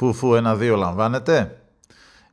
Φουφού 0.00 0.34
ένα-δύο 0.34 0.76
λαμβάνετε. 0.76 1.60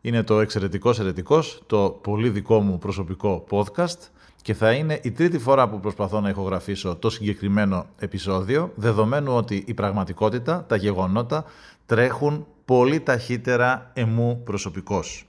Είναι 0.02 0.24
το 0.24 0.40
εξαιρετικός 0.40 1.00
ερετικός, 1.00 1.64
το 1.66 2.00
πολύ 2.04 2.30
δικό 2.30 2.60
μου 2.60 2.78
προσωπικό 2.78 3.46
podcast 3.50 3.98
και 4.42 4.54
θα 4.54 4.72
είναι 4.72 5.00
η 5.04 5.12
τρίτη 5.12 5.40
φορά 5.40 5.70
που 5.70 5.80
προσπαθώ 5.80 6.20
να 6.20 6.30
ηχογραφήσω 6.30 6.96
το 6.96 7.10
συγκεκριμένο 7.10 7.86
επεισόδιο, 8.00 8.72
δεδομένου 8.76 9.36
ότι 9.36 9.64
η 9.68 9.74
πραγματικότητα, 9.74 10.66
τα 10.68 10.76
γεγονότα 10.76 11.46
τρέχουν 11.86 12.48
πολύ 12.66 13.00
ταχύτερα 13.00 13.92
εμού 13.94 14.42
προσωπικός. 14.44 15.26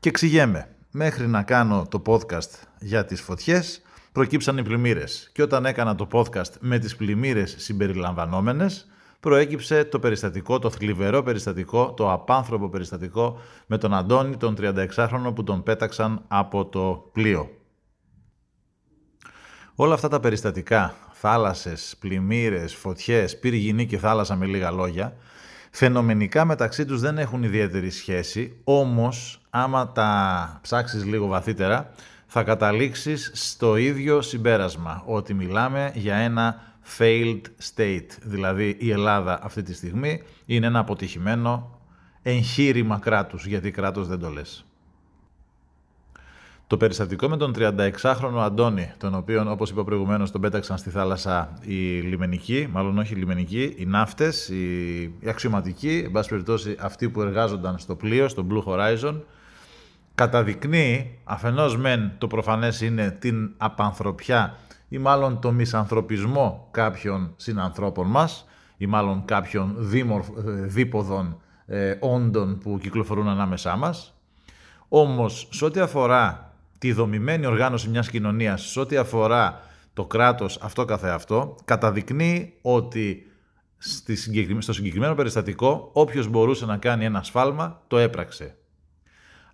Και 0.00 0.08
εξηγέμαι, 0.08 0.68
μέχρι 0.90 1.26
να 1.26 1.42
κάνω 1.42 1.86
το 1.90 2.02
podcast 2.06 2.50
για 2.80 3.04
τις 3.04 3.20
φωτιές, 3.20 3.82
προκύψαν 4.12 4.58
οι 4.58 4.62
πλημμύρες. 4.62 5.30
Και 5.32 5.42
όταν 5.42 5.66
έκανα 5.66 5.94
το 5.94 6.08
podcast 6.12 6.52
με 6.60 6.78
τις 6.78 6.96
πλημμύρες 6.96 7.54
συμπεριλαμβανόμενες, 7.58 8.86
προέκυψε 9.20 9.84
το 9.84 9.98
περιστατικό, 9.98 10.58
το 10.58 10.70
θλιβερό 10.70 11.22
περιστατικό, 11.22 11.94
το 11.96 12.12
απάνθρωπο 12.12 12.68
περιστατικό 12.68 13.40
με 13.66 13.78
τον 13.78 13.94
Αντώνη, 13.94 14.36
τον 14.36 14.56
36χρονο 14.58 15.32
που 15.34 15.44
τον 15.44 15.62
πέταξαν 15.62 16.24
από 16.28 16.66
το 16.66 17.10
πλοίο. 17.12 17.50
Όλα 19.74 19.94
αυτά 19.94 20.08
τα 20.08 20.20
περιστατικά, 20.20 20.94
θάλασσες, 21.12 21.96
πλημμύρες, 21.98 22.74
φωτιές, 22.74 23.38
πύργινη 23.38 23.86
και 23.86 23.98
θάλασσα 23.98 24.36
με 24.36 24.46
λίγα 24.46 24.70
λόγια, 24.70 25.16
φαινομενικά 25.70 26.44
μεταξύ 26.44 26.84
τους 26.84 27.00
δεν 27.00 27.18
έχουν 27.18 27.42
ιδιαίτερη 27.42 27.90
σχέση, 27.90 28.60
όμως 28.64 29.40
άμα 29.50 29.92
τα 29.92 30.58
ψάξεις 30.62 31.04
λίγο 31.04 31.26
βαθύτερα, 31.26 31.90
θα 32.26 32.42
καταλήξεις 32.42 33.30
στο 33.34 33.76
ίδιο 33.76 34.22
συμπέρασμα, 34.22 35.02
ότι 35.06 35.34
μιλάμε 35.34 35.92
για 35.94 36.14
ένα 36.14 36.74
failed 36.98 37.40
state. 37.74 38.08
Δηλαδή 38.22 38.76
η 38.78 38.90
Ελλάδα 38.90 39.40
αυτή 39.42 39.62
τη 39.62 39.74
στιγμή 39.74 40.22
είναι 40.46 40.66
ένα 40.66 40.78
αποτυχημένο 40.78 41.80
εγχείρημα 42.22 42.98
κράτους, 42.98 43.46
γιατί 43.46 43.70
κράτος 43.70 44.08
δεν 44.08 44.18
το 44.18 44.30
λες. 44.30 44.66
Το 46.68 46.76
περιστατικό 46.76 47.28
με 47.28 47.36
τον 47.36 47.54
36χρονο 47.56 48.38
Αντώνη, 48.38 48.92
τον 48.98 49.14
οποίο 49.14 49.50
όπως 49.50 49.70
είπα 49.70 49.84
προηγουμένως 49.84 50.30
τον 50.30 50.40
πέταξαν 50.40 50.78
στη 50.78 50.90
θάλασσα 50.90 51.58
οι 51.60 52.00
λιμενικοί, 52.00 52.68
μάλλον 52.70 52.98
όχι 52.98 53.12
οι 53.12 53.16
λιμενικοί, 53.16 53.74
οι 53.76 53.84
ναύτες, 53.86 54.48
οι, 54.48 55.02
οι 55.02 55.28
αξιωματικοί, 55.28 56.02
εν 56.04 56.10
πάση 56.10 56.28
περιπτώσει 56.28 56.76
αυτοί 56.80 57.08
που 57.08 57.20
εργάζονταν 57.22 57.78
στο 57.78 57.94
πλοίο, 57.94 58.28
στο 58.28 58.46
Blue 58.50 58.72
Horizon, 58.72 59.20
καταδεικνύει, 60.16 61.18
αφενός 61.24 61.76
μεν 61.76 62.12
το 62.18 62.26
προφανές 62.26 62.80
είναι 62.80 63.10
την 63.10 63.54
απανθρωπιά 63.56 64.56
ή 64.88 64.98
μάλλον 64.98 65.40
το 65.40 65.52
μισανθρωπισμό 65.52 66.68
κάποιων 66.70 67.32
συνανθρώπων 67.36 68.06
μας 68.06 68.46
ή 68.76 68.86
μάλλον 68.86 69.24
κάποιων 69.24 69.74
δίμορφ, 69.78 70.28
ε, 70.28 70.50
δίποδων 70.50 71.40
ε, 71.66 71.96
όντων 72.00 72.58
που 72.58 72.78
κυκλοφορούν 72.78 73.28
ανάμεσά 73.28 73.76
μας. 73.76 74.14
Όμως, 74.88 75.48
σε 75.50 75.64
ό,τι 75.64 75.80
αφορά 75.80 76.52
τη 76.78 76.92
δομημένη 76.92 77.46
οργάνωση 77.46 77.88
μιας 77.88 78.10
κοινωνίας, 78.10 78.62
σε 78.62 78.80
ό,τι 78.80 78.96
αφορά 78.96 79.60
το 79.92 80.04
κράτος 80.04 80.58
αυτό 80.62 80.84
καθεαυτό, 80.84 81.56
καταδεικνύει 81.64 82.54
ότι 82.62 83.30
στο 84.58 84.72
συγκεκριμένο 84.72 85.14
περιστατικό 85.14 85.90
όποιος 85.92 86.28
μπορούσε 86.28 86.66
να 86.66 86.76
κάνει 86.76 87.04
ένα 87.04 87.22
σφάλμα 87.22 87.82
το 87.86 87.98
έπραξε. 87.98 88.56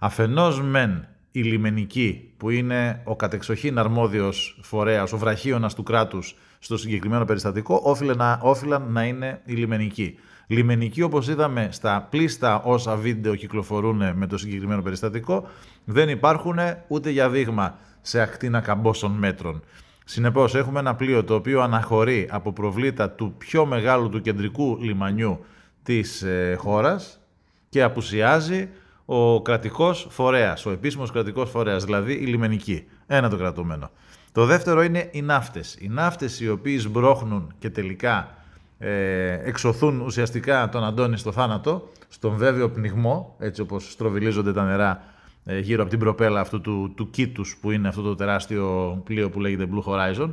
Αφενός 0.04 0.62
μεν 0.62 1.06
η 1.32 1.42
λιμενική, 1.42 2.30
που 2.36 2.50
είναι 2.50 3.00
ο 3.04 3.16
κατεξοχήν 3.16 3.78
αρμόδιος 3.78 4.58
φορέας, 4.62 5.12
ο 5.12 5.18
βραχίωνας 5.18 5.74
του 5.74 5.82
κράτους 5.82 6.36
στο 6.58 6.76
συγκεκριμένο 6.76 7.24
περιστατικό, 7.24 7.80
όφιλε 7.84 8.14
να, 8.14 8.38
όφιλαν 8.42 8.92
να 8.92 9.04
είναι 9.04 9.40
η 9.44 9.52
λιμενική. 9.52 10.18
Λιμενική, 10.46 11.02
όπως 11.02 11.28
είδαμε 11.28 11.68
στα 11.70 12.06
πλήστα 12.10 12.62
όσα 12.62 12.96
βίντεο 12.96 13.34
κυκλοφορούν 13.34 14.02
με 14.14 14.26
το 14.26 14.38
συγκεκριμένο 14.38 14.82
περιστατικό, 14.82 15.48
δεν 15.84 16.08
υπάρχουν 16.08 16.58
ούτε 16.88 17.10
για 17.10 17.30
δείγμα 17.30 17.78
σε 18.00 18.20
ακτίνα 18.20 18.60
καμπόσων 18.60 19.12
μέτρων. 19.12 19.62
Συνεπώς, 20.04 20.54
έχουμε 20.54 20.78
ένα 20.78 20.94
πλοίο 20.94 21.24
το 21.24 21.34
οποίο 21.34 21.60
αναχωρεί 21.60 22.28
από 22.30 22.52
προβλήτα 22.52 23.10
του 23.10 23.34
πιο 23.38 23.66
μεγάλου 23.66 24.08
του 24.08 24.20
κεντρικού 24.20 24.78
λιμανιού 24.80 25.44
της 25.82 26.22
ε, 26.22 26.54
χώρας 26.58 27.20
και 27.68 27.82
απουσιάζει 27.82 28.68
ο 29.14 29.42
κρατικός 29.42 30.06
φορέας, 30.10 30.66
ο 30.66 30.70
επίσημος 30.70 31.10
κρατικός 31.10 31.50
φορέας, 31.50 31.84
δηλαδή 31.84 32.12
η 32.12 32.26
λιμενική. 32.26 32.84
Ένα 33.06 33.28
το 33.28 33.36
κρατούμενο. 33.36 33.90
Το 34.32 34.44
δεύτερο 34.46 34.82
είναι 34.82 35.08
οι 35.12 35.22
ναύτες. 35.22 35.76
Οι 35.80 35.88
ναύτες 35.88 36.40
οι 36.40 36.48
οποίοι 36.48 36.78
σμπρώχνουν 36.78 37.52
και 37.58 37.70
τελικά 37.70 38.36
ε, 38.78 39.48
εξωθούν 39.48 40.00
ουσιαστικά 40.00 40.68
τον 40.68 40.84
Αντώνη 40.84 41.16
στο 41.16 41.32
θάνατο, 41.32 41.88
στον 42.08 42.36
βέβαιο 42.36 42.70
πνιγμό, 42.70 43.36
έτσι 43.38 43.60
όπως 43.60 43.90
στροβιλίζονται 43.90 44.52
τα 44.52 44.64
νερά 44.64 45.02
ε, 45.44 45.58
γύρω 45.58 45.80
από 45.80 45.90
την 45.90 45.98
προπέλα 45.98 46.40
αυτού 46.40 46.60
του, 46.60 46.92
του 46.96 47.10
κήτους 47.10 47.56
που 47.60 47.70
είναι 47.70 47.88
αυτό 47.88 48.02
το 48.02 48.14
τεράστιο 48.14 49.00
πλοίο 49.04 49.30
που 49.30 49.40
λέγεται 49.40 49.68
Blue 49.72 49.92
Horizon. 49.92 50.30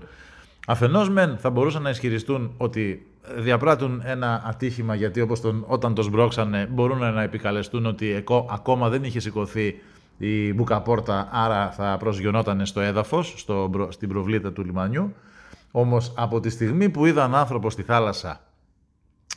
Αφενός 0.68 1.10
μεν 1.10 1.38
θα 1.38 1.50
μπορούσαν 1.50 1.82
να 1.82 1.90
ισχυριστούν 1.90 2.54
ότι 2.58 3.09
διαπράττουν 3.38 4.02
ένα 4.06 4.44
ατύχημα 4.46 4.96
γιατί 4.96 5.22
όπως 5.22 5.42
τον, 5.42 5.64
όταν 5.68 5.94
το 5.94 6.02
σμπρώξανε 6.02 6.68
μπορούν 6.72 7.14
να 7.14 7.22
επικαλεστούν 7.22 7.86
ότι 7.86 8.24
ακόμα 8.50 8.90
δεν 8.90 9.04
είχε 9.04 9.20
σηκωθεί 9.20 9.82
η 10.18 10.54
μπουκαπόρτα 10.54 11.30
άρα 11.32 11.72
θα 11.72 11.98
προσγειωνόταν 12.00 12.66
στο 12.66 12.80
έδαφος, 12.80 13.34
στο, 13.38 13.70
στην 13.90 14.10
προβλήτα 14.10 14.52
του 14.52 14.66
λιμανιού. 14.66 15.14
Όμως 15.72 16.14
από 16.16 16.40
τη 16.40 16.50
στιγμή 16.50 16.90
που 16.90 17.06
είδαν 17.06 17.36
άνθρωπο 17.36 17.70
στη 17.70 17.84
θάλασσα 17.84 18.42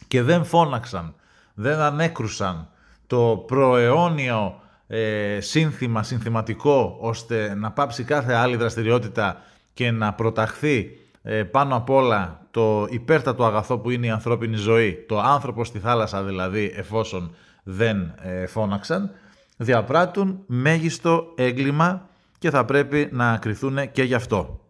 και 0.08 0.22
δεν 0.22 0.44
φώναξαν, 0.44 1.14
δεν 1.54 1.78
ανέκρουσαν 1.78 2.68
το 3.06 3.44
προαιώνιο 3.46 4.60
ε, 4.86 5.40
σύνθημα, 5.40 6.02
συνθηματικό, 6.02 6.96
ώστε 7.00 7.54
να 7.54 7.70
πάψει 7.70 8.04
κάθε 8.04 8.34
άλλη 8.34 8.56
δραστηριότητα 8.56 9.42
και 9.74 9.90
να 9.90 10.12
προταχθεί 10.12 10.90
ε, 11.22 11.42
πάνω 11.42 11.76
απ' 11.76 11.90
όλα 11.90 12.46
το 12.50 12.86
υπέρτατο 12.90 13.44
αγαθό 13.44 13.78
που 13.78 13.90
είναι 13.90 14.06
η 14.06 14.10
ανθρώπινη 14.10 14.56
ζωή, 14.56 15.04
το 15.08 15.20
άνθρωπο 15.20 15.64
στη 15.64 15.78
θάλασσα 15.78 16.22
δηλαδή 16.22 16.72
εφόσον 16.76 17.34
δεν 17.62 18.14
ε, 18.22 18.46
φώναξαν, 18.46 19.10
διαπράττουν 19.56 20.42
μέγιστο 20.46 21.32
έγκλημα 21.36 22.08
και 22.38 22.50
θα 22.50 22.64
πρέπει 22.64 23.08
να 23.12 23.36
κριθούν 23.36 23.90
και 23.92 24.02
γι' 24.02 24.14
αυτό. 24.14 24.60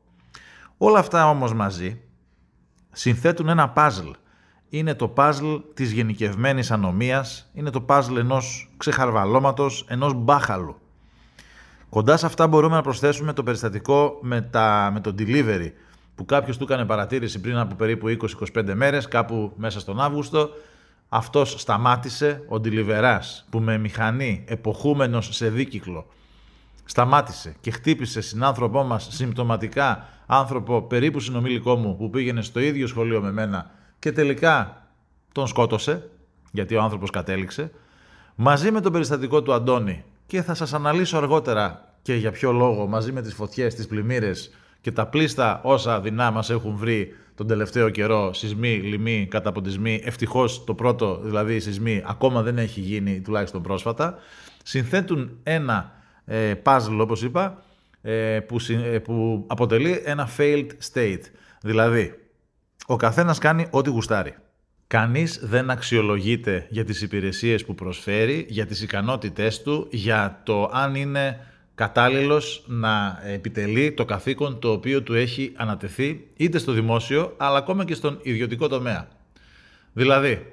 Όλα 0.77 0.99
αυτά 0.99 1.29
όμως 1.29 1.55
μαζί 1.55 2.01
συνθέτουν 2.93 3.49
ένα 3.49 3.69
παζλ. 3.69 4.09
Είναι 4.69 4.95
το 4.95 5.09
παζλ 5.09 5.55
της 5.75 5.93
γενικευμένης 5.93 6.71
ανομίας, 6.71 7.51
είναι 7.55 7.71
το 7.71 7.81
παζλ 7.81 8.17
ενός 8.17 8.71
ξεχαρβαλώματος, 8.77 9.85
ενός 9.89 10.15
μπάχαλου. 10.15 10.77
Κοντά 11.89 12.17
σε 12.17 12.27
αυτά 12.27 12.47
μπορούμε 12.47 12.75
να 12.75 12.83
προσθέσουμε 12.83 13.33
το 13.33 13.43
περιστατικό 13.43 14.19
με, 14.23 14.41
τα, 14.41 14.91
με 14.93 15.01
το 15.01 15.15
delivery, 15.19 15.69
που 16.23 16.29
κάποιος 16.29 16.57
του 16.57 16.65
έκανε 16.65 16.85
παρατήρηση 16.85 17.41
πριν 17.41 17.57
από 17.57 17.75
περίπου 17.75 18.17
20-25 18.55 18.75
μέρες, 18.75 19.09
κάπου 19.09 19.53
μέσα 19.57 19.81
στον 19.81 20.01
Αύγουστο, 20.01 20.51
αυτός 21.09 21.55
σταμάτησε, 21.59 22.45
ο 22.49 22.61
Ντιλιβεράς, 22.61 23.47
που 23.51 23.59
με 23.59 23.79
μηχανή, 23.79 24.45
εποχούμενος 24.49 25.29
σε 25.33 25.49
δίκυκλο, 25.49 26.07
σταμάτησε 26.85 27.57
και 27.61 27.71
χτύπησε 27.71 28.21
συνάνθρωπό 28.21 28.83
μας 28.83 29.09
συμπτωματικά 29.11 30.09
άνθρωπο 30.27 30.83
περίπου 30.83 31.21
συνομιλικό 31.21 31.75
μου 31.75 31.97
που 31.97 32.11
πήγαινε 32.11 32.43
στο 32.43 32.61
ίδιο 32.61 32.87
σχολείο 32.87 33.21
με 33.21 33.33
μένα 33.33 33.71
και 33.99 34.13
τελικά 34.13 34.87
τον 35.33 35.47
σκότωσε, 35.47 36.11
γιατί 36.53 36.75
ο 36.75 36.83
άνθρωπος 36.83 37.11
κατέληξε, 37.11 37.71
μαζί 38.35 38.71
με 38.71 38.81
το 38.81 38.91
περιστατικό 38.91 39.43
του 39.43 39.53
Αντώνη. 39.53 40.05
Και 40.27 40.43
θα 40.43 40.55
σας 40.55 40.73
αναλύσω 40.73 41.17
αργότερα 41.17 41.95
και 42.03 42.15
για 42.15 42.31
ποιο 42.31 42.53
λόγο 42.53 42.87
μαζί 42.87 43.13
με 43.13 43.23
τις 43.23 43.35
φωτιές, 43.35 43.75
τις 43.75 43.87
πλημμύρες 43.87 44.51
και 44.83 44.93
τα 44.93 45.07
πλήστα 45.07 45.61
όσα 45.65 46.01
δεινά 46.01 46.31
μας 46.31 46.51
έχουν 46.51 46.77
βρει 46.77 47.15
τον 47.35 47.47
τελευταίο 47.47 47.91
καιρό, 47.91 48.33
σεισμοί, 48.33 48.77
λοιμοί, 48.77 49.27
καταποντισμοί, 49.31 50.03
ευτυχώς 50.05 50.65
το 50.65 50.75
πρώτο 50.75 51.21
δηλαδή 51.23 51.61
σεισμοί 51.61 52.03
ακόμα 52.07 52.43
δεν 52.43 52.59
έχει 52.59 52.81
γίνει 52.81 53.21
τουλάχιστον 53.21 53.63
πρόσφατα, 53.63 54.19
συνθέτουν 54.63 55.39
ένα 55.43 55.93
ε, 56.25 56.55
puzzle 56.63 56.99
όπως 57.01 57.23
είπα 57.23 57.63
ε, 58.03 58.41
που, 58.41 58.57
ε, 58.93 58.99
που 58.99 59.45
αποτελεί 59.47 60.03
ένα 60.05 60.29
failed 60.37 60.67
state. 60.93 61.23
Δηλαδή, 61.63 62.15
ο 62.87 62.97
καθένας 62.97 63.39
κάνει 63.39 63.67
ό,τι 63.71 63.91
γουστάρει. 63.91 64.35
Κανείς 64.87 65.41
δεν 65.43 65.71
αξιολογείται 65.71 66.67
για 66.71 66.85
τις 66.85 67.03
υπηρεσίες 67.03 67.65
που 67.65 67.75
προσφέρει, 67.75 68.47
για 68.49 68.67
τις 68.67 68.83
ικανότητές 68.83 69.63
του, 69.63 69.87
για 69.91 70.41
το 70.45 70.71
αν 70.73 70.95
είναι 70.95 71.47
κατάλληλος 71.75 72.65
να 72.67 73.23
επιτελεί 73.25 73.93
το 73.93 74.05
καθήκον 74.05 74.59
το 74.59 74.71
οποίο 74.71 75.03
του 75.03 75.15
έχει 75.15 75.53
ανατεθεί 75.57 76.27
είτε 76.37 76.59
στο 76.59 76.73
δημόσιο 76.73 77.35
αλλά 77.37 77.59
ακόμα 77.59 77.85
και 77.85 77.95
στον 77.95 78.19
ιδιωτικό 78.23 78.69
τομέα. 78.69 79.09
Δηλαδή, 79.93 80.53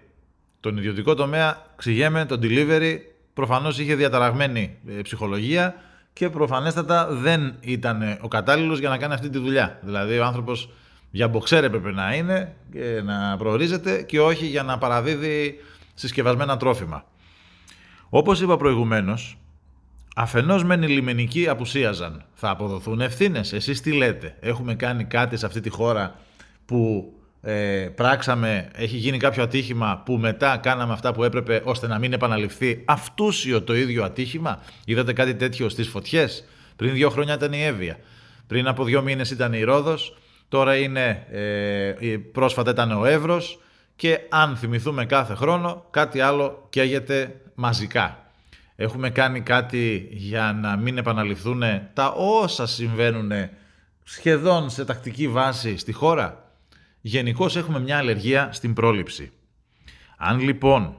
τον 0.60 0.78
ιδιωτικό 0.78 1.14
τομέα, 1.14 1.66
ξηγέμε, 1.76 2.26
τον 2.26 2.40
delivery, 2.44 2.98
προφανώς 3.34 3.80
είχε 3.80 3.96
διαταραγμένη 3.96 4.78
ε, 4.88 5.02
ψυχολογία 5.02 5.76
και 6.14 6.30
προφανέστατα 6.30 7.08
δεν 7.12 7.56
ήταν 7.60 8.18
ο 8.22 8.28
κατάλληλος 8.28 8.80
για 8.80 8.90
να 8.90 8.98
κάνει 8.98 9.14
αυτή 9.14 9.30
τη 9.30 9.38
δουλειά. 9.38 9.80
Δηλαδή, 9.82 10.20
ο 10.20 10.26
άνθρωπος 10.26 10.70
για 11.12 11.28
μποξέρ 11.28 11.64
έπρεπε 11.64 11.92
να 11.92 12.16
είναι 12.16 12.56
και 12.72 13.02
να 13.04 13.38
προορίζεται 13.38 14.02
και 14.02 14.22
όχι 14.22 14.46
για 14.46 14.64
να 14.64 14.78
παραδίδει 14.78 15.60
συσκευασμένα 15.94 16.58
τρόφιμα. 16.58 17.06
Όπως 18.10 18.42
είπα 18.42 18.58
προηγουμένως, 18.58 19.38
αφενός 20.22 20.64
μεν 20.64 20.84
οι 20.84 20.88
λιμενικοί 20.88 21.48
απουσίαζαν. 21.48 22.24
Θα 22.34 22.50
αποδοθούν 22.50 23.02
ευθύνες. 23.02 23.54
Εσείς 23.54 23.82
τι 23.82 23.92
λέτε; 23.92 24.36
Έχουμε 24.40 24.76
κάνει 24.76 25.04
κάτι 25.04 25.38
σε 25.38 25.46
αυτή 25.46 25.60
τη 25.60 25.70
χώρα 25.70 26.16
που 26.66 27.14
ε, 27.42 27.88
πράξαμε, 27.96 28.70
έχει 28.76 28.98
γίνει 28.98 29.18
κάποιο 29.18 29.44
ατύχημα 29.44 30.02
που 30.06 30.18
μετά 30.18 30.58
κάναμε 30.58 30.94
αυτά 30.94 31.14
που 31.14 31.24
έπρεπε 31.24 31.62
ώστε 31.64 31.88
να 31.88 32.00
μην 32.00 32.14
επαναληφθεί 32.14 32.82
αυτούσιο 32.86 33.62
το 33.62 33.76
ίδιο 33.76 34.04
ατύχημα; 34.04 34.62
Είδατε 34.86 35.14
κάτι 35.14 35.36
τέτοιο 35.36 35.70
στις 35.70 35.88
φωτιές; 35.88 36.46
Πριν 36.76 36.94
δύο 36.94 37.10
χρόνια 37.10 37.34
ήταν 37.34 37.54
η 37.54 37.64
Εύβοια. 37.64 37.98
Πριν 38.48 38.68
από 38.68 38.84
δύο 38.84 39.02
μήνες 39.02 39.32
ήταν 39.32 39.54
η 39.54 39.64
Ρόδος. 39.64 40.18
Τώρα 40.48 40.76
είναι, 40.76 41.26
ε, 41.32 42.18
πρόσφατα 42.32 42.72
ήταν 42.72 42.92
ο 42.92 43.06
Εύρος 43.06 43.60
και 43.96 44.20
αν 44.30 44.56
θυμηθούμε 44.56 45.06
κάθε 45.06 45.34
χρόνο 45.34 45.86
κάτι 45.90 46.20
άλλο 46.20 46.66
καίγεται 46.70 47.42
μαζικά. 47.56 48.29
Έχουμε 48.82 49.10
κάνει 49.10 49.42
κάτι 49.42 50.08
για 50.12 50.58
να 50.62 50.78
μην 50.78 50.98
επαναληφθούν 50.98 51.64
τα 51.94 52.08
όσα 52.18 52.68
συμβαίνουν 52.68 53.32
σχεδόν 54.04 54.70
σε 54.70 54.86
τακτική 54.86 55.28
βάση 55.28 55.78
στη 55.78 55.92
χώρα; 55.92 56.52
Γενικώς 57.02 57.56
έχουμε 57.56 57.80
μια 57.80 57.98
αλλεργία 57.98 58.50
στην 58.52 58.74
πρόληψη. 58.74 59.32
Αν 60.18 60.40
λοιπόν 60.40 60.98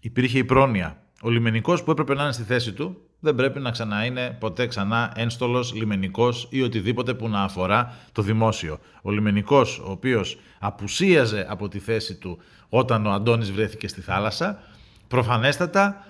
υπήρχε 0.00 0.38
η 0.38 0.44
πρόνοια, 0.44 1.02
ο 1.22 1.30
λιμενικός 1.30 1.82
που 1.82 1.90
έπρεπε 1.90 2.14
να 2.14 2.22
είναι 2.22 2.32
στη 2.32 2.42
θέση 2.42 2.72
του 2.72 2.96
δεν 3.20 3.34
πρέπει 3.34 3.60
να 3.60 3.70
ξανά 3.70 4.04
είναι 4.04 4.36
ποτέ 4.40 4.66
ξανά 4.66 5.12
ένστολος, 5.16 5.74
λιμενικός 5.74 6.48
ή 6.50 6.62
οτιδήποτε 6.62 7.14
που 7.14 7.28
να 7.28 7.42
αφορά 7.42 7.94
το 8.12 8.22
δημόσιο. 8.22 8.78
Ο 9.02 9.10
λιμενικός 9.10 9.78
ο 9.78 9.90
οποίος 9.90 10.38
απουσίαζε 10.58 11.46
από 11.48 11.68
τη 11.68 11.78
θέση 11.78 12.14
του 12.14 12.38
όταν 12.68 13.06
ο 13.06 13.10
Αντώνης 13.10 13.52
βρέθηκε 13.52 13.88
στη 13.88 14.00
θάλασσα, 14.00 14.62
προφανέστατα 15.08 16.04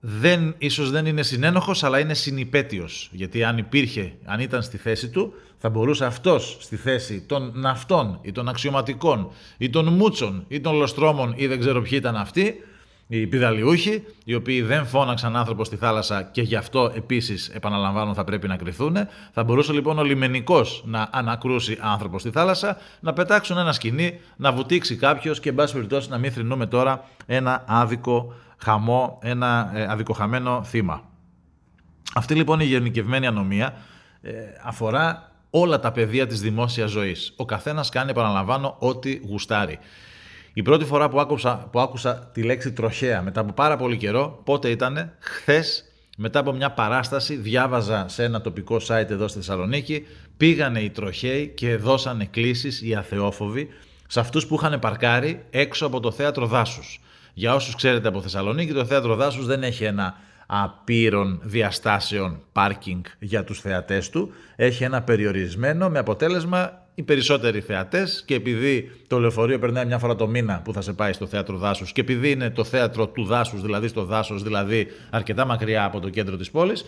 δεν, 0.00 0.54
ίσως 0.58 0.90
δεν 0.90 1.06
είναι 1.06 1.22
συνένοχος 1.22 1.84
αλλά 1.84 1.98
είναι 1.98 2.14
συνυπέτειος. 2.14 3.08
Γιατί 3.12 3.44
αν 3.44 3.58
υπήρχε, 3.58 4.12
αν 4.24 4.40
ήταν 4.40 4.62
στη 4.62 4.76
θέση 4.76 5.08
του, 5.08 5.32
θα 5.58 5.68
μπορούσε 5.68 6.04
αυτός 6.04 6.56
στη 6.60 6.76
θέση 6.76 7.20
των 7.20 7.52
ναυτών 7.54 8.18
ή 8.22 8.32
των 8.32 8.48
αξιωματικών 8.48 9.30
ή 9.58 9.70
των 9.70 9.88
μούτσων 9.88 10.44
ή 10.48 10.60
των 10.60 10.74
λοστρόμων 10.76 11.32
ή 11.36 11.46
δεν 11.46 11.60
ξέρω 11.60 11.82
ποιοι 11.82 11.92
ήταν 11.94 12.16
αυτοί, 12.16 12.54
οι 13.10 13.26
πιδαλιούχοι, 13.26 14.04
οι 14.24 14.34
οποίοι 14.34 14.62
δεν 14.62 14.86
φώναξαν 14.86 15.36
άνθρωπο 15.36 15.64
στη 15.64 15.76
θάλασσα 15.76 16.22
και 16.22 16.42
γι' 16.42 16.56
αυτό 16.56 16.92
επίσης, 16.94 17.48
επαναλαμβάνω, 17.48 18.14
θα 18.14 18.24
πρέπει 18.24 18.48
να 18.48 18.56
κρυθούν. 18.56 18.96
Θα 19.32 19.44
μπορούσε 19.44 19.72
λοιπόν 19.72 19.98
ο 19.98 20.02
λιμενικός 20.02 20.82
να 20.86 21.08
ανακρούσει 21.12 21.78
άνθρωπο 21.80 22.18
στη 22.18 22.30
θάλασσα, 22.30 22.76
να 23.00 23.12
πετάξουν 23.12 23.58
ένα 23.58 23.72
σκηνή, 23.72 24.20
να 24.36 24.52
βουτήξει 24.52 24.96
κάποιος 24.96 25.40
και, 25.40 25.48
εν 25.48 25.54
πάση 25.54 25.72
περιπτώσει, 25.72 26.08
να 26.08 26.18
μην 26.18 26.32
θρυνούμε 26.32 26.66
τώρα 26.66 27.04
ένα 27.26 27.64
άδικο 27.66 28.34
χαμό, 28.58 29.18
ένα 29.22 29.70
ε, 29.74 29.86
αδικοχαμένο 29.88 30.62
θύμα. 30.64 31.02
Αυτή 32.14 32.34
λοιπόν 32.34 32.60
η 32.60 32.64
γενικευμένη 32.64 33.26
ανομία 33.26 33.74
ε, 34.20 34.32
αφορά 34.64 35.32
όλα 35.50 35.80
τα 35.80 35.92
πεδία 35.92 36.26
της 36.26 36.40
δημόσιας 36.40 36.90
ζωής. 36.90 37.32
Ο 37.36 37.44
καθένας 37.44 37.88
κάνει, 37.88 38.10
επαναλαμβάνω, 38.10 38.76
ό,τι 38.78 39.20
γουστάρει. 39.28 39.78
Η 40.52 40.62
πρώτη 40.62 40.84
φορά 40.84 41.08
που 41.08 41.20
άκουσα, 41.20 41.68
που 41.72 41.80
άκουσα 41.80 42.30
τη 42.32 42.42
λέξη 42.42 42.72
τροχέα 42.72 43.22
μετά 43.22 43.40
από 43.40 43.52
πάρα 43.52 43.76
πολύ 43.76 43.96
καιρό, 43.96 44.40
πότε 44.44 44.70
ήτανε, 44.70 45.14
χθες 45.18 45.84
μετά 46.16 46.38
από 46.38 46.52
μια 46.52 46.70
παράσταση 46.70 47.34
διάβαζα 47.36 48.08
σε 48.08 48.24
ένα 48.24 48.40
τοπικό 48.40 48.76
site 48.86 49.10
εδώ 49.10 49.28
στη 49.28 49.38
Θεσσαλονίκη, 49.38 50.06
πήγανε 50.36 50.80
οι 50.80 50.90
τροχαίοι 50.90 51.48
και 51.48 51.76
δώσανε 51.76 52.24
κλήσεις 52.24 52.82
οι 52.82 52.94
αθεόφοβοι 52.94 53.68
σε 54.06 54.20
αυτούς 54.20 54.46
που 54.46 54.54
είχαν 54.54 54.78
παρκάρει 54.78 55.44
έξω 55.50 55.86
από 55.86 56.00
το 56.00 56.10
θέατρο 56.10 56.46
δάσους. 56.46 57.00
Για 57.38 57.54
όσους 57.54 57.74
ξέρετε 57.74 58.08
από 58.08 58.20
Θεσσαλονίκη, 58.22 58.72
το 58.72 58.84
θέατρο 58.84 59.14
δάσους 59.14 59.46
δεν 59.46 59.62
έχει 59.62 59.84
ένα 59.84 60.14
απείρων 60.46 61.40
διαστάσεων 61.42 62.42
πάρκινγκ 62.52 63.04
για 63.18 63.44
τους 63.44 63.60
θεατές 63.60 64.10
του. 64.10 64.32
Έχει 64.56 64.84
ένα 64.84 65.02
περιορισμένο 65.02 65.88
με 65.88 65.98
αποτέλεσμα 65.98 66.86
οι 66.94 67.02
περισσότεροι 67.02 67.60
θεατές 67.60 68.22
και 68.26 68.34
επειδή 68.34 68.90
το 69.06 69.18
λεωφορείο 69.18 69.58
περνάει 69.58 69.86
μια 69.86 69.98
φορά 69.98 70.14
το 70.14 70.26
μήνα 70.26 70.60
που 70.64 70.72
θα 70.72 70.80
σε 70.80 70.92
πάει 70.92 71.12
στο 71.12 71.26
θέατρο 71.26 71.56
δάσους 71.56 71.92
και 71.92 72.00
επειδή 72.00 72.30
είναι 72.30 72.50
το 72.50 72.64
θέατρο 72.64 73.08
του 73.08 73.24
δάσους, 73.24 73.62
δηλαδή 73.62 73.88
στο 73.88 74.04
δάσος, 74.04 74.42
δηλαδή 74.42 74.86
αρκετά 75.10 75.46
μακριά 75.46 75.84
από 75.84 76.00
το 76.00 76.08
κέντρο 76.08 76.36
της 76.36 76.50
πόλης, 76.50 76.84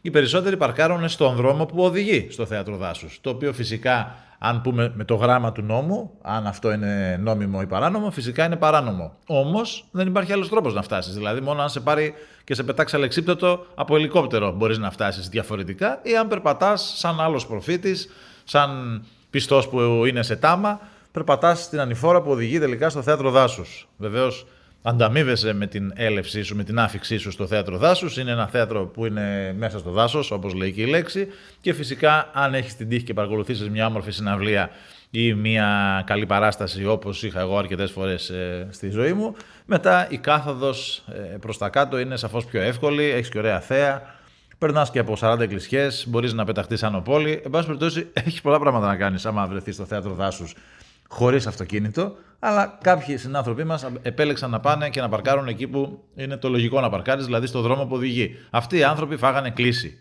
οι 0.00 0.10
περισσότεροι 0.10 0.56
παρκάρουν 0.56 1.08
στον 1.08 1.34
δρόμο 1.34 1.66
που 1.66 1.82
οδηγεί 1.82 2.26
στο 2.30 2.46
θέατρο 2.46 2.76
δάσους. 2.76 3.18
Το 3.20 3.30
οποίο 3.30 3.52
φυσικά, 3.52 4.14
αν 4.38 4.60
πούμε 4.60 4.92
με 4.94 5.04
το 5.04 5.14
γράμμα 5.14 5.52
του 5.52 5.62
νόμου, 5.62 6.10
αν 6.22 6.46
αυτό 6.46 6.72
είναι 6.72 7.18
νόμιμο 7.22 7.58
ή 7.62 7.66
παράνομο, 7.66 8.10
φυσικά 8.10 8.44
είναι 8.44 8.56
παράνομο. 8.56 9.12
Όμως 9.26 9.84
δεν 9.90 10.06
υπάρχει 10.06 10.32
άλλος 10.32 10.48
τρόπος 10.48 10.74
να 10.74 10.82
φτάσεις. 10.82 11.14
Δηλαδή, 11.14 11.40
μόνο 11.40 11.62
αν 11.62 11.68
σε 11.68 11.80
πάρει 11.80 12.14
και 12.44 12.54
σε 12.54 12.62
πετάξεις 12.62 12.96
αλεξίπτωτο 12.98 13.66
από 13.74 13.96
ελικόπτερο 13.96 14.52
μπορείς 14.52 14.78
να 14.78 14.90
φτάσεις 14.90 15.28
διαφορετικά 15.28 16.00
ή 16.02 16.16
αν 16.16 16.28
περπατάς 16.28 16.94
σαν 16.96 17.20
άλλος 17.20 17.46
προφήτης, 17.46 18.08
σαν 18.44 19.02
πιστός 19.30 19.68
που 19.68 20.04
είναι 20.06 20.22
σε 20.22 20.36
τάμα, 20.36 20.80
περπατάς 21.12 21.62
στην 21.62 21.80
ανηφόρα 21.80 22.22
που 22.22 22.30
οδηγεί 22.30 22.58
τελικά 22.58 22.88
στο 22.88 23.02
θέατρο 23.02 23.30
δάσους. 23.30 23.88
Βεβαίως, 23.96 24.46
ανταμείβεσαι 24.82 25.52
με 25.52 25.66
την 25.66 25.92
έλευσή 25.94 26.42
σου, 26.42 26.56
με 26.56 26.64
την 26.64 26.78
άφηξή 26.78 27.16
σου 27.16 27.30
στο 27.30 27.46
θέατρο 27.46 27.76
δάσους. 27.76 28.16
Είναι 28.16 28.30
ένα 28.30 28.46
θέατρο 28.46 28.86
που 28.86 29.06
είναι 29.06 29.54
μέσα 29.58 29.78
στο 29.78 29.90
δάσος, 29.90 30.30
όπως 30.30 30.54
λέει 30.54 30.72
και 30.72 30.82
η 30.82 30.86
λέξη. 30.86 31.28
Και 31.60 31.72
φυσικά, 31.72 32.30
αν 32.32 32.54
έχεις 32.54 32.76
την 32.76 32.88
τύχη 32.88 33.04
και 33.04 33.14
παρακολουθήσεις 33.14 33.68
μια 33.68 33.86
όμορφη 33.86 34.10
συναυλία 34.10 34.70
ή 35.10 35.34
μια 35.34 36.02
καλή 36.06 36.26
παράσταση 36.26 36.86
όπως 36.86 37.22
είχα 37.22 37.40
εγώ 37.40 37.58
αρκετές 37.58 37.90
φορές 37.90 38.30
ε, 38.30 38.68
στη 38.70 38.88
ζωή 38.90 39.12
μου, 39.12 39.34
μετά 39.66 40.06
η 40.10 40.18
κάθοδος 40.18 41.04
ε, 41.32 41.36
προς 41.36 41.58
τα 41.58 41.68
κάτω 41.68 41.98
είναι 41.98 42.16
σαφώς 42.16 42.44
πιο 42.44 42.60
εύκολη, 42.60 43.04
έχεις 43.04 43.28
και 43.28 43.38
ωραία 43.38 43.60
θέα. 43.60 44.18
Περνάς 44.58 44.90
και 44.90 44.98
από 44.98 45.16
40 45.20 45.40
εκκλησιές, 45.40 46.04
μπορείς 46.08 46.32
να 46.32 46.44
πεταχτείς 46.44 46.78
σαν 46.78 47.02
πόλη. 47.02 47.40
Εν 47.44 47.50
πάση 47.50 47.66
περιπτώσει, 47.66 48.06
έχεις 48.24 48.40
πολλά 48.40 48.58
πράγματα 48.58 48.86
να 48.86 48.96
κάνεις 48.96 49.26
άμα 49.26 49.46
βρεθείς 49.46 49.74
στο 49.74 49.84
θέατρο 49.84 50.14
δάσους 50.14 50.54
χωρίς 51.10 51.46
αυτοκίνητο. 51.46 52.14
Αλλά 52.38 52.78
κάποιοι 52.82 53.16
συνάνθρωποι 53.16 53.64
μας 53.64 53.86
επέλεξαν 54.02 54.50
να 54.50 54.60
πάνε 54.60 54.90
και 54.90 55.00
να 55.00 55.08
παρκάρουν 55.08 55.48
εκεί 55.48 55.66
που 55.66 56.04
είναι 56.14 56.36
το 56.36 56.48
λογικό 56.48 56.80
να 56.80 56.90
παρκάρεις, 56.90 57.24
δηλαδή 57.24 57.46
στο 57.46 57.60
δρόμο 57.60 57.86
που 57.86 57.94
οδηγεί. 57.94 58.36
Αυτοί 58.50 58.76
οι 58.76 58.84
άνθρωποι 58.84 59.16
φάγανε 59.16 59.50
κλίση. 59.50 59.98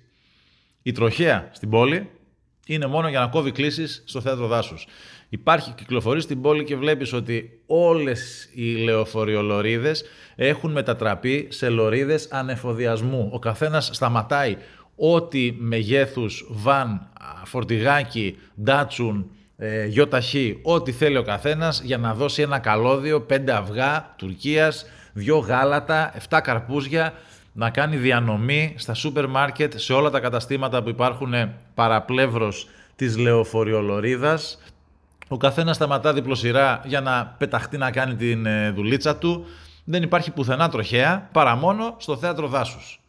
Η 0.81 0.91
τροχέα 0.91 1.49
στην 1.51 1.69
πόλη 1.69 2.09
είναι 2.65 2.85
μόνο 2.85 3.09
για 3.09 3.19
να 3.19 3.27
κόβει 3.27 3.51
κλήσει 3.51 3.87
στο 3.87 4.21
θέατρο 4.21 4.47
δάσους. 4.47 4.87
Υπάρχει 5.29 5.71
κυκλοφορεί 5.71 6.21
στην 6.21 6.41
πόλη 6.41 6.63
και 6.63 6.75
βλέπεις 6.75 7.13
ότι 7.13 7.61
όλες 7.65 8.49
οι 8.53 8.75
λεωφοριολορίδες 8.75 10.03
έχουν 10.35 10.71
μετατραπεί 10.71 11.47
σε 11.51 11.69
λωρίδες 11.69 12.27
ανεφοδιασμού. 12.31 13.29
Ο 13.33 13.39
καθένας 13.39 13.89
σταματάει 13.93 14.57
ό,τι 14.95 15.55
μεγέθους 15.57 16.47
βαν, 16.49 17.09
φορτηγάκι, 17.43 18.37
ντάτσουν, 18.63 19.31
ε, 19.61 19.85
γιοταχή, 19.85 20.59
ό,τι 20.61 20.91
θέλει 20.91 21.17
ο 21.17 21.23
καθένας 21.23 21.81
για 21.81 21.97
να 21.97 22.13
δώσει 22.13 22.41
ένα 22.41 22.59
καλώδιο, 22.59 23.21
πέντε 23.21 23.51
αυγά 23.51 24.13
Τουρκίας, 24.17 24.85
δυο 25.13 25.37
γάλατα, 25.37 26.13
7 26.29 26.39
καρπούζια, 26.43 27.13
να 27.53 27.69
κάνει 27.69 27.97
διανομή 27.97 28.73
στα 28.77 28.93
σούπερ 28.93 29.27
μάρκετ, 29.27 29.73
σε 29.77 29.93
όλα 29.93 30.09
τα 30.09 30.19
καταστήματα 30.19 30.83
που 30.83 30.89
υπάρχουν 30.89 31.33
παραπλεύρος 31.73 32.67
της 32.95 33.17
λεωφοριολορίδας, 33.17 34.59
ο 35.27 35.37
καθένας 35.37 35.75
σταματά 35.75 36.13
διπλοσυρά 36.13 36.81
για 36.85 37.01
να 37.01 37.35
πεταχτεί 37.37 37.77
να 37.77 37.91
κάνει 37.91 38.15
την 38.15 38.45
ε, 38.45 38.71
δουλίτσα 38.71 39.15
του. 39.15 39.45
Δεν 39.83 40.03
υπάρχει 40.03 40.31
πουθενά 40.31 40.69
τροχέα 40.69 41.29
παρά 41.31 41.55
μόνο 41.55 41.95
στο 41.97 42.17
θέατρο 42.17 42.47
δάσους. 42.47 43.01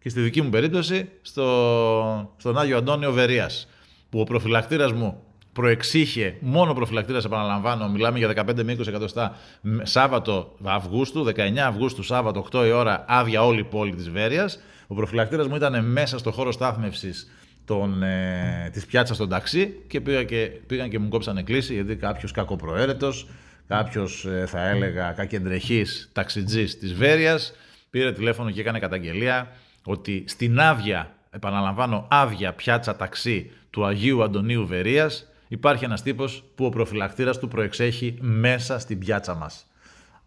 Και 0.00 0.08
στη 0.08 0.20
δική 0.20 0.42
μου 0.42 0.50
περίπτωση 0.50 1.08
στο, 1.22 2.34
στον 2.36 2.58
Άγιο 2.58 2.76
Αντώνιο 2.76 3.12
Βερίας, 3.12 3.68
που 4.10 4.20
ο 4.20 4.24
προφυλακτήρας 4.24 4.92
μου 4.92 5.22
προεξήχε, 5.52 6.36
μόνο 6.40 6.74
προφυλακτήρας 6.74 7.24
επαναλαμβάνω, 7.24 7.88
μιλάμε 7.88 8.18
για 8.18 8.28
15 8.28 8.62
με 8.62 8.72
20 8.72 8.86
εκατοστά, 8.86 9.36
Σάββατο 9.82 10.56
Αυγούστου, 10.62 11.24
19 11.24 11.58
Αυγούστου, 11.66 12.02
Σάββατο, 12.02 12.46
8 12.52 12.66
η 12.66 12.70
ώρα, 12.70 13.04
άδεια 13.08 13.44
όλη 13.44 13.60
η 13.60 13.64
πόλη 13.64 13.94
της 13.94 14.10
Βέρειας. 14.10 14.60
Ο 14.86 14.94
προφυλακτήρας 14.94 15.46
μου 15.48 15.56
ήταν 15.56 15.84
μέσα 15.84 16.18
στο 16.18 16.30
χώρο 16.30 16.52
στάθμευσης 16.52 17.30
τον, 17.64 18.02
ε, 18.02 18.70
της 18.72 18.86
πιάτσας 18.86 19.16
στον 19.16 19.28
ταξί 19.28 19.74
και, 19.86 20.00
πήγα 20.00 20.24
και 20.24 20.50
πήγαν 20.66 20.88
και 20.88 20.98
μου 20.98 21.08
κόψανε 21.08 21.42
κλίση 21.42 21.74
γιατί 21.74 21.96
κάποιος 21.96 22.32
κακοπροαίρετος, 22.32 23.28
κάποιος 23.68 24.24
ε, 24.24 24.46
θα 24.46 24.68
έλεγα 24.68 25.12
κακεντρεχής 25.12 26.10
ταξιτζής 26.12 26.78
της 26.78 26.94
Βέρειας 26.94 27.52
πήρε 27.90 28.12
τηλέφωνο 28.12 28.50
και 28.50 28.60
έκανε 28.60 28.78
καταγγελία 28.78 29.48
ότι 29.84 30.24
στην 30.26 30.60
άδεια, 30.60 31.14
επαναλαμβάνω 31.30 32.06
άδεια 32.10 32.52
πιάτσα 32.52 32.96
ταξί 32.96 33.50
του 33.70 33.84
Αγίου 33.84 34.22
Αντωνίου 34.22 34.66
Βερίας 34.66 35.31
υπάρχει 35.52 35.84
ένας 35.84 36.02
τύπος 36.02 36.44
που 36.54 36.64
ο 36.64 36.68
προφυλακτήρας 36.68 37.38
του 37.38 37.48
προεξέχει 37.48 38.16
μέσα 38.20 38.78
στην 38.78 38.98
πιάτσα 38.98 39.34
μας. 39.34 39.66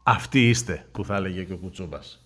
Αυτοί 0.04 0.50
είστε, 0.50 0.86
που 0.92 1.06
θα 1.06 1.16
έλεγε 1.16 1.44
και 1.44 1.54
ο 1.54 1.58
Κουτσούμπας. 1.58 2.26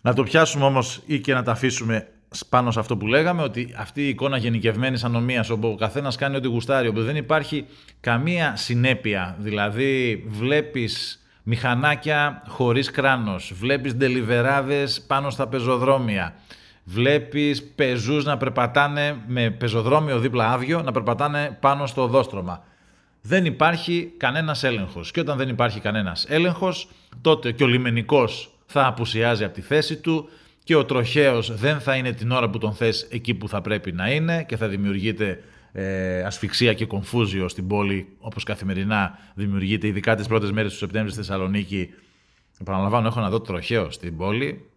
Να 0.00 0.14
το 0.14 0.22
πιάσουμε 0.22 0.64
όμως 0.64 1.02
ή 1.06 1.20
και 1.20 1.34
να 1.34 1.42
τα 1.42 1.52
αφήσουμε 1.52 2.08
πάνω 2.48 2.70
σε 2.70 2.78
αυτό 2.78 2.96
που 2.96 3.06
λέγαμε, 3.06 3.42
ότι 3.42 3.74
αυτή 3.76 4.02
η 4.02 4.08
εικόνα 4.08 4.36
γενικευμένης 4.36 5.04
ανομίας, 5.04 5.50
όπου 5.50 5.68
ο 5.68 5.74
καθένας 5.74 6.16
κάνει 6.16 6.36
ό,τι 6.36 6.48
γουστάρει, 6.48 6.88
όπου 6.88 7.02
δεν 7.02 7.16
υπάρχει 7.16 7.66
καμία 8.00 8.56
συνέπεια, 8.56 9.36
δηλαδή 9.38 10.24
βλέπεις 10.28 11.24
μηχανάκια 11.42 12.42
χωρίς 12.48 12.90
κράνος, 12.90 13.52
βλέπεις 13.54 13.94
ντελιβεράδες 13.94 15.00
πάνω 15.06 15.30
στα 15.30 15.48
πεζοδρόμια, 15.48 16.34
βλέπεις 16.88 17.64
πεζούς 17.64 18.24
να 18.24 18.36
περπατάνε 18.36 19.22
με 19.26 19.50
πεζοδρόμιο 19.50 20.18
δίπλα 20.18 20.52
άδειο, 20.52 20.82
να 20.82 20.92
περπατάνε 20.92 21.56
πάνω 21.60 21.86
στο 21.86 22.02
οδόστρωμα. 22.02 22.64
Δεν 23.20 23.44
υπάρχει 23.44 24.12
κανένας 24.16 24.64
έλεγχος. 24.64 25.10
Και 25.10 25.20
όταν 25.20 25.36
δεν 25.36 25.48
υπάρχει 25.48 25.80
κανένας 25.80 26.26
έλεγχος, 26.28 26.88
τότε 27.20 27.52
και 27.52 27.64
ο 27.64 27.66
λιμενικός 27.66 28.50
θα 28.66 28.86
απουσιάζει 28.86 29.44
από 29.44 29.54
τη 29.54 29.60
θέση 29.60 29.96
του 29.96 30.28
και 30.64 30.74
ο 30.74 30.84
τροχαίος 30.84 31.56
δεν 31.56 31.80
θα 31.80 31.96
είναι 31.96 32.12
την 32.12 32.30
ώρα 32.30 32.50
που 32.50 32.58
τον 32.58 32.72
θες 32.74 33.06
εκεί 33.10 33.34
που 33.34 33.48
θα 33.48 33.60
πρέπει 33.60 33.92
να 33.92 34.10
είναι 34.10 34.44
και 34.44 34.56
θα 34.56 34.68
δημιουργείται 34.68 35.42
ε, 35.72 36.22
ασφυξία 36.22 36.74
και 36.74 36.86
κομφούζιο 36.86 37.48
στην 37.48 37.66
πόλη 37.66 38.08
όπως 38.18 38.44
καθημερινά 38.44 39.18
δημιουργείται 39.34 39.86
ειδικά 39.86 40.14
τις 40.14 40.26
πρώτες 40.26 40.52
μέρες 40.52 40.72
του 40.72 40.78
Σεπτέμβρη 40.78 41.10
στη 41.12 41.20
Θεσσαλονίκη. 41.20 41.90
Επαναλαμβάνω, 42.60 43.06
έχω 43.06 43.20
να 43.20 43.30
δω 43.30 43.40
τροχαίο 43.40 43.90
στην 43.90 44.16
πόλη, 44.16 44.70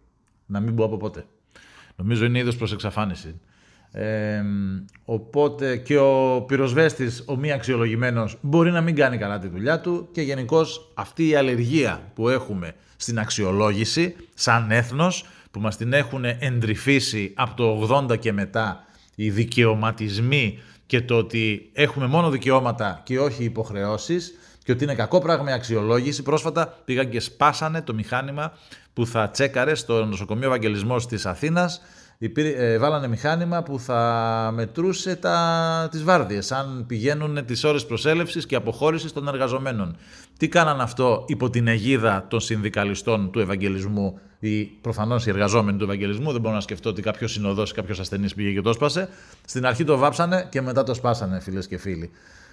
να 0.46 0.60
μην 0.60 0.74
πω 0.74 0.84
από 0.84 0.96
πότε. 0.96 1.24
Νομίζω 2.00 2.24
είναι 2.24 2.38
είδος 2.38 2.56
προς 2.56 2.72
εξαφάνιση. 2.72 3.40
Ε, 3.92 4.42
οπότε 5.04 5.76
και 5.76 5.98
ο 5.98 6.44
πυροσβέστης, 6.46 7.24
ο 7.26 7.36
μη 7.36 7.52
αξιολογημένος, 7.52 8.38
μπορεί 8.40 8.70
να 8.70 8.80
μην 8.80 8.94
κάνει 8.94 9.18
καλά 9.18 9.38
τη 9.38 9.48
δουλειά 9.48 9.80
του 9.80 10.08
και 10.12 10.22
γενικώς 10.22 10.92
αυτή 10.94 11.28
η 11.28 11.34
αλλεργία 11.34 12.10
που 12.14 12.28
έχουμε 12.28 12.72
στην 12.96 13.18
αξιολόγηση 13.18 14.16
σαν 14.34 14.70
έθνος 14.70 15.24
που 15.50 15.60
μας 15.60 15.76
την 15.76 15.92
έχουν 15.92 16.24
εντρυφήσει 16.24 17.32
από 17.34 17.56
το 17.56 17.96
80 18.10 18.18
και 18.18 18.32
μετά 18.32 18.84
οι 19.14 19.30
δικαιωματισμοί 19.30 20.58
και 20.86 21.00
το 21.00 21.16
ότι 21.16 21.70
έχουμε 21.72 22.06
μόνο 22.06 22.30
δικαιώματα 22.30 23.00
και 23.04 23.18
όχι 23.18 23.44
υποχρεώσεις 23.44 24.34
και 24.64 24.72
ότι 24.72 24.84
είναι 24.84 24.94
κακό 24.94 25.18
πράγμα 25.18 25.50
η 25.50 25.52
αξιολόγηση. 25.52 26.22
Πρόσφατα 26.22 26.74
πήγαν 26.84 27.08
και 27.08 27.20
σπάσανε 27.20 27.82
το 27.82 27.94
μηχάνημα 27.94 28.52
που 28.92 29.06
θα 29.06 29.28
τσέκαρε 29.28 29.74
στο 29.74 30.04
νοσοκομείο 30.04 30.46
Ευαγγελισμός 30.46 31.06
της 31.06 31.26
Αθήνας 31.26 31.80
ε, 32.34 32.78
βάλανε 32.78 33.08
μηχάνημα 33.08 33.62
που 33.62 33.78
θα 33.78 34.50
μετρούσε 34.54 35.16
τα, 35.16 35.88
τις 35.90 36.04
βάρδιες, 36.04 36.52
αν 36.52 36.84
πηγαίνουν 36.86 37.44
τις 37.44 37.64
ώρες 37.64 37.86
προσέλευσης 37.86 38.46
και 38.46 38.56
αποχώρησης 38.56 39.12
των 39.12 39.28
εργαζομένων. 39.28 39.96
Τι 40.36 40.48
κάναν 40.48 40.80
αυτό 40.80 41.24
υπό 41.26 41.50
την 41.50 41.68
αιγίδα 41.68 42.26
των 42.28 42.40
συνδικαλιστών 42.40 43.30
του 43.30 43.40
Ευαγγελισμού 43.40 44.18
ή 44.38 44.64
προφανώς 44.64 45.26
οι 45.26 45.30
εργαζόμενοι 45.30 45.78
του 45.78 45.84
Ευαγγελισμού; 45.84 46.32
Δεν 46.32 46.40
μπορώ 46.40 46.54
να 46.54 46.60
σκεφτώ 46.60 46.90
ότι 46.90 47.02
κάποιος 47.02 47.32
συνοδός 47.32 47.70
ή 47.70 47.74
κάποιος 47.74 48.00
ασθενής 48.00 48.34
πήγε 48.34 48.52
και 48.52 48.60
το 48.60 48.72
σπάσε. 48.72 49.08
Στην 49.44 49.66
αρχή 49.66 49.84
το 49.84 49.96
βάψανε 49.96 50.46
και 50.50 50.60
μετά 50.60 50.82
το 50.82 50.94
σπάσανε, 50.94 51.40
φίλες 51.40 51.66
και 51.66 51.78
φίλοι. 51.78 52.10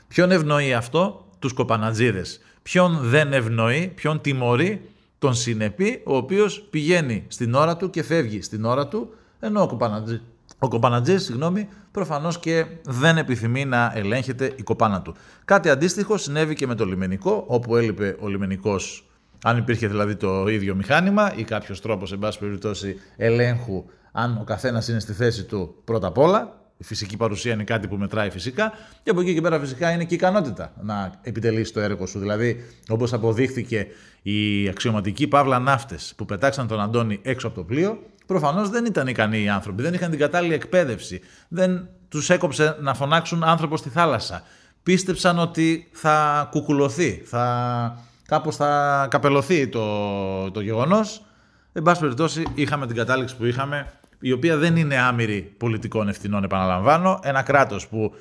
Ποιον 0.07 0.31
ευνοεί 0.31 0.73
αυτό, 0.73 1.25
τους 1.39 1.53
κοπανατζίδες. 1.53 2.39
Ποιον 2.63 2.97
δεν 3.01 3.33
ευνοεί, 3.33 3.91
ποιον 3.95 4.21
τιμωρεί, 4.21 4.89
τον 5.19 5.33
συνεπή, 5.33 6.01
ο 6.05 6.15
οποίος 6.15 6.61
πηγαίνει 6.69 7.23
στην 7.27 7.53
ώρα 7.53 7.77
του 7.77 7.89
και 7.89 8.03
φεύγει 8.03 8.41
στην 8.41 8.65
ώρα 8.65 8.87
του 8.87 9.13
ενώ 9.39 9.61
ο 9.61 9.67
κοπανατζή, 9.67 10.21
ο 10.59 10.67
κοπανατζής, 10.67 11.23
συγγνώμη, 11.23 11.67
προφανώς 11.91 12.39
και 12.39 12.65
δεν 12.85 13.17
επιθυμεί 13.17 13.65
να 13.65 13.91
ελέγχεται 13.95 14.53
η 14.55 14.63
κοπάνα 14.63 15.01
του. 15.01 15.15
Κάτι 15.45 15.69
αντίστοιχο 15.69 16.17
συνέβη 16.17 16.55
και 16.55 16.67
με 16.67 16.75
το 16.75 16.85
λιμενικό, 16.85 17.43
όπου 17.47 17.75
έλειπε 17.75 18.15
ο 18.19 18.27
λιμενικός, 18.27 19.09
αν 19.43 19.57
υπήρχε 19.57 19.87
δηλαδή 19.87 20.15
το 20.15 20.47
ίδιο 20.47 20.75
μηχάνημα 20.75 21.33
ή 21.35 21.43
κάποιος 21.43 21.81
τρόπος, 21.81 22.11
εν 22.11 22.19
πάση 22.19 22.39
περιπτώσει, 22.39 22.99
ελέγχου, 23.17 23.85
αν 24.11 24.37
ο 24.41 24.43
καθένας 24.43 24.87
είναι 24.87 24.99
στη 24.99 25.13
θέση 25.13 25.43
του 25.43 25.75
πρώτα 25.83 26.07
απ' 26.07 26.17
όλα. 26.17 26.61
Η 26.77 26.83
φυσική 26.83 27.17
παρουσία 27.17 27.53
είναι 27.53 27.63
κάτι 27.63 27.87
που 27.87 27.95
μετράει 27.95 28.29
φυσικά. 28.29 28.71
Και 29.03 29.09
από 29.09 29.21
εκεί 29.21 29.33
και 29.33 29.41
πέρα, 29.41 29.59
φυσικά, 29.59 29.91
είναι 29.91 30.03
και 30.03 30.13
η 30.13 30.17
ικανότητα 30.17 30.73
να 30.81 31.11
επιτελείς 31.21 31.71
το 31.71 31.79
έργο 31.79 32.05
σου. 32.05 32.19
Δηλαδή, 32.19 32.65
όπως 32.89 33.13
αποδείχθηκε 33.13 33.87
οι 34.21 34.67
αξιωματικοί 34.69 35.27
παύλα 35.27 35.59
ναύτες 35.59 36.13
που 36.17 36.25
πετάξαν 36.25 36.67
τον 36.67 36.79
Αντώνη 36.79 37.19
έξω 37.23 37.47
από 37.47 37.55
το 37.55 37.63
πλοίο, 37.63 37.99
Προφανώς 38.27 38.69
δεν 38.69 38.85
ήταν 38.85 39.07
ικανοί 39.07 39.43
οι 39.43 39.49
άνθρωποι, 39.49 39.81
δεν 39.81 39.93
είχαν 39.93 40.09
την 40.09 40.19
κατάλληλη 40.19 40.53
εκπαίδευση. 40.53 41.21
Δεν 41.47 41.87
τους 42.09 42.29
έκοψε 42.29 42.77
να 42.81 42.93
φωνάξουν 42.93 43.43
άνθρωπο 43.43 43.77
στη 43.77 43.89
θάλασσα. 43.89 44.43
Πίστεψαν 44.83 45.39
ότι 45.39 45.87
θα 45.91 46.47
κουκουλωθεί, 46.51 47.21
θα, 47.25 48.03
κάπως 48.27 48.55
θα 48.55 49.07
καπελωθεί 49.09 49.67
το, 49.67 50.51
το 50.51 50.61
γεγονός. 50.61 51.25
Εν 51.73 51.83
πάση 51.83 51.99
περιπτώσει 51.99 52.43
είχαμε 52.55 52.87
την 52.87 52.95
κατάληξη 52.95 53.37
που 53.37 53.45
είχαμε, 53.45 53.93
η 54.19 54.31
οποία 54.31 54.57
δεν 54.57 54.75
είναι 54.75 54.97
άμυρη 54.97 55.53
πολιτικών 55.57 56.07
ευθυνών, 56.07 56.43
επαναλαμβάνω. 56.43 57.19
Ένα 57.23 57.41
κράτος 57.41 57.87
που 57.87 58.13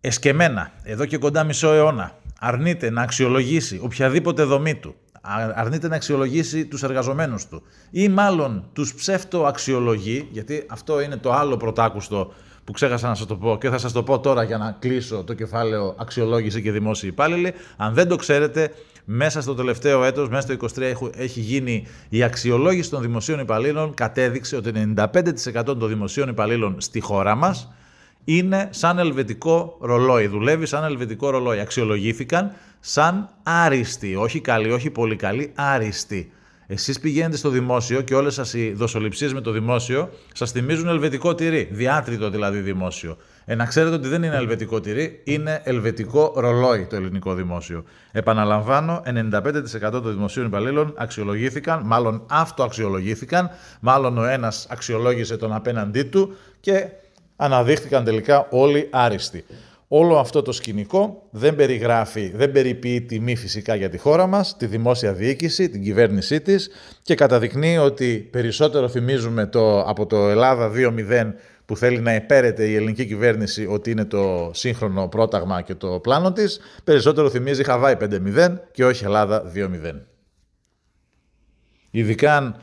εσκεμένα, 0.00 0.72
εδώ 0.82 1.04
και 1.04 1.18
κοντά 1.18 1.44
μισό 1.44 1.72
αιώνα, 1.72 2.18
αρνείται 2.38 2.90
να 2.90 3.02
αξιολογήσει 3.02 3.80
οποιαδήποτε 3.82 4.42
δομή 4.42 4.74
του, 4.74 4.94
αρνείται 5.54 5.88
να 5.88 5.96
αξιολογήσει 5.96 6.66
τους 6.66 6.82
εργαζομένους 6.82 7.46
του 7.46 7.62
ή 7.90 8.08
μάλλον 8.08 8.68
τους 8.72 8.94
ψεύτο 8.94 9.46
αξιολογεί, 9.46 10.28
γιατί 10.30 10.66
αυτό 10.68 11.00
είναι 11.00 11.16
το 11.16 11.32
άλλο 11.32 11.56
πρωτάκουστο 11.56 12.32
που 12.68 12.74
ξέχασα 12.74 13.08
να 13.08 13.14
σας 13.14 13.26
το 13.26 13.36
πω 13.36 13.58
και 13.60 13.68
θα 13.68 13.78
σας 13.78 13.92
το 13.92 14.02
πω 14.02 14.20
τώρα 14.20 14.42
για 14.42 14.58
να 14.58 14.76
κλείσω 14.78 15.24
το 15.24 15.34
κεφάλαιο 15.34 15.94
αξιολόγηση 15.98 16.62
και 16.62 16.72
δημόσιοι 16.72 17.08
υπάλληλοι. 17.12 17.52
Αν 17.76 17.94
δεν 17.94 18.08
το 18.08 18.16
ξέρετε, 18.16 18.72
μέσα 19.04 19.42
στο 19.42 19.54
τελευταίο 19.54 20.04
έτος, 20.04 20.28
μέσα 20.28 20.40
στο 20.40 20.68
23 20.80 21.10
έχει 21.16 21.40
γίνει 21.40 21.86
η 22.08 22.22
αξιολόγηση 22.22 22.90
των 22.90 23.02
δημοσίων 23.02 23.38
υπαλλήλων, 23.38 23.94
κατέδειξε 23.94 24.56
ότι 24.56 24.94
95% 24.96 25.64
των 25.64 25.88
δημοσίων 25.88 26.28
υπαλλήλων 26.28 26.80
στη 26.80 27.00
χώρα 27.00 27.34
μας 27.34 27.72
είναι 28.24 28.68
σαν 28.70 28.98
ελβετικό 28.98 29.76
ρολόι, 29.80 30.26
δουλεύει 30.26 30.66
σαν 30.66 30.84
ελβετικό 30.84 31.30
ρολόι. 31.30 31.60
Αξιολογήθηκαν 31.60 32.52
σαν 32.80 33.28
άριστοι, 33.42 34.16
όχι 34.16 34.40
καλοί, 34.40 34.70
όχι 34.70 34.90
πολύ 34.90 35.16
καλοί, 35.16 35.52
άριστοι. 35.54 36.32
Εσείς 36.70 37.00
πηγαίνετε 37.00 37.36
στο 37.36 37.48
δημόσιο 37.48 38.00
και 38.00 38.14
όλες 38.14 38.34
σας 38.34 38.54
οι 38.54 38.72
δοσοληψίες 38.72 39.32
με 39.32 39.40
το 39.40 39.50
δημόσιο 39.50 40.10
σας 40.32 40.50
θυμίζουν 40.50 40.88
ελβετικό 40.88 41.34
τυρί. 41.34 41.68
Διάτριτο 41.72 42.30
δηλαδή 42.30 42.58
δημόσιο. 42.58 43.16
Ε, 43.44 43.54
να 43.54 43.66
ξέρετε 43.66 43.94
ότι 43.94 44.08
δεν 44.08 44.22
είναι 44.22 44.36
ελβετικό 44.36 44.80
τυρί, 44.80 45.20
είναι 45.24 45.60
ελβετικό 45.64 46.32
ρολόι 46.36 46.86
το 46.86 46.96
ελληνικό 46.96 47.34
δημόσιο. 47.34 47.84
Επαναλαμβάνω, 48.12 49.02
95% 49.04 49.90
των 49.90 50.12
δημοσίων 50.12 50.46
υπαλλήλων 50.46 50.94
αξιολογήθηκαν, 50.96 51.82
μάλλον 51.84 52.22
αυτοαξιολογήθηκαν, 52.30 53.50
μάλλον 53.80 54.18
ο 54.18 54.24
ένας 54.24 54.66
αξιολόγησε 54.70 55.36
τον 55.36 55.52
απέναντί 55.52 56.02
του 56.02 56.36
και 56.60 56.88
αναδείχθηκαν 57.36 58.04
τελικά 58.04 58.46
όλοι 58.50 58.88
άριστοι. 58.90 59.44
Όλο 59.90 60.18
αυτό 60.18 60.42
το 60.42 60.52
σκηνικό 60.52 61.28
δεν 61.30 61.56
περιγράφει, 61.56 62.32
δεν 62.34 62.52
περιποιεί 62.52 63.02
τιμή 63.02 63.36
φυσικά 63.36 63.74
για 63.74 63.88
τη 63.88 63.98
χώρα 63.98 64.26
μας, 64.26 64.56
τη 64.56 64.66
δημόσια 64.66 65.12
διοίκηση, 65.12 65.68
την 65.68 65.82
κυβέρνησή 65.82 66.40
της 66.40 66.70
και 67.02 67.14
καταδεικνύει 67.14 67.78
ότι 67.78 68.28
περισσότερο 68.30 68.88
θυμίζουμε 68.88 69.46
το, 69.46 69.80
από 69.80 70.06
το 70.06 70.28
Ελλάδα 70.28 70.72
2.0 70.74 71.32
που 71.64 71.76
θέλει 71.76 72.00
να 72.00 72.10
επέρεται 72.10 72.64
η 72.64 72.74
ελληνική 72.74 73.06
κυβέρνηση 73.06 73.66
ότι 73.70 73.90
είναι 73.90 74.04
το 74.04 74.50
σύγχρονο 74.54 75.08
πρόταγμα 75.08 75.62
και 75.62 75.74
το 75.74 76.00
πλάνο 76.00 76.32
της, 76.32 76.60
περισσότερο 76.84 77.30
θυμίζει 77.30 77.64
Χαβάη 77.64 77.94
5.0 78.00 78.54
και 78.72 78.84
όχι 78.84 79.04
Ελλάδα 79.04 79.52
2.0. 79.54 79.68
Ειδικά 81.90 82.36
αν 82.36 82.62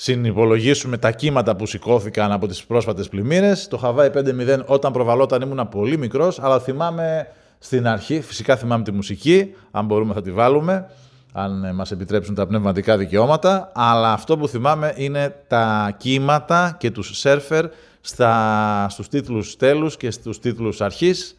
συνυπολογίσουμε 0.00 0.98
τα 0.98 1.10
κύματα 1.10 1.56
που 1.56 1.66
σηκώθηκαν 1.66 2.32
από 2.32 2.46
τις 2.46 2.64
πρόσφατες 2.64 3.08
πλημμύρες. 3.08 3.68
Το 3.68 3.76
Χαβάη 3.76 4.10
5.0 4.14 4.64
όταν 4.66 4.92
προβαλόταν 4.92 5.42
ήμουν 5.42 5.68
πολύ 5.68 5.98
μικρός, 5.98 6.40
αλλά 6.40 6.60
θυμάμαι 6.60 7.28
στην 7.58 7.86
αρχή, 7.86 8.20
φυσικά 8.20 8.56
θυμάμαι 8.56 8.84
τη 8.84 8.92
μουσική, 8.92 9.54
αν 9.70 9.86
μπορούμε 9.86 10.14
θα 10.14 10.22
τη 10.22 10.32
βάλουμε, 10.32 10.90
αν 11.32 11.64
ε, 11.64 11.72
μας 11.72 11.90
επιτρέψουν 11.90 12.34
τα 12.34 12.46
πνευματικά 12.46 12.96
δικαιώματα, 12.96 13.72
αλλά 13.74 14.12
αυτό 14.12 14.38
που 14.38 14.48
θυμάμαι 14.48 14.92
είναι 14.96 15.34
τα 15.46 15.94
κύματα 15.96 16.76
και 16.78 16.90
τους 16.90 17.18
σέρφερ 17.18 17.66
στα, 18.00 18.86
στους 18.90 19.08
τίτλους 19.08 19.56
τέλους 19.56 19.96
και 19.96 20.10
στους 20.10 20.40
τίτλους 20.40 20.80
αρχής 20.80 21.36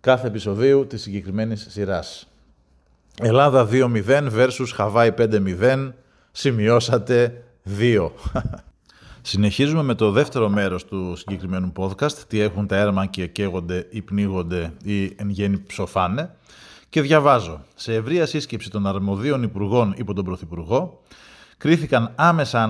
κάθε 0.00 0.26
επεισοδίου 0.26 0.86
της 0.86 1.02
συγκεκριμένης 1.02 1.66
σειράς. 1.70 2.28
Ελλάδα 3.22 3.68
2.0 3.70 4.30
versus 4.36 4.68
Χαβάη 4.74 5.12
5.0, 5.18 5.92
σημειώσατε 6.32 7.42
2. 7.64 8.10
Συνεχίζουμε 9.22 9.82
με 9.82 9.94
το 9.94 10.10
δεύτερο 10.10 10.48
μέρος 10.48 10.84
του 10.84 11.16
συγκεκριμένου 11.16 11.72
podcast, 11.76 12.12
τι 12.12 12.40
έχουν 12.40 12.66
τα 12.66 12.76
έρμα 12.76 13.06
και 13.06 13.26
καίγονται 13.26 13.86
ή 13.90 14.02
πνίγονται 14.02 14.72
ή 14.82 15.04
εν 15.04 15.28
γέννη 15.28 15.58
ψοφάνε. 15.58 16.34
Και 16.88 17.00
διαβάζω. 17.00 17.60
Σε 17.74 17.94
ευρεία 17.94 18.26
σύσκεψη 18.26 18.70
των 18.70 18.86
αρμοδίων 18.86 19.42
υπουργών 19.42 19.94
υπό 19.96 20.14
τον 20.14 20.24
Πρωθυπουργό, 20.24 21.02
κρίθηκαν 21.56 22.12
άμεσα 22.14 22.62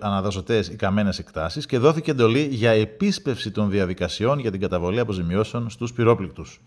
αναδασωτέ 0.00 0.58
οι 0.58 0.76
καμένες 0.76 1.18
εκτάσεις 1.18 1.66
και 1.66 1.78
δόθηκε 1.78 2.10
εντολή 2.10 2.48
για 2.50 2.70
επίσπευση 2.70 3.50
των 3.50 3.70
διαδικασιών 3.70 4.38
για 4.38 4.50
την 4.50 4.60
καταβολή 4.60 5.00
αποζημιώσεων 5.00 5.70
στους 5.70 5.92
πυρόπληκτους. 5.92 6.60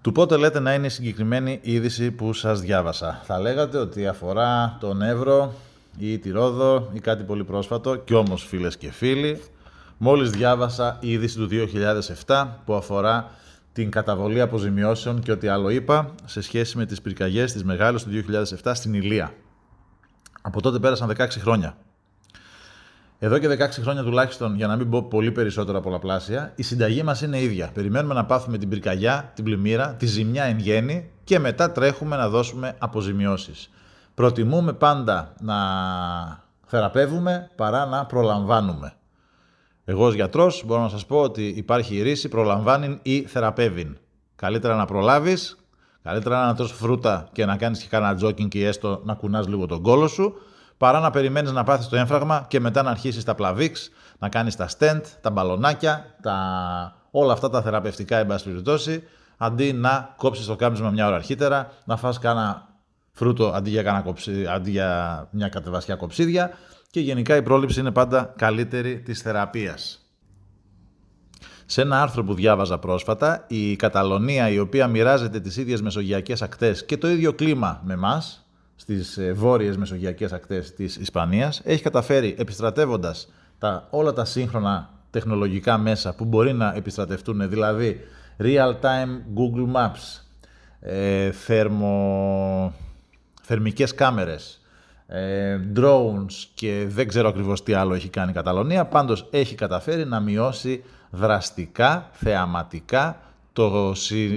Του 0.00 0.12
πότε 0.12 0.36
λέτε 0.36 0.60
να 0.60 0.74
είναι 0.74 0.86
η 0.86 0.90
συγκεκριμένη 0.90 1.58
είδηση 1.62 2.10
που 2.10 2.32
σας 2.32 2.60
διάβασα. 2.60 3.20
Θα 3.24 3.40
λέγατε 3.40 3.78
ότι 3.78 4.06
αφορά 4.06 4.76
τον 4.80 5.02
Εύρο 5.02 5.54
ή 5.98 6.18
τη 6.18 6.30
Ρόδο 6.30 6.90
ή 6.92 7.00
κάτι 7.00 7.24
πολύ 7.24 7.44
πρόσφατο 7.44 7.96
κι 7.96 8.14
όμως 8.14 8.44
φίλες 8.44 8.76
και 8.76 8.90
φίλοι 8.90 9.40
μόλις 9.98 10.30
διάβασα 10.30 10.96
η 11.00 11.10
είδηση 11.10 11.36
του 11.36 11.48
2007 12.26 12.46
που 12.64 12.74
αφορά 12.74 13.30
την 13.72 13.90
καταβολή 13.90 14.40
αποζημιώσεων 14.40 15.20
και 15.20 15.32
ό,τι 15.32 15.48
άλλο 15.48 15.68
είπα 15.68 16.14
σε 16.24 16.40
σχέση 16.40 16.76
με 16.76 16.86
τις 16.86 17.02
πυρκαγιές 17.02 17.52
της 17.52 17.64
Μεγάλης 17.64 18.02
του 18.02 18.10
2007 18.62 18.70
στην 18.74 18.94
Ηλία. 18.94 19.32
Από 20.42 20.60
τότε 20.62 20.78
πέρασαν 20.78 21.12
16 21.18 21.26
χρόνια. 21.28 21.76
Εδώ 23.18 23.38
και 23.38 23.48
16 23.48 23.56
χρόνια 23.70 24.02
τουλάχιστον, 24.02 24.56
για 24.56 24.66
να 24.66 24.76
μην 24.76 24.90
πω 24.90 25.02
πολύ 25.02 25.32
περισσότερα 25.32 25.80
πολλαπλάσια, 25.80 26.52
η 26.56 26.62
συνταγή 26.62 27.02
μας 27.02 27.22
είναι 27.22 27.40
ίδια. 27.40 27.70
Περιμένουμε 27.74 28.14
να 28.14 28.24
πάθουμε 28.24 28.58
την 28.58 28.68
πυρκαγιά, 28.68 29.32
την 29.34 29.44
πλημμύρα, 29.44 29.94
τη 29.94 30.06
ζημιά 30.06 30.44
εν 30.44 30.58
γέννη 30.58 31.10
και 31.24 31.38
μετά 31.38 31.72
τρέχουμε 31.72 32.16
να 32.16 32.28
δώσουμε 32.28 32.74
αποζημιώσεις. 32.78 33.70
Προτιμούμε 34.18 34.72
πάντα 34.72 35.32
να 35.40 35.56
θεραπεύουμε 36.66 37.50
παρά 37.56 37.86
να 37.86 38.06
προλαμβάνουμε. 38.06 38.92
Εγώ 39.84 40.06
ως 40.06 40.14
γιατρός 40.14 40.62
μπορώ 40.66 40.82
να 40.82 40.88
σας 40.88 41.06
πω 41.06 41.20
ότι 41.20 41.46
υπάρχει 41.46 41.96
η 41.96 42.02
ρίση 42.02 42.28
προλαμβάνει 42.28 42.98
ή 43.02 43.22
θεραπεύει. 43.22 43.96
Καλύτερα 44.36 44.76
να 44.76 44.84
προλάβεις, 44.84 45.58
καλύτερα 46.02 46.46
να 46.46 46.54
τρως 46.54 46.72
φρούτα 46.72 47.28
και 47.32 47.46
να 47.46 47.56
κάνεις 47.56 47.82
και 47.82 47.88
κάνα 47.88 48.14
τζόκινγκ 48.14 48.50
και 48.50 48.66
έστω 48.66 49.00
να 49.04 49.14
κουνάς 49.14 49.46
λίγο 49.48 49.66
τον 49.66 49.82
κόλο 49.82 50.08
σου, 50.08 50.34
παρά 50.76 51.00
να 51.00 51.10
περιμένεις 51.10 51.52
να 51.52 51.64
πάθεις 51.64 51.88
το 51.88 51.96
έμφραγμα 51.96 52.44
και 52.48 52.60
μετά 52.60 52.82
να 52.82 52.90
αρχίσεις 52.90 53.24
τα 53.24 53.34
πλαβίξ, 53.34 53.90
να 54.18 54.28
κάνεις 54.28 54.56
τα 54.56 54.68
στέντ, 54.68 55.04
τα 55.20 55.30
μπαλονάκια, 55.30 56.04
τα... 56.22 56.36
όλα 57.10 57.32
αυτά 57.32 57.50
τα 57.50 57.62
θεραπευτικά 57.62 58.16
εν 58.16 58.28
αντί 59.36 59.72
να 59.72 60.14
κόψεις 60.16 60.46
το 60.46 60.56
κάμισμα 60.56 60.90
μια 60.90 61.06
ώρα 61.06 61.16
αρχίτερα, 61.16 61.72
να 61.84 61.96
φας 61.96 62.18
κάνα 62.18 62.67
φρούτο 63.18 63.46
αντί 63.54 63.70
για, 63.70 63.82
κάνα 63.82 64.00
κοψί... 64.00 64.46
αντί 64.46 64.70
για 64.70 65.28
μια 65.30 65.48
κατεβασιά 65.48 65.96
κοψίδια 65.96 66.50
και 66.90 67.00
γενικά 67.00 67.36
η 67.36 67.42
πρόληψη 67.42 67.80
είναι 67.80 67.90
πάντα 67.90 68.34
καλύτερη 68.36 69.00
της 69.00 69.20
θεραπείας. 69.20 70.02
Σε 71.66 71.80
ένα 71.80 72.02
άρθρο 72.02 72.24
που 72.24 72.34
διάβαζα 72.34 72.78
πρόσφατα, 72.78 73.44
η 73.48 73.76
Καταλωνία 73.76 74.48
η 74.48 74.58
οποία 74.58 74.86
μοιράζεται 74.86 75.40
τις 75.40 75.56
ίδιες 75.56 75.82
μεσογειακές 75.82 76.42
ακτές 76.42 76.84
και 76.84 76.96
το 76.96 77.08
ίδιο 77.08 77.32
κλίμα 77.32 77.80
με 77.84 77.96
μας, 77.96 78.46
στις 78.76 79.18
ε, 79.18 79.32
βόρειες 79.32 79.76
μεσογειακές 79.76 80.32
ακτές 80.32 80.74
της 80.74 80.96
Ισπανίας, 80.96 81.60
έχει 81.64 81.82
καταφέρει 81.82 82.34
επιστρατεύοντας 82.38 83.32
τα, 83.58 83.86
όλα 83.90 84.12
τα 84.12 84.24
σύγχρονα 84.24 84.90
τεχνολογικά 85.10 85.78
μέσα 85.78 86.14
που 86.14 86.24
μπορεί 86.24 86.52
να 86.52 86.72
επιστρατευτούν, 86.76 87.48
δηλαδή 87.48 88.00
real-time 88.38 89.20
Google 89.36 89.76
Maps, 89.76 90.22
ε, 90.80 91.30
θερμο, 91.30 92.72
θερμικές 93.48 93.94
κάμερες, 93.94 94.60
ε, 95.06 95.60
drones 95.76 96.32
και 96.54 96.84
δεν 96.88 97.08
ξέρω 97.08 97.28
ακριβώς 97.28 97.62
τι 97.62 97.72
άλλο 97.72 97.94
έχει 97.94 98.08
κάνει 98.08 98.30
η 98.30 98.34
Καταλωνία, 98.34 98.84
πάντως 98.84 99.26
έχει 99.30 99.54
καταφέρει 99.54 100.04
να 100.06 100.20
μειώσει 100.20 100.84
δραστικά, 101.10 102.08
θεαματικά 102.12 103.20
το, 103.52 103.92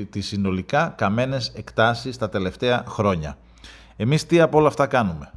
τις 0.09 0.27
συνολικά 0.27 0.93
καμένες 0.97 1.51
εκτάσεις 1.55 2.17
τα 2.17 2.29
τελευταία 2.29 2.83
χρόνια. 2.87 3.37
Εμείς 3.95 4.25
τι 4.25 4.39
από 4.39 4.57
όλα 4.57 4.67
αυτά 4.67 4.87
κάνουμε; 4.87 5.31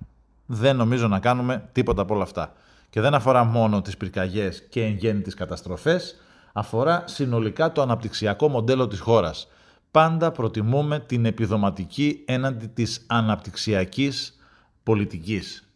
Δεν 0.46 0.76
νομίζω 0.76 1.08
να 1.08 1.18
κάνουμε 1.18 1.68
τίποτα 1.72 2.02
από 2.02 2.14
όλα 2.14 2.22
αυτά. 2.22 2.52
Και 2.90 3.00
δεν 3.00 3.14
αφορά 3.14 3.44
μόνο 3.44 3.82
τις 3.82 3.96
πυρκαγιές 3.96 4.62
και 4.68 4.84
εν 4.84 4.92
γέννη 4.92 5.22
τις 5.22 5.34
καταστροφές, 5.34 6.16
αφορά 6.52 7.02
συνολικά 7.06 7.72
το 7.72 7.82
αναπτυξιακό 7.82 8.48
μοντέλο 8.48 8.88
της 8.88 9.00
χώρας. 9.00 9.48
Πάντα 9.94 10.30
προτιμούμε 10.30 11.00
την 11.00 11.24
επιδοματική 11.24 12.22
έναντι 12.24 12.66
της 12.66 13.04
αναπτυξιακής 13.06 14.38
πολιτικής. 14.82 15.74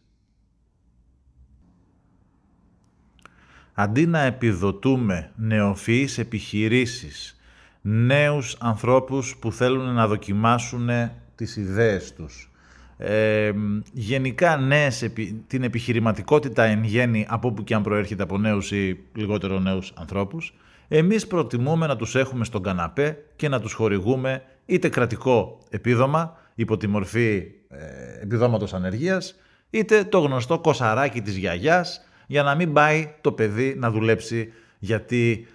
Αντί 3.73 4.07
να 4.07 4.21
επιδοτούμε 4.21 5.33
νεοφυείς 5.37 6.19
επιχειρήσεις, 6.19 7.37
νέους 7.81 8.57
ανθρώπους 8.61 9.37
που 9.37 9.53
θέλουν 9.53 9.95
να 9.95 10.07
δοκιμάσουν 10.07 10.89
τις 11.35 11.57
ιδέες 11.57 12.15
τους, 12.15 12.51
ε, 12.97 13.53
γενικά 13.93 14.57
νέες, 14.57 15.11
την 15.47 15.63
επιχειρηματικότητα 15.63 16.65
εν 16.65 16.85
γέννη 16.85 17.27
από 17.29 17.49
όπου 17.49 17.65
και 17.65 17.75
αν 17.75 17.83
προέρχεται 17.83 18.23
από 18.23 18.39
νέους 18.39 18.71
ή 18.71 18.99
λιγότερο 19.15 19.59
νέους 19.59 19.93
ανθρώπους, 19.97 20.55
εμείς 20.89 21.27
προτιμούμε 21.27 21.87
να 21.87 21.97
τους 21.97 22.15
έχουμε 22.15 22.45
στον 22.45 22.63
καναπέ 22.63 23.25
και 23.37 23.49
να 23.49 23.61
τους 23.61 23.73
χορηγούμε 23.73 24.43
είτε 24.67 24.89
κρατικό 24.89 25.59
επίδομα 25.71 26.37
υπό 26.55 26.77
τη 26.77 26.87
μορφή 26.87 27.53
ε, 27.69 28.23
επιδόματος 28.23 28.75
ανεργίας, 28.75 29.35
είτε 29.71 30.05
το 30.05 30.19
γνωστό 30.19 30.59
κοσαράκι 30.59 31.21
της 31.21 31.37
γιαγιάς 31.37 32.05
για 32.27 32.43
να 32.43 32.55
μην 32.55 32.73
πάει 32.73 33.15
το 33.21 33.33
παιδί 33.33 33.75
να 33.79 33.91
δουλέψει 33.91 34.53
γιατί 34.79 35.47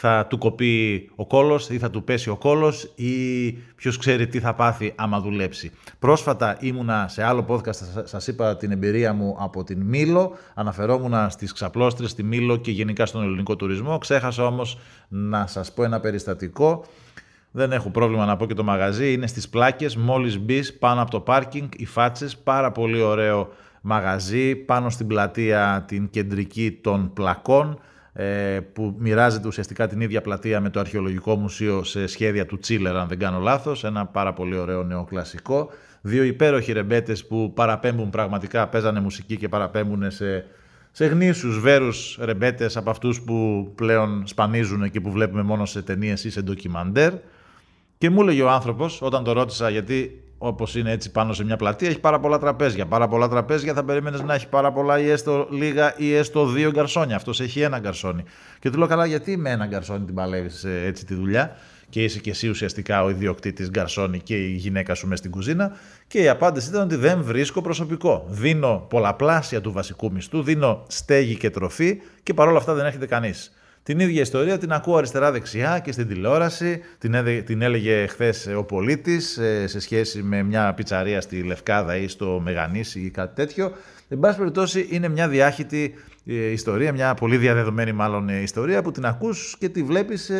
θα 0.00 0.26
του 0.28 0.38
κοπεί 0.38 1.10
ο 1.14 1.26
κόλος 1.26 1.68
ή 1.68 1.78
θα 1.78 1.90
του 1.90 2.04
πέσει 2.04 2.30
ο 2.30 2.36
κόλος 2.36 2.92
ή 2.94 3.50
ποιος 3.76 3.98
ξέρει 3.98 4.26
τι 4.26 4.40
θα 4.40 4.54
πάθει 4.54 4.92
άμα 4.96 5.20
δουλέψει. 5.20 5.72
Πρόσφατα 5.98 6.56
ήμουνα 6.60 7.08
σε 7.08 7.22
άλλο 7.22 7.44
podcast, 7.48 8.04
σας 8.04 8.26
είπα 8.26 8.56
την 8.56 8.70
εμπειρία 8.70 9.12
μου 9.12 9.36
από 9.38 9.64
την 9.64 9.80
Μήλο, 9.80 10.32
αναφερόμουν 10.54 11.30
στις 11.30 11.52
ξαπλώστρες, 11.52 12.10
στη 12.10 12.22
Μήλο 12.22 12.56
και 12.56 12.70
γενικά 12.70 13.06
στον 13.06 13.22
ελληνικό 13.22 13.56
τουρισμό. 13.56 13.98
Ξέχασα 13.98 14.46
όμως 14.46 14.78
να 15.08 15.46
σας 15.46 15.72
πω 15.72 15.84
ένα 15.84 16.00
περιστατικό. 16.00 16.84
Δεν 17.50 17.72
έχω 17.72 17.90
πρόβλημα 17.90 18.24
να 18.24 18.36
πω 18.36 18.46
και 18.46 18.54
το 18.54 18.64
μαγαζί, 18.64 19.12
είναι 19.12 19.26
στις 19.26 19.48
πλάκες, 19.48 19.96
μόλις 19.96 20.38
μπεις 20.38 20.78
πάνω 20.78 21.02
από 21.02 21.10
το 21.10 21.20
πάρκινγκ, 21.20 21.68
οι 21.76 21.86
φάτσες, 21.86 22.36
πάρα 22.36 22.72
πολύ 22.72 23.00
ωραίο 23.00 23.48
μαγαζί, 23.80 24.56
πάνω 24.56 24.90
στην 24.90 25.06
πλατεία 25.06 25.84
την 25.88 26.10
κεντρική 26.10 26.78
των 26.82 27.12
πλακών, 27.12 27.72
ε, 27.72 27.78
που 28.72 28.94
μοιράζεται 28.98 29.48
ουσιαστικά 29.48 29.86
την 29.86 30.00
ίδια 30.00 30.20
πλατεία 30.20 30.60
με 30.60 30.70
το 30.70 30.80
Αρχαιολογικό 30.80 31.36
Μουσείο 31.36 31.84
σε 31.84 32.06
σχέδια 32.06 32.46
του 32.46 32.58
Τσίλερ, 32.58 32.96
αν 32.96 33.08
δεν 33.08 33.18
κάνω 33.18 33.38
λάθος, 33.38 33.84
ένα 33.84 34.06
πάρα 34.06 34.32
πολύ 34.32 34.56
ωραίο 34.56 34.82
νεοκλασικό. 34.82 35.70
Δύο 36.00 36.22
υπέροχοι 36.22 36.72
ρεμπέτες 36.72 37.26
που 37.26 37.52
παραπέμπουν 37.54 38.10
πραγματικά, 38.10 38.68
παίζανε 38.68 39.00
μουσική 39.00 39.36
και 39.36 39.48
παραπέμπουν 39.48 40.10
σε, 40.10 40.44
σε 40.90 41.06
γνήσους 41.06 41.60
βέρους 41.60 42.18
ρεμπέτες 42.20 42.76
από 42.76 42.90
αυτούς 42.90 43.20
που 43.20 43.68
πλέον 43.74 44.22
σπανίζουν 44.26 44.90
και 44.90 45.00
που 45.00 45.10
βλέπουμε 45.10 45.42
μόνο 45.42 45.64
σε 45.64 45.82
ταινίες 45.82 46.24
ή 46.24 46.30
σε 46.30 46.42
ντοκιμαντέρ. 46.42 47.12
Και 47.98 48.10
μου 48.10 48.20
έλεγε 48.22 48.42
ο 48.42 48.50
άνθρωπος, 48.50 49.02
όταν 49.02 49.24
το 49.24 49.32
ρώτησα 49.32 49.70
γιατί 49.70 50.22
όπως 50.38 50.74
είναι 50.74 50.90
έτσι 50.92 51.10
πάνω 51.10 51.32
σε 51.32 51.44
μια 51.44 51.56
πλατεία, 51.56 51.88
έχει 51.88 52.00
πάρα 52.00 52.20
πολλά 52.20 52.38
τραπέζια. 52.38 52.86
Πάρα 52.86 53.08
πολλά 53.08 53.28
τραπέζια 53.28 53.74
θα 53.74 53.84
περίμενε 53.84 54.18
να 54.24 54.34
έχει 54.34 54.48
πάρα 54.48 54.72
πολλά 54.72 54.98
ή 54.98 55.08
έστω 55.08 55.48
λίγα 55.50 55.94
ή 55.96 56.14
έστω 56.14 56.46
δύο 56.46 56.70
γκαρσόνια. 56.70 57.16
Αυτός 57.16 57.40
έχει 57.40 57.60
ένα 57.60 57.78
γκαρσόνι. 57.78 58.24
Και 58.58 58.70
του 58.70 58.78
λέω 58.78 58.86
καλά, 58.86 59.06
γιατί 59.06 59.36
με 59.36 59.50
ένα 59.50 59.66
γκαρσόνι 59.66 60.04
την 60.04 60.14
παλεύεις 60.14 60.64
έτσι 60.64 61.06
τη 61.06 61.14
δουλειά; 61.14 61.56
Και 61.88 62.04
είσαι 62.04 62.18
και 62.18 62.30
εσύ 62.30 62.48
ουσιαστικά 62.48 63.04
ο 63.04 63.10
ιδιοκτήτης 63.10 63.70
γκαρσόνι 63.70 64.20
και 64.20 64.36
η 64.36 64.50
γυναίκα 64.50 64.94
σου 64.94 65.06
μες 65.06 65.18
στην 65.18 65.30
κουζίνα. 65.30 65.72
Και 66.06 66.22
η 66.22 66.28
απάντηση 66.28 66.68
ήταν 66.68 66.82
ότι 66.82 66.96
δεν 66.96 67.22
βρίσκω 67.22 67.60
προσωπικό. 67.60 68.24
Δίνω 68.28 68.86
πολλαπλάσια 68.88 69.60
του 69.60 69.72
βασικού 69.72 70.12
μισθού, 70.12 70.42
δίνω 70.42 70.84
στέγη 70.86 71.36
και 71.36 71.50
τροφή 71.50 72.00
και 72.22 72.34
παρόλα 72.34 72.58
αυτά 72.58 72.74
δεν 72.74 72.86
έχετε 72.86 73.06
κανείς. 73.06 73.52
Την 73.88 74.00
ίδια 74.00 74.20
ιστορία 74.20 74.58
την 74.58 74.72
ακούω 74.72 74.96
αριστερά-δεξιά 74.96 75.78
και 75.78 75.92
στην 75.92 76.08
τηλεόραση. 76.08 76.82
Την, 76.98 77.14
την 77.44 77.62
έλεγε 77.62 78.06
χθες 78.06 78.46
ο 78.56 78.64
πολίτης 78.64 79.38
ε, 79.38 79.66
σε 79.66 79.80
σχέση 79.80 80.22
με 80.22 80.42
μια 80.42 80.74
πιτσαρία 80.74 81.20
στη 81.20 81.42
Λευκάδα 81.42 81.96
ή 81.96 82.08
στο 82.08 82.40
Μεγανήσι 82.44 83.00
ή 83.00 83.10
κάτι 83.10 83.34
τέτοιο. 83.34 83.72
Εν 84.08 84.18
πάση 84.18 84.38
περιπτώσει, 84.38 84.86
είναι 84.90 85.08
μια 85.08 85.28
διάχυτη 85.28 85.94
ε, 86.26 86.34
ιστορία, 86.34 86.92
μια 86.92 87.14
πολύ 87.14 87.36
διαδεδομένη 87.36 87.92
μάλλον 87.92 88.28
ε, 88.28 88.40
ιστορία 88.40 88.82
που 88.82 88.90
την 88.90 89.06
ακούς 89.06 89.56
και 89.58 89.68
τη 89.68 89.82
βλέπεις 89.82 90.30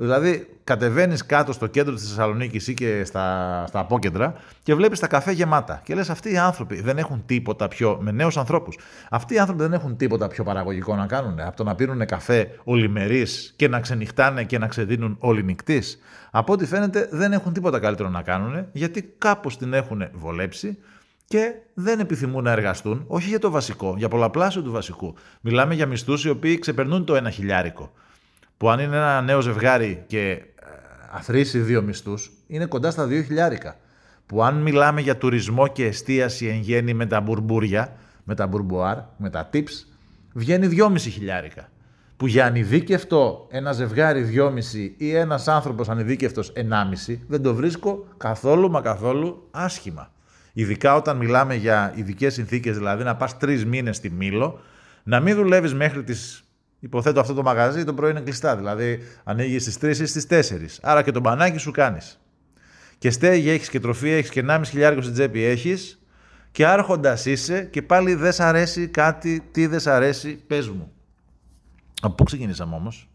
Δηλαδή, 0.00 0.48
κατεβαίνεις 0.64 1.26
κάτω 1.26 1.52
στο 1.52 1.66
κέντρο 1.66 1.94
της 1.94 2.08
Θεσσαλονίκης 2.08 2.68
ή 2.68 2.74
και 2.74 3.04
στα, 3.04 3.64
στα 3.68 3.78
απόκεντρα 3.78 4.34
και 4.62 4.74
βλέπεις 4.74 4.98
τα 4.98 5.06
καφέ 5.06 5.32
γεμάτα. 5.32 5.80
Και 5.84 5.94
λες, 5.94 6.10
αυτοί 6.10 6.32
οι 6.32 6.38
άνθρωποι 6.38 6.80
δεν 6.80 6.98
έχουν 6.98 7.22
τίποτα 7.26 7.68
πιο. 7.68 7.98
με 8.00 8.10
νέους 8.10 8.36
ανθρώπους. 8.36 8.78
Αυτοί 9.10 9.34
οι 9.34 9.38
άνθρωποι 9.38 9.62
δεν 9.62 9.72
έχουν 9.72 9.96
τίποτα 9.96 10.28
πιο 10.28 10.44
παραγωγικό 10.44 10.96
να 10.96 11.06
κάνουν 11.06 11.40
από 11.40 11.56
το 11.56 11.64
να 11.64 11.74
πίνουν 11.74 12.06
καφέ 12.06 12.50
ολιμερής 12.64 13.52
και 13.56 13.68
να 13.68 13.80
ξενυχτάνε 13.80 14.44
και 14.44 14.58
να 14.58 14.66
ξεδίνουν 14.66 15.16
όλοι 15.18 15.42
νυχτής. 15.42 15.98
Από 16.30 16.52
ό,τι 16.52 16.66
φαίνεται, 16.66 17.08
δεν 17.12 17.32
έχουν 17.32 17.52
τίποτα 17.52 17.78
καλύτερο 17.78 18.08
να 18.08 18.22
κάνουν 18.22 18.66
γιατί 18.72 19.14
κάπως 19.18 19.58
την 19.58 19.72
έχουν 19.72 20.08
βολέψει 20.12 20.78
και 21.24 21.52
δεν 21.74 22.00
επιθυμούν 22.00 22.44
να 22.44 22.50
εργαστούν, 22.50 23.04
όχι 23.06 23.28
για 23.28 23.38
το 23.38 23.50
βασικό, 23.50 23.94
για 23.96 24.08
πολλαπλάσιο 24.08 24.62
του 24.62 24.72
βασικού. 24.72 25.14
Μιλάμε 25.40 25.74
για 25.74 25.86
μισθούς 25.86 26.24
οι 26.24 26.28
οποίοι 26.28 26.58
ξεπερνούν 26.58 27.04
το 27.04 27.14
ένα 27.14 27.30
χιλιάρικο 27.30 27.92
που 28.58 28.70
αν 28.70 28.80
είναι 28.80 28.96
ένα 28.96 29.22
νέο 29.22 29.40
ζευγάρι 29.40 30.04
και 30.06 30.42
αθροίσει 31.10 31.58
δύο 31.58 31.82
μισθούς, 31.82 32.30
είναι 32.46 32.66
κοντά 32.66 32.90
στα 32.90 33.06
2 33.06 33.22
χιλιάρικα. 33.24 33.76
Που 34.26 34.42
αν 34.42 34.62
μιλάμε 34.62 35.00
για 35.00 35.16
τουρισμό 35.16 35.66
και 35.66 35.86
εστίαση 35.86 36.46
εν 36.46 36.60
γέννη 36.60 36.94
με 36.94 37.06
τα 37.06 37.20
μπουρμπούρια, 37.20 37.96
με 38.24 38.34
τα 38.34 38.46
μπουρμπουάρ, 38.46 38.96
με 39.16 39.30
τα 39.30 39.50
tips, 39.52 39.86
βγαίνει 40.32 40.66
2,5 40.66 40.98
χιλιάρικα. 40.98 41.68
Που 42.16 42.26
για 42.26 42.46
ανειδίκευτο 42.46 43.46
ένα 43.50 43.72
ζευγάρι 43.72 44.22
2,5 44.22 44.94
ή 44.96 45.14
ένας 45.14 45.48
άνθρωπος 45.48 45.88
ανειδίκευτος 45.88 46.52
1,5 46.56 47.18
δεν 47.28 47.42
το 47.42 47.54
βρίσκω 47.54 48.06
καθόλου 48.16 48.70
μα 48.70 48.80
καθόλου 48.80 49.48
άσχημα. 49.50 50.12
Ειδικά 50.52 50.94
όταν 50.94 51.16
μιλάμε 51.16 51.54
για 51.54 51.92
ειδικές 51.96 52.34
συνθήκες, 52.34 52.76
δηλαδή 52.76 53.04
να 53.04 53.16
πας 53.16 53.36
τρεις 53.36 53.66
μήνες 53.66 53.96
στη 53.96 54.10
Μήλο, 54.10 54.60
να 55.02 55.20
μην 55.20 55.34
δουλεύεις 55.34 55.74
μέχρι 55.74 56.02
τις 56.02 56.47
Υποθέτω 56.80 57.20
αυτό 57.20 57.34
το 57.34 57.42
μαγαζί 57.42 57.84
το 57.84 57.94
πρωί 57.94 58.10
είναι 58.10 58.20
κλειστά. 58.20 58.56
Δηλαδή 58.56 58.98
ανοίγεις 59.24 59.62
στις 59.62 59.78
3 59.78 60.00
ή 60.00 60.06
στις 60.06 60.26
4. 60.26 60.78
Άρα 60.82 61.02
και 61.02 61.10
το 61.10 61.20
μπανάκι 61.20 61.58
σου 61.58 61.70
κάνεις. 61.70 62.20
Και 62.98 63.10
στέγη 63.10 63.50
έχεις 63.50 63.68
και 63.68 63.80
τροφή 63.80 64.10
έχεις 64.10 64.30
και 64.30 64.44
1,5 64.48 64.62
χιλιάρικο 64.64 65.02
στην 65.02 65.14
τσέπη 65.14 65.42
έχεις. 65.42 66.02
Και 66.50 66.66
άρχοντας 66.66 67.26
είσαι 67.26 67.64
και 67.64 67.82
πάλι 67.82 68.14
δεν 68.14 68.32
σ' 68.32 68.40
αρέσει 68.40 68.88
κάτι. 68.88 69.48
Τι 69.50 69.66
δεν 69.66 69.80
σ' 69.80 69.86
αρέσει, 69.86 70.42
πες 70.46 70.68
μου. 70.68 70.92
Από 72.00 72.14
πού 72.14 72.24
ξεκινήσαμε 72.24 72.74
όμως; 72.74 73.08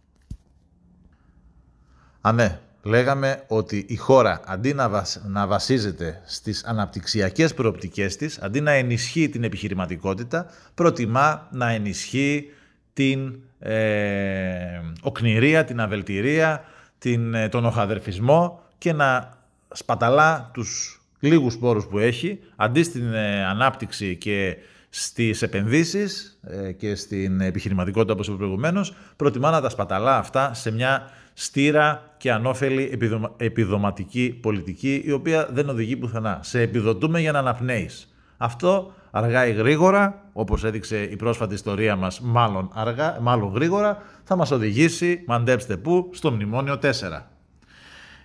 Α, 2.22 2.32
ναι. 2.32 2.60
Λέγαμε 2.86 3.44
ότι 3.48 3.86
η 3.88 3.96
χώρα 3.96 4.42
αντί 4.46 4.74
να, 4.74 5.06
να 5.28 5.48
βασίζεται 5.48 6.22
στις 6.26 6.64
αναπτυξιακές 6.64 7.54
προοπτικές 7.54 8.16
της, 8.16 8.40
αντί 8.40 8.62
να 8.62 8.72
ενισχύει 8.72 9.30
την 9.30 9.44
επιχειρηματικότητα, 9.44 10.46
προτιμά 10.74 11.48
να 11.52 11.70
ενισχύει 11.70 12.50
την 12.94 13.40
ε, 13.64 14.82
οκνηρία, 15.02 15.64
την 15.64 15.80
αβελτηρία, 15.80 16.64
την, 16.98 17.34
ε, 17.34 17.50
τον 17.50 17.66
οχαδερφισμό 17.66 18.62
και 18.78 18.94
να 18.94 19.38
σπαταλά 19.74 20.50
τους 20.54 21.02
λίγους 21.20 21.58
πόρους 21.58 21.88
που 21.88 22.00
έχει, 22.00 22.40
αντί 22.56 22.84
στην 22.84 23.14
ε, 23.14 23.46
ανάπτυξη 23.46 24.16
και 24.16 24.58
στις 24.90 25.42
επενδύσεις 25.42 26.40
ε, 26.44 26.72
και 26.72 26.96
στην 26.96 27.42
επιχειρηματικότητα 27.42 28.14
όπως 28.14 28.28
είπε 28.28 28.38
προηγουμένως, 28.38 28.94
προτιμά 29.16 29.52
να 29.52 29.62
τα 29.62 29.70
σπαταλά 29.70 30.18
αυτά 30.18 30.54
σε 30.54 30.72
μια 30.72 31.12
στήρα 31.34 32.16
και 32.18 32.32
ανώφελη 32.32 33.00
επιδοματική 33.38 34.40
πολιτική, 34.42 35.02
η 35.06 35.12
οποία 35.12 35.50
δεν 35.52 35.70
οδηγεί 35.70 35.96
πουθενά. 35.96 36.40
Σε 36.44 36.62
επιδοτούμε 36.62 37.20
για 37.20 37.32
να 37.32 37.40
αναπνέεις. 37.40 38.14
Αυτό 38.38 38.94
αργά 39.16 39.48
ή 39.48 39.52
γρήγορα, 39.52 40.30
όπως 40.34 40.64
έδειξε 40.64 41.02
η 41.02 41.16
πρόσφατη 41.16 41.54
ιστορία 41.54 41.96
μας, 41.96 42.20
μάλλον, 42.20 42.70
αργά, 42.74 43.18
μάλλον 43.22 43.52
γρήγορα, 43.54 44.02
θα 44.24 44.36
μας 44.36 44.52
οδηγήσει, 44.52 45.24
μαντέψτε 45.28 45.78
πού, 45.78 46.10
στο 46.14 46.32
μνημόνιο 46.32 46.78
4. 46.82 46.90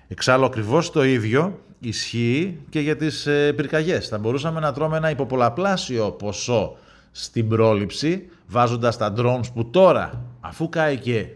Εξάλλου 0.09 0.45
ακριβώς 0.45 0.91
το 0.91 1.05
ίδιο 1.05 1.59
ισχύει 1.79 2.59
και 2.69 2.81
για 2.81 2.97
τις 2.97 3.27
ε, 3.27 3.53
πυρκαγιές. 3.53 4.09
Θα 4.09 4.19
μπορούσαμε 4.19 4.61
να 4.61 4.73
τρώμε 4.73 4.97
ένα 4.97 5.11
υποπολαπλάσιο 5.11 6.11
ποσό 6.11 6.77
στην 7.11 7.49
πρόληψη, 7.49 8.29
βάζοντας 8.47 8.97
τα 8.97 9.13
drones 9.17 9.53
που 9.55 9.71
τώρα, 9.71 10.25
αφού 10.41 10.69
κάει 10.69 10.97
και 10.97 11.27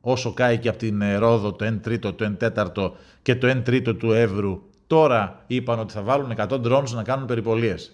όσο 0.00 0.32
κάει 0.32 0.58
και 0.58 0.68
από 0.68 0.78
την 0.78 1.02
ε, 1.02 1.16
Ρόδο 1.16 1.52
το 1.52 1.66
1 1.66 1.78
τρίτο, 1.82 2.12
το 2.12 2.24
1 2.24 2.38
τέταρτο 2.38 2.96
και 3.22 3.36
το 3.36 3.50
1 3.50 3.64
τρίτο 3.64 3.94
του 3.94 4.12
Εύρου, 4.12 4.62
τώρα 4.86 5.42
είπαν 5.46 5.78
ότι 5.78 5.92
θα 5.92 6.02
βάλουν 6.02 6.32
100 6.36 6.48
drones 6.48 6.90
να 6.90 7.02
κάνουν 7.02 7.26
περιπολίες 7.26 7.92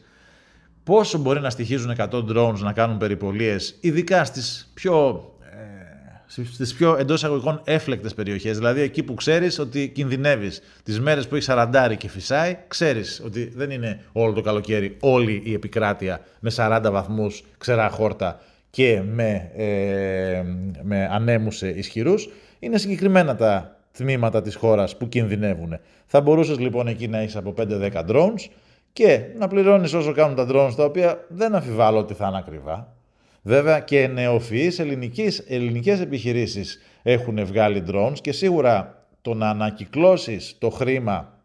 πόσο 0.84 1.18
μπορεί 1.18 1.40
να 1.40 1.50
στοιχίζουν 1.50 1.94
100 1.96 2.08
drones 2.10 2.58
να 2.58 2.72
κάνουν 2.72 2.98
περιπολίες, 2.98 3.76
ειδικά 3.80 4.24
στις 4.24 4.70
πιο, 4.74 5.24
ε, 6.36 6.44
στις 6.52 6.74
πιο 6.74 6.96
εντός 6.96 7.16
εισαγωγικών 7.16 7.60
έφλεκτες 7.64 8.14
περιοχές, 8.14 8.56
δηλαδή 8.56 8.80
εκεί 8.80 9.02
που 9.02 9.14
ξέρεις 9.14 9.58
ότι 9.58 9.88
κινδυνεύεις. 9.88 10.62
Τις 10.82 11.00
μέρες 11.00 11.28
που 11.28 11.34
έχεις 11.34 11.46
σαραντάρι 11.46 11.96
και 11.96 12.08
φυσάει, 12.08 12.56
ξέρεις 12.68 13.22
ότι 13.24 13.52
δεν 13.54 13.70
είναι 13.70 14.00
όλο 14.12 14.32
το 14.32 14.40
καλοκαίρι 14.40 14.96
όλη 15.00 15.42
η 15.44 15.52
επικράτεια 15.52 16.20
με 16.40 16.50
40 16.50 16.90
βαθμούς 16.90 17.44
ξερά 17.58 17.88
χόρτα 17.88 18.40
και 18.70 19.02
με, 19.12 19.50
ε, 19.56 20.42
με 20.82 21.08
ανέμους 21.10 21.62
ισχυρούς. 21.62 22.28
Είναι 22.58 22.78
συγκεκριμένα 22.78 23.36
τα 23.36 23.76
τμήματα 23.96 24.42
της 24.42 24.54
χώρας 24.54 24.96
που 24.96 25.08
κινδυνεύουν. 25.08 25.78
Θα 26.06 26.20
μπορούσες 26.20 26.58
λοιπόν 26.58 26.86
εκεί 26.86 27.08
να 27.08 27.18
έχεις 27.18 27.36
από 27.36 27.52
5-10 27.52 28.04
drones, 28.08 28.48
και 28.94 29.20
να 29.38 29.48
πληρώνεις 29.48 29.92
όσο 29.92 30.12
κάνουν 30.12 30.36
τα 30.36 30.46
drones, 30.50 30.72
τα 30.76 30.84
οποία 30.84 31.24
δεν 31.28 31.54
αμφιβάλλω 31.54 31.98
ότι 31.98 32.14
θα 32.14 32.26
είναι 32.28 32.38
ακριβά. 32.38 32.96
Βέβαια 33.42 33.80
και 33.80 34.06
νεοφυείς 34.06 34.78
ελληνικές, 34.78 35.38
ελληνικές 35.38 36.00
επιχειρήσεις 36.00 36.80
έχουν 37.02 37.46
βγάλει 37.46 37.84
drones 37.90 38.18
και 38.20 38.32
σίγουρα 38.32 39.06
το 39.22 39.34
να 39.34 39.48
ανακυκλώσεις 39.48 40.56
το 40.58 40.70
χρήμα 40.70 41.38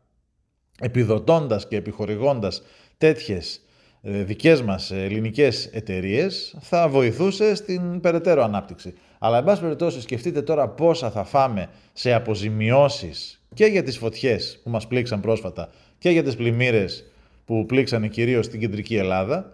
επιδοτώντας 0.80 1.68
και 1.68 1.76
επιχορηγώντας 1.76 2.62
τέτοιες 2.98 3.62
ε, 4.02 4.24
δικές 4.24 4.62
μας 4.62 4.92
ελληνικές 4.92 5.66
εταιρείες 5.66 6.56
θα 6.60 6.88
βοηθούσε 6.88 7.56
στην 7.56 8.00
περαιτέρω 8.00 8.44
ανάπτυξη. 8.44 8.94
Αλλά 9.20 9.38
εν 9.38 9.44
πάση 9.44 9.62
περιπτώσει 9.62 10.02
σκεφτείτε 10.02 10.42
τώρα 10.42 10.68
πόσα 10.68 11.12
θα 11.12 11.24
φάμε 11.24 11.70
σε 11.94 12.14
αποζημιώσεις 12.14 13.42
και 13.54 13.66
για 13.66 13.84
τις 13.84 13.98
φωτιές 13.98 14.60
που 14.64 14.70
μας 14.70 14.88
πλήξαν 14.88 15.22
πρόσφατα 15.22 15.70
και 15.98 16.10
για 16.10 16.24
τις 16.24 16.36
πλημμύρες 16.36 17.09
που 17.50 17.66
πλήξανε 17.66 18.08
κυρίως 18.08 18.46
στην 18.46 18.60
κεντρική 18.60 18.96
Ελλάδα 18.96 19.54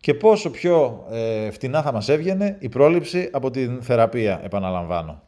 και 0.00 0.14
πόσο 0.14 0.50
πιο 0.50 1.06
ε, 1.10 1.50
φτηνά 1.50 1.82
θα 1.82 1.92
μας 1.92 2.08
έβγαινε 2.08 2.56
η 2.58 2.68
πρόληψη 2.68 3.28
από 3.32 3.50
την 3.50 3.82
θεραπεία, 3.82 4.40
επαναλαμβάνω. 4.44 5.22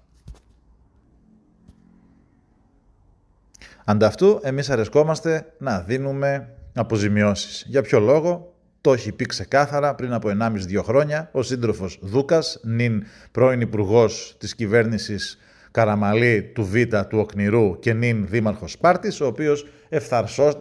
Ανταυτού, 3.84 4.38
εμείς 4.42 4.70
αρεσκόμαστε 4.70 5.52
να 5.58 5.80
δίνουμε 5.80 6.48
αποζημιώσεις. 6.74 7.64
Για 7.68 7.82
ποιο 7.82 8.00
λόγο, 8.00 8.54
το 8.80 8.92
έχει 8.92 9.12
πει 9.12 9.26
ξεκάθαρα 9.26 9.94
πριν 9.94 10.12
από 10.12 10.28
1,5-2 10.40 10.82
χρόνια 10.82 11.28
ο 11.32 11.42
σύντροφος 11.42 11.98
Δούκας, 12.02 12.60
νυν 12.62 13.04
πρώην 13.32 13.60
υπουργός 13.60 14.36
της 14.38 14.54
κυβέρνησης 14.54 15.38
Καραμαλή 15.70 16.42
του 16.42 16.64
Β 16.64 16.74
του 17.08 17.18
Οκνηρού 17.18 17.78
και 17.78 17.92
νυν 17.92 18.26
δήμαρχος 18.26 18.72
Σπάρτης, 18.72 19.20
ο 19.20 19.26
οποίος 19.26 19.66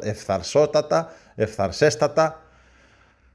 ευθαρσότατα 0.01 1.12
ευθαρσέστατα. 1.36 2.41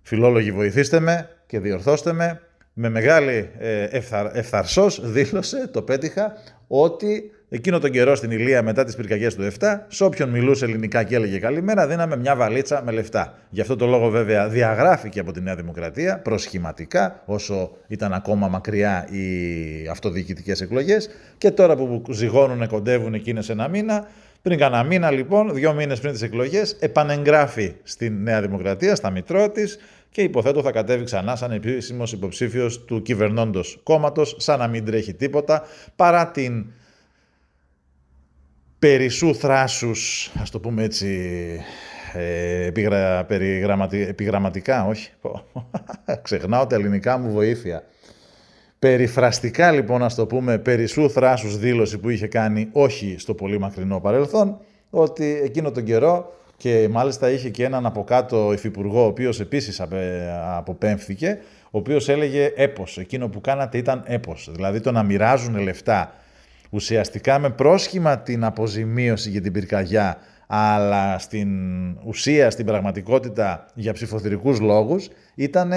Φιλόλογοι 0.02 0.52
βοηθήστε 0.52 1.00
με 1.00 1.28
και 1.46 1.58
διορθώστε 1.58 2.12
με. 2.12 2.40
Με 2.72 2.88
μεγάλη 2.88 3.50
ε, 3.58 3.82
ευθαρ, 3.82 4.36
ευθαρσός 4.36 5.00
δήλωσε, 5.10 5.68
το 5.72 5.82
πέτυχα, 5.82 6.32
ότι 6.66 7.30
εκείνο 7.48 7.78
τον 7.78 7.90
καιρό 7.90 8.14
στην 8.14 8.30
Ηλία 8.30 8.62
μετά 8.62 8.84
τις 8.84 8.96
πυρκαγιές 8.96 9.34
του 9.34 9.50
7, 9.60 9.78
σε 9.88 10.04
όποιον 10.04 10.28
μιλούσε 10.28 10.64
ελληνικά 10.64 11.02
και 11.02 11.14
έλεγε 11.14 11.38
καλημέρα, 11.38 11.86
δίναμε 11.86 12.16
μια 12.16 12.36
βαλίτσα 12.36 12.82
με 12.84 12.92
λεφτά. 12.92 13.38
Γι' 13.50 13.60
αυτό 13.60 13.76
το 13.76 13.86
λόγο 13.86 14.08
βέβαια 14.08 14.48
διαγράφηκε 14.48 15.20
από 15.20 15.32
τη 15.32 15.40
Νέα 15.40 15.54
Δημοκρατία 15.54 16.18
προσχηματικά, 16.18 17.22
όσο 17.24 17.76
ήταν 17.86 18.12
ακόμα 18.12 18.48
μακριά 18.48 19.08
οι 19.10 19.88
αυτοδιοικητικές 19.90 20.60
εκλογές 20.60 21.10
και 21.38 21.50
τώρα 21.50 21.76
που 21.76 22.02
ζυγώνουν, 22.10 22.66
κοντεύουν 22.66 23.14
εκείνες 23.14 23.48
ένα 23.48 23.68
μήνα, 23.68 24.06
πριν 24.42 24.58
κάνα 24.58 24.82
μήνα 24.82 25.10
λοιπόν, 25.10 25.54
δύο 25.54 25.72
μήνες 25.72 26.00
πριν 26.00 26.12
τις 26.12 26.22
εκλογές, 26.22 26.76
επανεγγράφει 26.80 27.74
στη 27.82 28.10
Νέα 28.10 28.40
Δημοκρατία, 28.40 28.94
στα 28.94 29.10
μητρό 29.10 29.50
της 29.50 29.78
και 30.10 30.22
υποθέτω 30.22 30.62
θα 30.62 30.70
κατέβει 30.70 31.04
ξανά 31.04 31.36
σαν 31.36 31.50
επίσημος 31.50 32.12
υποψήφιος 32.12 32.84
του 32.84 33.02
κυβερνώντος 33.02 33.80
κόμματος, 33.82 34.36
σαν 34.38 34.58
να 34.58 34.68
μην 34.68 34.84
τρέχει 34.84 35.14
τίποτα, 35.14 35.62
παρά 35.96 36.30
την 36.30 36.66
περισσού 38.78 39.34
θράσους, 39.34 40.32
ας 40.40 40.50
το 40.50 40.60
πούμε 40.60 40.82
έτσι, 40.82 41.40
ε, 42.12 42.66
επιγρα, 42.66 43.26
επιγραμματικά, 43.90 44.86
όχι, 44.86 45.10
ξεχνάω 46.22 46.66
τα 46.66 46.74
ελληνικά 46.74 47.18
μου 47.18 47.32
βοήθεια. 47.32 47.82
Περιφραστικά 48.80 49.70
λοιπόν, 49.70 50.00
να 50.00 50.10
το 50.10 50.26
πούμε, 50.26 50.58
περισσού 50.58 51.10
θράσους 51.10 51.58
δήλωση 51.58 51.98
που 51.98 52.08
είχε 52.08 52.26
κάνει 52.26 52.68
όχι 52.72 53.14
στο 53.18 53.34
πολύ 53.34 53.58
μακρινό 53.58 54.00
παρελθόν, 54.00 54.58
ότι 54.90 55.40
εκείνο 55.44 55.70
τον 55.70 55.84
καιρό 55.84 56.32
και 56.56 56.88
μάλιστα 56.90 57.30
είχε 57.30 57.48
και 57.48 57.64
έναν 57.64 57.86
από 57.86 58.04
κάτω 58.04 58.52
υφυπουργό, 58.52 59.02
ο 59.02 59.06
οποίος 59.06 59.40
επίσης 59.40 59.82
αποπέμφθηκε, 60.56 61.38
ο 61.64 61.78
οποίος 61.78 62.08
έλεγε 62.08 62.52
έπος, 62.56 62.98
εκείνο 62.98 63.28
που 63.28 63.40
κάνατε 63.40 63.78
ήταν 63.78 64.02
έπος, 64.06 64.50
δηλαδή 64.52 64.80
το 64.80 64.92
να 64.92 65.02
μοιράζουν 65.02 65.58
λεφτά 65.58 66.12
ουσιαστικά 66.70 67.38
με 67.38 67.50
πρόσχημα 67.50 68.18
την 68.18 68.44
αποζημίωση 68.44 69.30
για 69.30 69.40
την 69.40 69.52
πυρκαγιά, 69.52 70.16
αλλά 70.46 71.18
στην 71.18 71.48
ουσία, 72.04 72.50
στην 72.50 72.66
πραγματικότητα 72.66 73.66
για 73.74 73.92
ψηφοθυρικούς 73.92 74.60
λόγους, 74.60 75.08
ήταν 75.34 75.72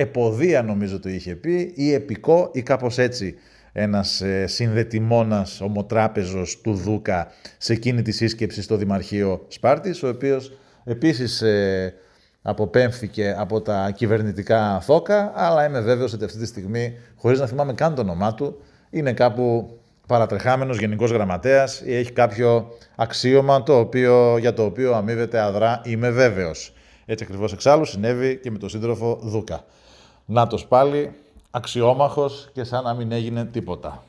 εποδία 0.00 0.62
νομίζω 0.62 1.00
το 1.00 1.08
είχε 1.08 1.34
πει 1.34 1.72
ή 1.74 1.92
επικό 1.92 2.50
ή 2.52 2.62
κάπως 2.62 2.98
έτσι 2.98 3.34
ένας 3.72 4.20
ε, 4.20 4.46
συνδετημόνας 4.46 5.60
ομοτράπεζος 5.60 6.60
του 6.60 6.74
Δούκα 6.74 7.32
σε 7.58 7.72
εκείνη 7.72 8.02
τη 8.02 8.12
σύσκεψη 8.12 8.62
στο 8.62 8.76
Δημαρχείο 8.76 9.44
Σπάρτης, 9.48 10.02
ο 10.02 10.08
οποίος 10.08 10.52
επίσης 10.84 11.42
ε, 11.42 11.94
αποπέμφθηκε 12.42 13.34
από 13.38 13.60
τα 13.60 13.90
κυβερνητικά 13.94 14.80
θόκα, 14.80 15.32
αλλά 15.34 15.66
είμαι 15.66 15.80
βέβαιος 15.80 16.12
ότι 16.12 16.24
αυτή 16.24 16.38
τη 16.38 16.46
στιγμή, 16.46 16.94
χωρίς 17.16 17.38
να 17.40 17.46
θυμάμαι 17.46 17.72
καν 17.72 17.94
το 17.94 18.00
όνομά 18.00 18.34
του, 18.34 18.60
είναι 18.90 19.12
κάπου 19.12 19.78
παρατρεχάμενος 20.06 20.78
γενικός 20.78 21.10
γραμματέας 21.10 21.82
ή 21.84 21.94
έχει 21.94 22.12
κάποιο 22.12 22.68
αξίωμα 22.96 23.62
το 23.62 23.78
οποίο, 23.78 24.38
για 24.38 24.52
το 24.52 24.64
οποίο 24.64 24.94
αμείβεται 24.94 25.40
αδρά, 25.40 25.80
είμαι 25.84 26.10
βέβαιος. 26.10 26.72
Έτσι 27.10 27.24
ακριβώς 27.24 27.52
εξάλλου 27.52 27.84
συνέβη 27.84 28.36
και 28.36 28.50
με 28.50 28.58
τον 28.58 28.68
σύντροφο 28.68 29.18
Δούκα. 29.22 29.64
Νάτος 30.24 30.66
πάλι, 30.66 31.12
αξιόμαχος 31.50 32.48
και 32.52 32.64
σαν 32.64 32.84
να 32.84 32.94
μην 32.94 33.12
έγινε 33.12 33.44
τίποτα. 33.44 34.04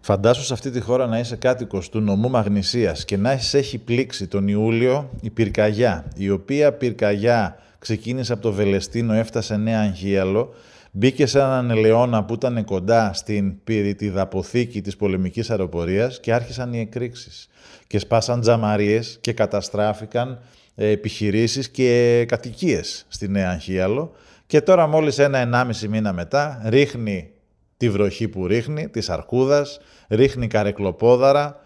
Φαντάσου 0.00 0.42
σε 0.42 0.52
αυτή 0.52 0.70
τη 0.70 0.80
χώρα 0.80 1.06
να 1.06 1.18
είσαι 1.18 1.36
κάτοικος 1.36 1.88
του 1.88 2.00
νομού 2.00 2.30
Μαγνησίας 2.30 3.04
και 3.04 3.16
να 3.16 3.30
έχει 3.52 3.78
πλήξει 3.78 4.26
τον 4.26 4.48
Ιούλιο 4.48 5.10
η 5.20 5.30
πυρκαγιά, 5.30 6.04
η 6.16 6.30
οποία 6.30 6.72
πυρκαγιά 6.72 7.58
ξεκίνησε 7.78 8.32
από 8.32 8.42
το 8.42 8.52
Βελεστίνο, 8.52 9.12
έφτασε 9.12 9.56
Νέα 9.56 9.80
Αγίαλο, 9.80 10.54
μπήκε 10.90 11.26
σε 11.26 11.38
έναν 11.38 11.70
ελαιόνα 11.70 12.24
που 12.24 12.34
ήταν 12.34 12.64
κοντά 12.64 13.12
στην 13.12 13.62
πυρητιδαποθήκη 13.64 14.80
της 14.80 14.96
πολεμικής 14.96 15.50
αεροπορίας 15.50 16.20
και 16.20 16.32
άρχισαν 16.32 16.72
οι 16.72 16.80
εκρήξεις. 16.80 17.48
Και 17.86 17.98
σπάσαν 17.98 18.40
τζαμαρίες 18.40 19.18
και 19.20 19.32
καταστράφηκαν 19.32 20.30
ε, 20.30 20.38
επιχειρήσεις 20.74 21.70
και 21.70 22.24
κατοικίες 22.28 23.06
στη 23.08 23.28
Νέα 23.28 23.50
Αγίαλο. 23.50 24.12
Και 24.46 24.60
τώρα 24.60 24.86
μόλις 24.86 25.18
ένα-ενάμιση 25.18 25.88
μήνα 25.88 26.12
μετά 26.12 26.62
ρίχνει 26.64 27.30
τη 27.76 27.90
βροχή 27.90 28.28
που 28.28 28.46
ρίχνει, 28.46 28.88
της 28.88 29.10
αρκούδας, 29.10 29.80
ρίχνει 30.08 30.46
καρεκλοπόδαρα 30.46 31.60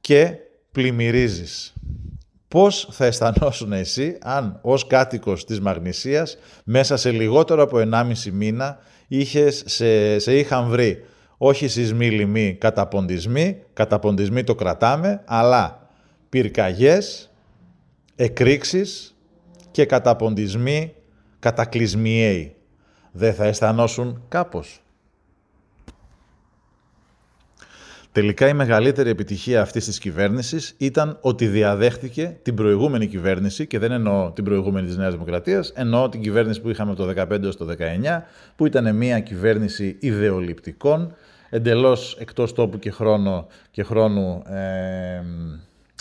και 0.00 0.34
πλημμυρίζεις. 0.72 1.72
Πώς 2.48 2.88
θα 2.90 3.04
αισθανόσουν 3.04 3.72
εσύ 3.72 4.18
αν 4.20 4.58
ως 4.62 4.86
κάτοικος 4.86 5.44
της 5.44 5.60
Μαγνησίας 5.60 6.38
μέσα 6.64 6.96
σε 6.96 7.10
λιγότερο 7.10 7.62
από 7.62 7.78
1,5 7.78 8.30
μήνα 8.32 8.78
είχες, 9.08 9.62
σε, 9.66 10.18
σε 10.18 10.38
είχαν 10.38 10.68
βρει 10.68 11.04
όχι 11.42 11.68
σεισμοί 11.68 12.10
λοιμοί, 12.10 12.54
καταποντισμοί, 12.60 13.62
καταποντισμοί 13.72 14.44
το 14.44 14.54
κρατάμε, 14.54 15.22
αλλά 15.24 15.88
πυρκαγιές, 16.28 17.29
εκρήξεις 18.22 19.16
και 19.70 19.84
καταποντισμοί 19.84 20.94
κατακλυσμιαίοι. 21.38 22.54
Δεν 23.12 23.34
θα 23.34 23.44
αισθανόσουν 23.44 24.22
κάπως. 24.28 24.82
Τελικά 28.12 28.48
η 28.48 28.54
μεγαλύτερη 28.54 29.10
επιτυχία 29.10 29.60
αυτής 29.60 29.84
της 29.84 29.98
κυβέρνησης 29.98 30.74
ήταν 30.78 31.18
ότι 31.20 31.46
διαδέχτηκε 31.46 32.38
την 32.42 32.54
προηγούμενη 32.54 33.06
κυβέρνηση 33.06 33.66
και 33.66 33.78
δεν 33.78 33.92
εννοώ 33.92 34.30
την 34.30 34.44
προηγούμενη 34.44 34.86
της 34.86 34.96
Νέας 34.96 35.12
Δημοκρατίας, 35.12 35.72
εννοώ 35.74 36.08
την 36.08 36.20
κυβέρνηση 36.20 36.60
που 36.60 36.70
είχαμε 36.70 36.94
το 36.94 37.12
2015 37.16 37.42
έως 37.42 37.56
το 37.56 37.64
2019, 37.64 38.26
που 38.56 38.66
ήταν 38.66 38.96
μια 38.96 39.20
κυβέρνηση 39.20 39.96
ιδεολειπτικών, 40.00 41.14
εντελώς 41.50 42.16
εκτός 42.20 42.52
τόπου 42.52 42.78
και, 42.78 42.90
χρόνο, 42.90 43.46
και 43.70 43.82
χρόνου, 43.82 44.42
ε, 44.46 45.22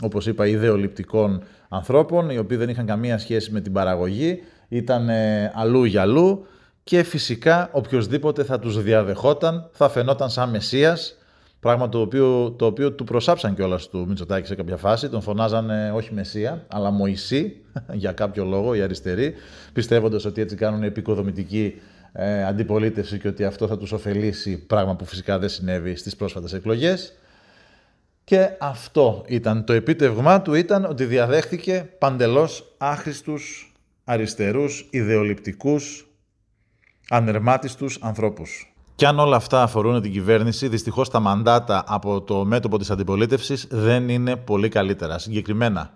όπως 0.01 0.27
είπα, 0.27 0.47
ιδεολειπτικών 0.47 1.43
ανθρώπων, 1.69 2.29
οι 2.29 2.37
οποίοι 2.37 2.57
δεν 2.57 2.69
είχαν 2.69 2.85
καμία 2.85 3.17
σχέση 3.17 3.51
με 3.51 3.61
την 3.61 3.73
παραγωγή, 3.73 4.39
ήταν 4.67 5.09
ε, 5.09 5.51
αλλού 5.55 5.83
για 5.83 6.01
αλλού 6.01 6.45
και 6.83 7.03
φυσικά 7.03 7.69
οποιοδήποτε 7.71 8.43
θα 8.43 8.59
τους 8.59 8.83
διαδεχόταν 8.83 9.69
θα 9.71 9.89
φαινόταν 9.89 10.29
σαν 10.29 10.49
μεσίας 10.49 11.19
Πράγμα 11.59 11.89
το 11.89 11.99
οποίο, 11.99 12.51
το 12.51 12.65
οποίο 12.65 12.91
του 12.91 13.03
προσάψαν 13.03 13.55
κιόλας 13.55 13.89
του 13.89 14.05
Μητσοτάκη 14.07 14.47
σε 14.47 14.55
κάποια 14.55 14.77
φάση. 14.77 15.09
Τον 15.09 15.21
φωνάζανε 15.21 15.91
όχι 15.95 16.13
Μεσία, 16.13 16.65
αλλά 16.67 16.89
Μωυσή, 16.91 17.61
για 18.01 18.11
κάποιο 18.11 18.45
λόγο, 18.45 18.73
οι 18.73 18.81
αριστεροί, 18.81 19.33
πιστεύοντας 19.73 20.25
ότι 20.25 20.41
έτσι 20.41 20.55
κάνουν 20.55 20.83
επικοδομητική 20.83 21.81
ε, 22.11 22.43
αντιπολίτευση 22.43 23.19
και 23.19 23.27
ότι 23.27 23.43
αυτό 23.43 23.67
θα 23.67 23.77
τους 23.77 23.91
ωφελήσει, 23.91 24.65
πράγμα 24.65 24.95
που 24.95 25.05
φυσικά 25.05 25.39
δεν 25.39 25.49
συνέβη 25.49 25.95
στις 25.95 26.15
πρόσφατες 26.15 26.53
εκλογές. 26.53 27.13
Και 28.29 28.49
αυτό 28.59 29.23
ήταν 29.27 29.63
το 29.65 29.73
επίτευγμά 29.73 30.41
του, 30.41 30.53
ήταν 30.53 30.85
ότι 30.85 31.05
διαδέχθηκε 31.05 31.89
παντελώς 31.97 32.75
άχρηστους, 32.77 33.73
αριστερούς, 34.03 34.87
ιδεολειπτικούς, 34.89 36.07
ανερμάτιστους 37.09 37.97
ανθρώπους. 38.01 38.73
Και 38.95 39.07
αν 39.07 39.19
όλα 39.19 39.35
αυτά 39.35 39.63
αφορούν 39.63 40.01
την 40.01 40.11
κυβέρνηση, 40.11 40.67
δυστυχώς 40.67 41.09
τα 41.09 41.19
μαντάτα 41.19 41.83
από 41.87 42.21
το 42.21 42.45
μέτωπο 42.45 42.77
της 42.77 42.89
αντιπολίτευσης 42.89 43.67
δεν 43.69 44.09
είναι 44.09 44.35
πολύ 44.35 44.69
καλύτερα. 44.69 45.17
Συγκεκριμένα, 45.17 45.93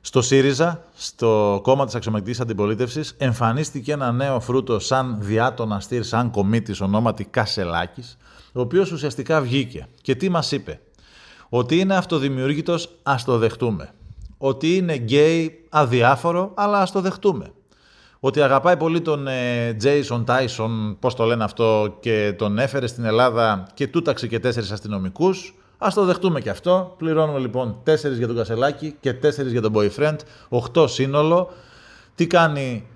στο 0.00 0.22
ΣΥΡΙΖΑ, 0.22 0.84
στο 0.94 1.60
κόμμα 1.62 1.84
της 1.84 1.94
αξιωματικής 1.94 2.40
αντιπολίτευσης, 2.40 3.14
εμφανίστηκε 3.18 3.92
ένα 3.92 4.12
νέο 4.12 4.40
φρούτο 4.40 4.78
σαν 4.78 5.16
διάτονα 5.20 5.80
στήρ, 5.80 6.04
σαν 6.04 6.30
κομίτης 6.30 6.80
ονόματι 6.80 7.24
Κασελάκης, 7.24 8.16
ο 8.52 8.60
οποίος 8.60 8.92
ουσιαστικά 8.92 9.40
βγήκε. 9.40 9.86
Και 10.02 10.14
τι 10.14 10.28
μας 10.28 10.52
είπε, 10.52 10.80
Ότι 11.56 11.78
είναι 11.78 11.96
αυτοδημιούργητος, 11.96 12.88
ας 13.02 13.24
το 13.24 13.38
δεχτούμε. 13.38 13.90
Ότι 14.38 14.76
είναι 14.76 14.96
γκέι, 14.96 15.64
αδιάφορο, 15.70 16.52
αλλά 16.54 16.80
ας 16.80 16.92
το 16.92 17.00
δεχτούμε 17.00 17.52
ότι 18.20 18.40
αγαπάει 18.40 18.76
πολύ 18.76 19.00
τον 19.00 19.26
ε, 19.26 19.76
Jason 19.82 20.24
Tyson, 20.24 20.96
πώς 20.98 21.14
το 21.14 21.24
λένε 21.24 21.44
αυτό, 21.44 21.96
και 22.00 22.34
τον 22.38 22.58
έφερε 22.58 22.86
στην 22.86 23.04
Ελλάδα 23.04 23.66
και 23.74 23.88
τούταξε 23.88 24.26
και 24.26 24.38
τέσσερις 24.38 24.70
αστυνομικούς. 24.70 25.54
Ας 25.78 25.94
το 25.94 26.04
δεχτούμε 26.04 26.40
και 26.40 26.50
αυτό. 26.50 26.94
Πληρώνουμε 26.98 27.38
λοιπόν 27.38 27.76
τέσσερις 27.82 28.18
για 28.18 28.26
τον 28.26 28.36
Κασελάκη 28.36 28.96
και 29.00 29.12
τέσσερις 29.12 29.52
για 29.52 29.60
τον 29.60 29.72
boyfriend, 29.74 30.16
οχτώ 30.48 30.86
σύνολο. 30.86 31.50
Τι, 32.14 32.26
κάνει, 32.26 32.86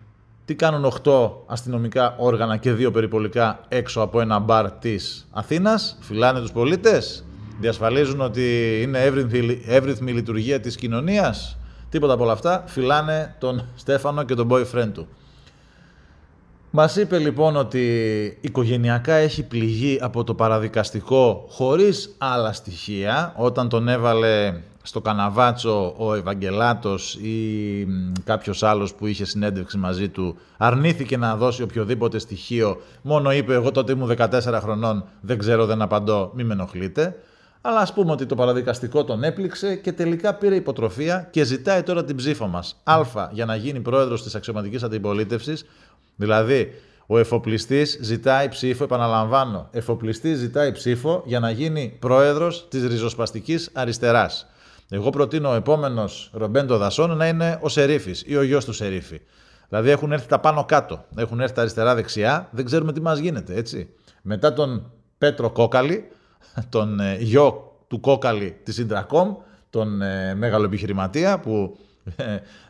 τι 0.44 0.55
κάνουν 0.55 0.92
8 1.05 1.31
αστυνομικά 1.47 2.16
όργανα 2.18 2.57
και 2.57 2.73
δύο 2.73 2.90
περιπολικά 2.90 3.61
έξω 3.68 4.01
από 4.01 4.21
ένα 4.21 4.38
μπαρ 4.38 4.71
της 4.71 5.29
Αθήνας; 5.33 5.99
Φυλάνε 6.01 6.40
τους 6.40 6.53
πολίτες; 6.53 7.23
Διασφαλίζουν 7.61 8.21
ότι 8.21 8.79
είναι 8.83 8.99
εύρυθμη, 8.99 9.62
εύρυθμη 9.66 10.12
λειτουργία 10.12 10.61
της 10.61 10.77
κοινωνίας. 10.77 11.59
Τίποτα 11.90 12.12
από 12.12 12.23
όλα 12.23 12.33
αυτά. 12.33 12.64
Φυλάνε 12.66 13.37
τον 13.38 13.64
Στέφανο 13.77 14.23
και 14.23 14.35
τον 14.35 14.49
boyfriend 14.51 14.90
του. 14.94 15.09
Μας 16.71 16.97
είπε 16.97 17.18
λοιπόν 17.18 17.57
ότι 17.57 18.38
οικογενειακά 18.40 19.14
έχει 19.14 19.42
πληγεί 19.42 19.99
από 20.01 20.25
το 20.25 20.35
παραδικαστικό 20.35 21.47
χωρίς 21.49 22.14
άλλα 22.18 22.53
στοιχεία 22.53 23.35
όταν 23.37 23.68
τον 23.68 23.88
έβαλε 23.88 24.55
στο 24.83 25.01
καναβάτσο 25.01 25.94
ο 25.97 26.14
Ευαγγελάτος 26.14 27.14
ή 27.14 27.87
κάποιος 28.25 28.62
άλλος 28.62 28.94
που 28.94 29.07
είχε 29.07 29.25
συνέντευξη 29.25 29.79
μαζί 29.79 30.09
του 30.09 30.37
αρνήθηκε 30.57 31.16
να 31.16 31.37
δώσει 31.37 31.62
οποιοδήποτε 31.62 32.18
στοιχείο 32.18 32.81
μόνο 33.03 33.33
είπε 33.33 33.55
εγώ 33.55 33.71
τότε 33.71 33.92
ήμουν 33.92 34.14
14 34.16 34.59
χρονών 34.61 35.05
δεν 35.21 35.38
ξέρω 35.38 35.66
δεν 35.66 35.83
απαντώ 35.83 36.31
μη 36.35 36.44
με 36.44 36.53
ενοχλείτε 36.53 37.16
αλλά 37.61 37.81
ας 37.81 37.92
πούμε 37.92 38.12
ότι 38.12 38.27
το 38.27 38.35
παραδικαστικό 38.35 39.05
τον 39.05 39.23
έπληξε 39.23 39.77
και 39.77 39.92
τελικά 39.92 40.35
πήρε 40.35 40.55
υποτροφία 40.55 41.29
και 41.31 41.44
ζητάει 41.44 41.83
τώρα 41.83 42.05
την 42.05 42.16
ψήφο 42.16 42.47
μας. 42.47 42.81
Α, 42.85 43.01
για 43.31 43.44
να 43.44 43.57
γίνει 43.57 43.81
πρόεδρος 43.81 44.23
της 44.23 44.35
αξιωματικής 44.35 44.83
αντιπολίτευσης, 44.83 45.64
Δηλαδή, 46.21 46.73
ο 47.07 47.18
εφοπλιστής 47.18 47.99
ζητάει 48.03 48.49
ψήφο, 48.49 48.85
επαναλαμβάνω, 48.85 49.68
εφοπλιστής 49.71 50.38
ζητάει 50.38 50.73
ψήφο 50.73 51.23
για 51.27 51.40
να 51.40 51.51
γίνει 51.51 51.97
πρόεδρος 51.99 52.68
της 52.68 52.87
ριζοσπαστικής 52.87 53.71
αριστεράς. 53.73 54.47
Εγώ 54.90 55.11
προτείνω 55.11 55.51
ο 55.51 55.55
επόμενος 55.55 56.31
Ρομπέντο 56.33 56.77
Δασόν 56.77 57.16
να 57.16 57.27
είναι 57.29 57.59
ο 57.62 57.68
Σερίφης 57.68 58.23
ή 58.27 58.37
ο 58.37 58.42
γιος 58.42 58.64
του 58.64 58.73
Σερίφη. 58.73 59.21
Δηλαδή 59.68 59.90
έχουν 59.90 60.12
έρθει 60.12 60.29
τα 60.29 60.38
πάνω 60.38 60.64
κάτω, 60.64 61.05
έχουν 61.16 61.40
έρθει 61.40 61.55
τα 61.55 61.61
αριστερά-δεξιά, 61.61 62.49
δεν 62.51 62.64
ξέρουμε 62.64 62.92
τι 62.92 63.01
μας 63.01 63.18
γίνεται, 63.18 63.55
έτσι. 63.55 63.90
Μετά 64.23 64.53
τον 64.53 64.92
Πέτρο 65.18 65.51
Κόκαλη, 65.51 66.09
τον 66.68 67.01
ε, 67.01 67.16
γιο 67.20 67.77
του 67.88 68.01
Κόκαλη 68.01 68.57
της 68.62 68.79
Ιντρακόμ, 68.79 69.35
τον 69.70 70.03
ε, 70.03 70.35
μεγάλο 70.35 70.64
επιχειρηματία 70.64 71.38
που 71.38 71.79
ε, 72.16 72.24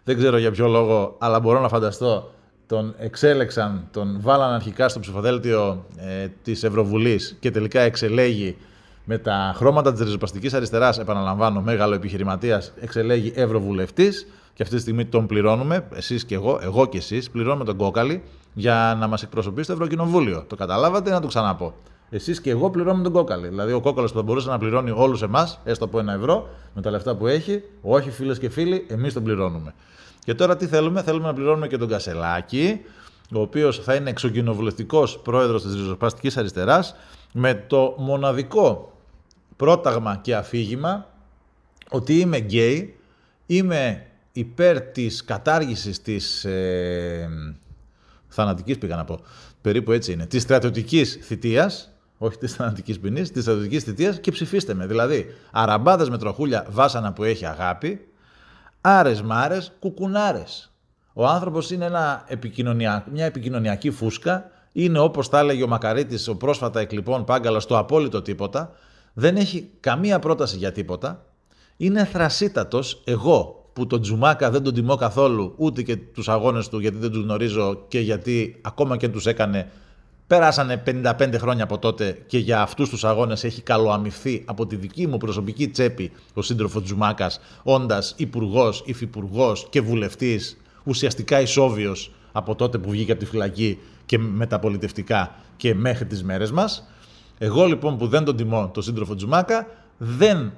δεν 0.05 0.17
ξέρω 0.17 0.39
για 0.39 0.51
ποιο 0.51 0.69
λόγο, 0.69 1.17
αλλά 1.19 1.41
μπορώ 1.41 1.61
να 1.61 1.69
φανταστώ 1.69 2.31
τον 2.67 2.95
εξέλεξαν, 2.99 3.89
τον 3.91 4.19
βάλαν 4.21 4.53
αρχικά 4.53 4.89
στο 4.89 5.01
ψηφοδέλτιο 5.01 5.85
ε, 5.97 6.27
της 6.43 6.65
Ευρωβουλής 6.65 7.37
και 7.41 7.51
τελικά 7.51 7.81
εξελέγει 7.81 8.57
με 9.05 9.19
τα 9.19 9.53
χρώματα 9.57 9.93
της 9.93 10.01
ριζοπαστικής 10.01 10.55
αριστεράς, 10.55 10.99
επαναλαμβάνω, 10.99 11.61
μεγάλο 11.61 11.95
επιχειρηματίας, 11.95 12.73
εξελέγει 12.81 13.33
Ευρωβουλευτής 13.35 14.27
και 14.55 14.63
αυτή 14.63 14.75
τη 14.75 14.81
στιγμή 14.81 15.05
τον 15.05 15.27
πληρώνουμε, 15.27 15.89
εσείς 15.95 16.25
και 16.25 16.35
εγώ, 16.35 16.59
εγώ 16.63 16.87
και 16.87 16.99
εσείς, 16.99 17.31
πληρώνουμε 17.31 17.65
τον 17.65 17.77
Κόκαλη 17.77 18.23
για 18.53 18.97
να 19.01 19.07
μας 19.07 19.23
εκπροσωπήσει 19.23 19.65
στο 19.65 19.73
Ευρωκοινοβούλιο. 19.73 20.45
Το 20.47 20.57
καταλάβατε, 20.57 21.11
να 21.11 21.21
το 21.21 21.27
ξαναπώ; 21.27 21.75
Εσείς 22.11 22.41
και 22.41 22.51
εγώ 22.51 22.71
πληρώνουμε 22.71 23.03
τον 23.03 23.13
κόκαλη. 23.13 23.49
Δηλαδή, 23.49 23.73
ο 23.73 23.81
κόκαλος 23.81 24.11
που 24.11 24.17
θα 24.17 24.23
μπορούσε 24.23 24.49
να 24.49 24.59
πληρώνει 24.59 24.91
όλους 24.91 25.23
εμάς, 25.23 25.61
έστω 25.65 25.85
από 25.85 25.99
ένα 25.99 26.13
ευρώ, 26.13 26.49
με 26.75 26.83
τα 26.83 26.91
λεφτά 26.91 27.17
που 27.17 27.27
έχει, 27.27 27.63
όχι 27.83 28.11
φίλες 28.11 28.39
και 28.39 28.49
φίλοι, 28.49 28.87
εμείς 28.89 29.13
τον 29.13 29.23
πληρώνουμε. 29.23 29.75
Και 30.25 30.35
τώρα 30.35 30.57
τι 30.57 30.67
θέλουμε, 30.67 31.03
θέλουμε 31.03 31.27
να 31.27 31.35
πληρώνουμε 31.35 31.67
και 31.67 31.77
τον 31.77 31.89
Κασελάκη, 31.89 32.81
ο 33.35 33.41
οποίος 33.41 33.79
θα 33.79 33.95
είναι 33.95 34.11
εξοκοινοβουλευτικός 34.11 35.19
πρόεδρος 35.19 35.63
της 35.63 35.75
ριζοσπαστικής 35.75 36.37
αριστεράς, 36.37 36.95
με 37.33 37.65
το 37.67 37.95
μοναδικό 37.99 38.93
πρόταγμα 39.57 40.19
και 40.23 40.37
αφήγημα 40.37 41.07
ότι 41.91 42.19
είμαι 42.19 42.39
γκέι, 42.39 42.97
είμαι 43.47 44.07
υπέρ 44.33 44.81
της 44.81 45.25
κατάργησης 45.25 46.03
της 46.03 46.45
ε, 46.45 47.29
θανατικής 48.29 48.79
πήγα 48.79 48.97
να 48.97 49.05
πω, 49.05 49.21
περίπου 49.61 49.93
έτσι 49.93 50.13
είναι, 50.13 50.27
της 50.27 50.43
στρατιωτικής 50.43 51.19
θητείας, 51.23 51.91
όχι 52.19 52.39
της 52.39 52.55
θανατικής 52.55 52.99
ποινής, 53.01 53.31
της 53.31 53.43
στρατιωτική 53.43 53.81
θητείας 53.81 54.21
και 54.21 54.31
ψηφίστε 54.31 54.75
με. 54.75 54.87
Δηλαδή, 54.87 55.27
αραμπάδες 55.53 56.09
με 56.09 56.19
τροχούλια, 56.19 56.67
βάσανα 56.71 57.13
που 57.13 57.25
έχει 57.25 57.47
αγάπη, 57.47 58.09
άρες 58.81 59.23
μάρε, 59.23 59.59
κουκουνάρες. 59.79 60.73
Ο 61.13 61.27
άνθρωπος 61.27 61.71
είναι 61.71 61.85
ένα 61.85 62.25
μια 63.13 63.25
επικοινωνιακή 63.25 63.91
φούσκα. 63.91 64.51
Είναι 64.73 64.99
όπως 64.99 65.29
τα 65.29 65.39
έλεγε 65.39 65.63
ο 65.63 65.67
Μακαρίτης, 65.67 66.29
ο 66.29 66.37
πρόσφατα 66.37 66.81
εκλειπών 66.81 67.25
Πάγκαλας, 67.25 67.67
το 67.67 67.79
απόλυτο 67.79 68.23
τίποτα. 68.23 68.73
Δεν 69.13 69.37
έχει 69.37 69.71
καμία 69.81 70.19
πρόταση 70.19 70.57
για 70.57 70.73
τίποτα. 70.73 71.25
Είναι 71.77 72.05
θρασίτατος. 72.05 73.03
Εγώ 73.05 73.59
που 73.73 73.87
τον 73.87 74.01
Τζουμάκα 74.01 74.51
δεν 74.51 74.63
τον 74.63 74.75
τιμώ 74.75 74.97
καθόλου, 74.97 75.55
ούτε 75.57 75.83
και 75.83 75.97
τους 75.97 76.29
αγώνες 76.29 76.69
του 76.69 76.79
γιατί 76.79 76.97
δεν 76.97 77.11
τους 77.11 77.23
γνωρίζω 77.23 77.85
και 77.89 78.01
γιατί 78.01 78.61
ακόμα 78.63 78.97
και 78.97 79.09
τους 79.09 79.27
έκανε 79.27 79.71
Πέρασανε 80.29 80.83
55 80.87 81.35
χρόνια 81.39 81.65
από 81.65 81.79
τότε 81.79 82.23
και 82.27 82.39
για 82.39 82.63
αυτούς 82.63 82.89
τους 82.89 83.05
αγώνες 83.05 83.45
έχει 83.45 83.63
καλοαμυφθεί 83.63 84.43
από 84.47 84.67
τη 84.67 84.77
δική 84.77 85.07
μου 85.07 85.17
προσωπική 85.17 85.69
τσέπη 85.69 86.13
ο 86.35 86.43
σύντροφος 86.43 86.83
Τζουμάκας, 86.83 87.41
όντας 87.63 88.15
υπουργός, 88.17 88.83
υφυπουργός 88.87 89.67
και 89.71 89.81
βουλευτής, 89.81 90.57
ουσιαστικά 90.85 91.41
ισόβιος 91.41 92.11
από 92.33 92.55
τότε 92.55 92.79
που 92.79 92.91
βγήκε 92.91 93.13
από 93.13 93.21
τη 93.21 93.27
φυλακή 93.27 93.79
και 94.07 94.19
μεταπολιτευτικά 94.19 95.35
και 95.57 95.75
μέχρι 95.75 96.05
τις 96.07 96.25
μέρες 96.25 96.51
μας. 96.51 96.89
Εγώ 97.39 97.65
λοιπόν 97.67 97.99
που 97.99 98.07
δεν 98.07 98.25
τον 98.25 98.37
τιμώ 98.37 98.71
τον 98.75 98.83
σύντροφο 98.83 99.15
Τζουμάκα, 99.15 99.67
δεν 99.99 100.53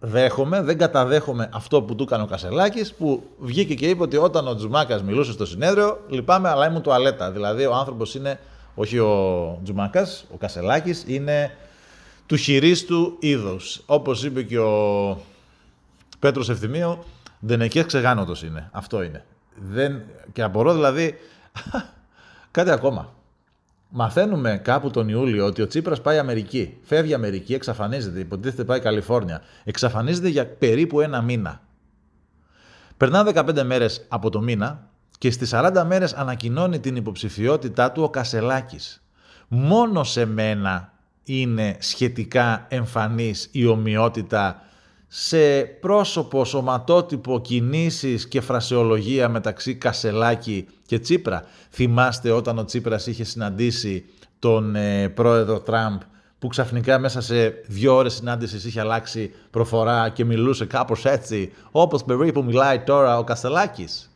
δέχομαι, 0.00 0.62
δεν 0.62 0.78
καταδέχομαι 0.78 1.48
αυτό 1.52 1.82
που 1.82 1.94
του 1.94 2.02
έκανε 2.02 2.22
ο 2.22 2.26
Κασελάκης, 2.26 2.94
που 2.94 3.22
βγήκε 3.38 3.74
και 3.74 3.88
είπε 3.88 4.02
ότι 4.02 4.16
όταν 4.16 4.48
ο 4.48 4.54
Τζουμάκας 4.54 5.02
μιλούσε 5.02 5.32
στο 5.32 5.46
συνέδριο, 5.46 5.98
λυπάμαι, 6.08 6.48
αλλά 6.48 6.66
ήμουν 6.66 6.82
τουαλέτα. 6.82 7.30
Δηλαδή 7.30 7.66
ο 7.66 7.74
άνθρωπος 7.74 8.14
είναι 8.14 8.38
όχι 8.78 8.98
ο 8.98 9.60
Τζουμάκα, 9.62 10.06
ο 10.32 10.36
Κασελάκης, 10.36 11.04
είναι 11.06 11.50
του 12.26 12.36
χειρίστου 12.36 13.16
είδο. 13.20 13.56
Όπως 13.86 14.24
είπε 14.24 14.42
και 14.42 14.58
ο 14.58 15.20
Πέτρος 16.18 16.48
Ευθυμίου, 16.48 17.04
δεν 17.40 17.60
εκεί 17.60 17.84
ξεγάνωτος 17.84 18.42
είναι. 18.42 18.68
Αυτό 18.72 19.02
είναι. 19.02 19.24
Δεν... 19.54 20.02
Και 20.32 20.42
απορώ 20.42 20.74
δηλαδή. 20.74 21.14
κάτι 22.50 22.70
ακόμα. 22.70 23.12
Μαθαίνουμε 23.88 24.60
κάπου 24.64 24.90
τον 24.90 25.08
Ιούλιο 25.08 25.46
ότι 25.46 25.62
ο 25.62 25.66
Τσίπρας 25.66 26.00
πάει 26.00 26.18
Αμερική. 26.18 26.78
Φεύγει 26.82 27.14
Αμερική, 27.14 27.54
εξαφανίζεται. 27.54 28.20
Υποτίθεται 28.20 28.64
πάει 28.64 28.80
Καλιφόρνια. 28.80 29.42
Εξαφανίζεται 29.64 30.28
για 30.28 30.46
περίπου 30.46 31.00
ένα 31.00 31.22
μήνα. 31.22 31.60
Περνάνε 32.96 33.30
15 33.34 33.62
μέρες 33.62 34.06
από 34.08 34.30
το 34.30 34.40
μήνα 34.40 34.88
και 35.18 35.30
στις 35.30 35.50
40 35.54 35.82
μέρες 35.86 36.12
ανακοινώνει 36.12 36.78
την 36.78 36.96
υποψηφιότητά 36.96 37.92
του 37.92 38.02
ο 38.02 38.10
Κασελάκης. 38.10 39.02
Μόνο 39.48 40.04
σε 40.04 40.24
μένα 40.24 40.92
είναι 41.24 41.76
σχετικά 41.80 42.66
εμφανής 42.68 43.48
η 43.52 43.66
ομοιότητα 43.66 44.62
σε 45.08 45.60
πρόσωπο, 45.60 46.44
σωματότυπο, 46.44 47.40
κινήσεις 47.40 48.28
και 48.28 48.40
φρασεολογία 48.40 49.28
μεταξύ 49.28 49.74
Κασελάκη 49.74 50.66
και 50.86 50.98
Τσίπρα. 50.98 51.44
Θυμάστε 51.70 52.30
όταν 52.30 52.58
ο 52.58 52.64
Τσίπρας 52.64 53.06
είχε 53.06 53.24
συναντήσει 53.24 54.04
τον 54.38 54.76
ε, 54.76 55.08
πρόεδρο 55.08 55.60
Τραμπ 55.60 56.00
που 56.38 56.48
ξαφνικά 56.48 56.98
μέσα 56.98 57.20
σε 57.20 57.48
δύο 57.66 57.94
ώρες 57.94 58.14
συνάντησης 58.14 58.64
είχε 58.64 58.80
αλλάξει 58.80 59.32
προφορά 59.50 60.08
και 60.08 60.24
μιλούσε 60.24 60.66
κάπως 60.66 61.04
έτσι, 61.04 61.52
όπως 61.70 62.04
περίπου 62.04 62.44
μιλάει 62.44 62.80
τώρα 62.80 63.18
ο 63.18 63.24
Κασελάκης. 63.24 64.07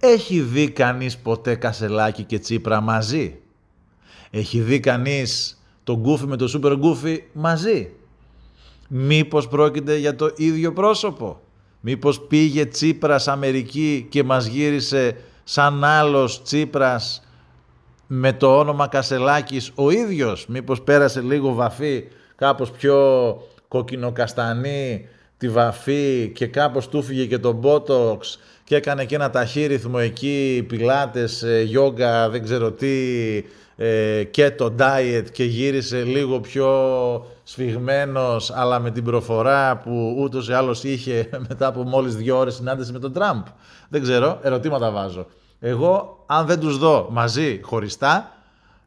Έχει 0.00 0.40
δει 0.40 0.70
κανείς 0.70 1.18
ποτέ 1.18 1.54
Κασελάκη 1.54 2.22
και 2.22 2.38
Τσίπρα 2.38 2.80
μαζί; 2.80 3.38
Έχει 4.30 4.60
δει 4.60 4.80
κανείς 4.80 5.60
τον 5.84 5.96
Γκούφι 5.96 6.26
με 6.26 6.36
τον 6.36 6.48
Σούπερ 6.48 6.76
Γκούφι 6.76 7.22
μαζί; 7.32 7.90
Μήπως 8.88 9.48
πρόκειται 9.48 9.96
για 9.96 10.16
το 10.16 10.30
ίδιο 10.36 10.72
πρόσωπο; 10.72 11.40
Μήπως 11.80 12.20
πήγε 12.20 12.66
Τσίπρας 12.66 13.28
Αμερική 13.28 14.06
και 14.10 14.22
μας 14.24 14.46
γύρισε 14.46 15.16
σαν 15.44 15.84
άλλος 15.84 16.42
Τσίπρας 16.42 17.22
με 18.06 18.32
το 18.32 18.58
όνομα 18.58 18.88
Κασελάκης 18.88 19.72
ο 19.74 19.90
ίδιος; 19.90 20.46
Μήπως 20.46 20.82
πέρασε 20.82 21.20
λίγο 21.20 21.52
βαφή, 21.54 22.04
κάπως 22.36 22.70
πιο 22.70 22.96
κοκκινοκαστανή 23.68 25.08
τη 25.38 25.48
βαφή 25.48 26.30
και 26.34 26.46
κάπως 26.46 26.88
του 26.88 27.02
φύγε 27.02 27.26
και 27.26 27.38
το 27.38 27.52
μπότοξ 27.52 28.38
και 28.64 28.76
έκανε 28.76 29.04
και 29.04 29.14
ένα 29.14 29.30
ταχύρυθμο 29.30 29.98
εκεί, 30.00 30.64
πιλάτες, 30.68 31.44
γιόγκα, 31.64 32.28
δεν 32.28 32.42
ξέρω 32.42 32.72
τι, 32.72 32.96
ε, 33.80 34.24
και 34.24 34.50
το 34.50 34.74
diet 34.78 35.24
και 35.32 35.44
γύρισε 35.44 36.02
λίγο 36.02 36.40
πιο 36.40 36.70
σφιγμένος 37.42 38.50
αλλά 38.54 38.78
με 38.78 38.90
την 38.90 39.04
προφορά 39.04 39.76
που 39.76 40.16
ούτως 40.18 40.48
ή 40.48 40.52
άλλως 40.52 40.84
είχε 40.84 41.28
μετά 41.48 41.66
από 41.66 41.82
μόλις 41.82 42.16
δύο 42.16 42.38
ώρες 42.38 42.54
συνάντηση 42.54 42.92
με 42.92 42.98
τον 42.98 43.12
Τραμπ. 43.12 43.44
Δεν 43.88 44.02
ξέρω, 44.02 44.38
ερωτήματα 44.42 44.90
βάζω. 44.90 45.26
Εγώ 45.60 46.24
αν 46.26 46.46
δεν 46.46 46.60
τους 46.60 46.78
δω 46.78 47.08
μαζί 47.10 47.60
χωριστά, 47.62 48.32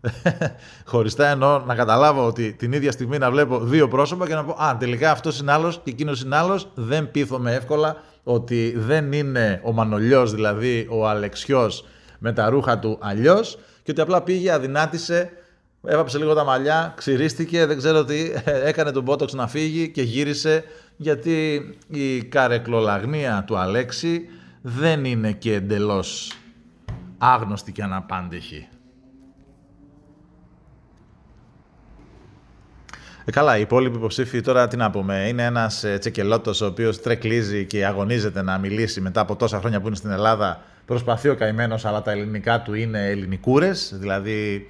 χωριστά 0.85 1.27
εννοώ 1.27 1.59
να 1.59 1.75
καταλάβω 1.75 2.25
ότι 2.25 2.53
την 2.53 2.71
ίδια 2.71 2.91
στιγμή 2.91 3.17
να 3.17 3.31
βλέπω 3.31 3.59
δύο 3.59 3.87
πρόσωπα 3.87 4.27
και 4.27 4.33
να 4.33 4.43
πω 4.43 4.63
«Α, 4.63 4.77
τελικά 4.77 5.11
αυτός 5.11 5.39
είναι 5.39 5.51
άλλος 5.51 5.81
και 5.83 5.89
εκείνος 5.89 6.21
είναι 6.21 6.35
άλλος», 6.35 6.67
δεν 6.73 7.11
πείθομαι 7.11 7.53
εύκολα 7.55 7.95
ότι 8.23 8.73
δεν 8.77 9.11
είναι 9.11 9.61
ο 9.63 9.71
Μανολιός, 9.71 10.33
δηλαδή 10.33 10.87
ο 10.89 11.07
Αλεξιός 11.07 11.85
με 12.19 12.33
τα 12.33 12.49
ρούχα 12.49 12.79
του 12.79 12.97
αλλιώς 13.01 13.57
και 13.83 13.91
ότι 13.91 14.01
απλά 14.01 14.21
πήγε, 14.21 14.51
αδυνάτησε, 14.51 15.29
έβαψε 15.83 16.17
λίγο 16.17 16.33
τα 16.33 16.43
μαλλιά, 16.43 16.93
ξυρίστηκε, 16.97 17.65
δεν 17.65 17.77
ξέρω 17.77 18.05
τι, 18.05 18.31
έκανε 18.69 18.91
τον 18.91 19.03
Μπότοξ 19.03 19.33
να 19.33 19.47
φύγει 19.47 19.89
και 19.89 20.01
γύρισε 20.01 20.63
γιατί 20.97 21.69
η 21.87 22.23
καρεκλολαγνία 22.23 23.43
του 23.47 23.57
Αλέξη 23.57 24.25
δεν 24.61 25.05
είναι 25.05 25.31
και 25.31 25.53
εντελώς 25.53 26.31
άγνωστη 27.17 27.71
και 27.71 27.83
αναπάντεχη. 27.83 28.67
Καλά, 33.31 33.57
οι 33.57 33.61
υπόλοιποι 33.61 33.95
υποψήφοι 33.97 34.41
τώρα 34.41 34.67
τι 34.67 34.77
να 34.77 34.91
πούμε. 34.91 35.27
Είναι 35.27 35.43
ένας 35.43 35.83
ε, 35.83 35.97
τσεκελώτος 35.97 36.61
ο 36.61 36.65
οποίος 36.65 37.01
τρεκλίζει 37.01 37.65
και 37.65 37.85
αγωνίζεται 37.85 38.41
να 38.41 38.57
μιλήσει 38.57 39.01
μετά 39.01 39.21
από 39.21 39.35
τόσα 39.35 39.59
χρόνια 39.59 39.81
που 39.81 39.87
είναι 39.87 39.95
στην 39.95 40.11
Ελλάδα. 40.11 40.61
Προσπαθεί 40.85 41.29
ο 41.29 41.35
καημένος, 41.35 41.85
αλλά 41.85 42.01
τα 42.01 42.11
ελληνικά 42.11 42.61
του 42.61 42.73
είναι 42.73 43.09
ελληνικούρες. 43.09 43.93
Δηλαδή 43.93 44.67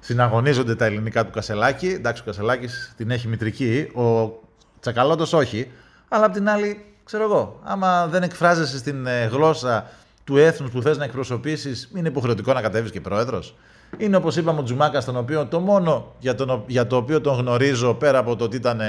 συναγωνίζονται 0.00 0.74
τα 0.74 0.84
ελληνικά 0.84 1.24
του 1.24 1.30
Κασελάκη. 1.30 1.86
Εντάξει, 1.86 2.22
ο 2.22 2.24
Κασελάκης 2.24 2.94
την 2.96 3.10
έχει 3.10 3.28
μητρική. 3.28 3.90
Ο 3.94 4.38
Τσακαλώτος 4.80 5.32
όχι. 5.32 5.70
Αλλά 6.08 6.24
απ' 6.24 6.32
την 6.32 6.48
άλλη, 6.48 6.84
ξέρω 7.04 7.24
εγώ, 7.24 7.60
άμα 7.62 8.06
δεν 8.06 8.22
εκφράζεσαι 8.22 8.78
στην 8.78 9.06
ε, 9.06 9.24
γλώσσα 9.24 9.90
του 10.24 10.36
έθνους 10.36 10.70
που 10.70 10.82
θες 10.82 10.98
να 10.98 11.04
εκπροσωπήσεις, 11.04 11.90
είναι 11.96 12.08
υποχρεωτικό 12.08 12.52
να 12.52 12.60
κατέβεις 12.60 12.90
και 12.90 13.00
πρόεδρος. 13.00 13.54
Είναι 13.98 14.16
όπως 14.16 14.36
είπαμε 14.36 14.60
ο 14.60 14.62
Τζουμάκα, 14.62 15.04
τον 15.04 15.16
οποίο 15.16 15.46
το 15.46 15.60
μόνο 15.60 16.14
για, 16.18 16.34
τον, 16.34 16.64
για 16.66 16.86
το 16.86 16.96
οποίο 16.96 17.20
τον 17.20 17.36
γνωρίζω 17.36 17.94
πέρα 17.94 18.18
από 18.18 18.36
το 18.36 18.44
ότι 18.44 18.56
ήταν 18.56 18.80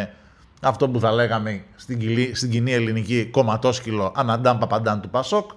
αυτό 0.62 0.90
που 0.90 1.00
θα 1.00 1.12
λέγαμε 1.12 1.64
στην, 1.76 2.00
στην 2.34 2.50
κοινή 2.50 2.74
ελληνική 2.74 3.26
κομματόσκυλο 3.26 4.12
αναντάμ 4.16 4.58
παπαντάν 4.58 5.02
του 5.02 5.10
Πασόκ. 5.10 5.52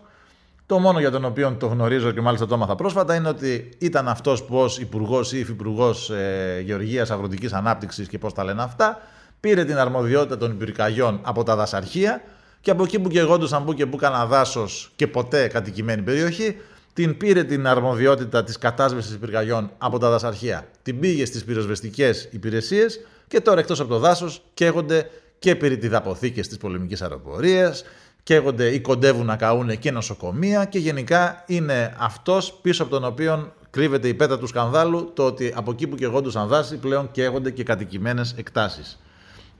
Το 0.66 0.78
μόνο 0.78 1.00
για 1.00 1.10
τον 1.10 1.24
οποίο 1.24 1.56
το 1.58 1.66
γνωρίζω 1.66 2.10
και 2.10 2.20
μάλιστα 2.20 2.46
το 2.46 2.54
έμαθα 2.54 2.74
πρόσφατα 2.74 3.14
είναι 3.14 3.28
ότι 3.28 3.70
ήταν 3.78 4.08
αυτός 4.08 4.42
που 4.42 4.56
ως 4.56 4.78
υπουργός 4.78 5.32
ή 5.32 5.38
υφυπουργός 5.38 6.10
ε, 6.10 6.62
Γεωργίας 6.64 7.10
Αγροτικής 7.10 7.52
Ανάπτυξης 7.52 8.08
και 8.08 8.18
πώς 8.18 8.32
τα 8.32 8.44
λένε 8.44 8.62
αυτά, 8.62 9.00
πήρε 9.40 9.64
την 9.64 9.78
αρμοδιότητα 9.78 10.36
των 10.36 10.50
υπηρικαγιών 10.50 11.20
από 11.22 11.42
τα 11.42 11.56
δασαρχεία 11.56 12.22
και 12.60 12.70
από 12.70 12.82
εκεί 12.82 12.98
που 12.98 13.08
και 13.08 13.18
εγώ 13.18 13.38
που 13.38 13.74
και 13.74 13.86
που 13.86 13.96
κάνα 13.96 14.26
δάσος 14.26 14.92
και 14.96 15.06
ποτέ 15.06 15.46
κατοικημένη 15.46 16.02
περιοχή, 16.02 16.56
την 16.98 17.16
πήρε 17.16 17.44
την 17.44 17.66
αρμοδιότητα 17.66 18.44
της 18.44 18.58
κατάσβεσης 18.58 19.18
πυρκαγιών 19.18 19.70
από 19.78 19.98
τα 19.98 20.10
δασαρχεία. 20.10 20.68
Την 20.82 21.00
πήγε 21.00 21.24
στις 21.24 21.44
πυροσβεστικές 21.44 22.28
υπηρεσίες 22.30 23.00
και 23.28 23.40
τώρα 23.40 23.60
εκτός 23.60 23.80
από 23.80 23.88
το 23.88 23.98
δάσος 23.98 24.42
καίγονται 24.54 25.10
και 25.38 25.56
πυρητιδαποθήκε 25.56 26.40
τη 26.40 26.56
πολεμικής 26.56 27.02
αεροπορίας, 27.02 27.84
καίγονται 28.22 28.68
ή 28.68 28.80
κοντεύουν 28.80 29.26
να 29.26 29.36
καούν 29.36 29.78
και 29.78 29.90
νοσοκομεία 29.90 30.64
και 30.64 30.78
γενικά 30.78 31.44
είναι 31.46 31.94
αυτός 31.98 32.58
πίσω 32.62 32.82
από 32.82 32.92
τον 32.92 33.04
οποίο 33.04 33.52
κρύβεται 33.70 34.08
η 34.08 34.14
πέτα 34.14 34.38
του 34.38 34.46
σκανδάλου 34.46 35.10
το 35.14 35.24
ότι 35.24 35.52
από 35.56 35.70
εκεί 35.70 35.86
που 35.86 35.96
καιγόντουσαν 35.96 36.48
δάση 36.48 36.76
πλέον 36.76 37.10
καίγονται 37.10 37.50
και 37.50 37.62
κατοικημένες 37.62 38.34
εκτάσεις. 38.36 39.00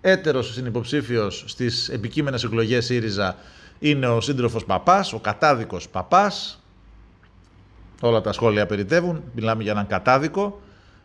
Έτερος 0.01 0.53
συνυποψήφιος 0.53 1.45
στις 1.47 1.89
επικείμενες 1.89 2.45
εκλογές 2.45 2.85
ΣΥΡΙΖΑ 2.85 3.37
είναι 3.79 4.09
ο 4.09 4.21
σύντροφος 4.21 4.65
Παπάς, 4.65 5.13
ο 5.13 5.19
κατάδικος 5.19 5.89
Παπάς, 5.89 6.58
Όλα 8.01 8.21
τα 8.21 8.33
σχόλια 8.33 8.67
περιτεύουν. 8.67 9.23
Μιλάμε 9.35 9.63
για 9.63 9.73
έναν 9.73 9.87
κατάδικο, 9.87 10.61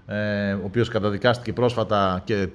ε, 0.05 0.53
ο 0.53 0.61
οποίος 0.63 0.89
καταδικάστηκε 0.89 1.53
πρόσφατα 1.53 2.21
και 2.25 2.47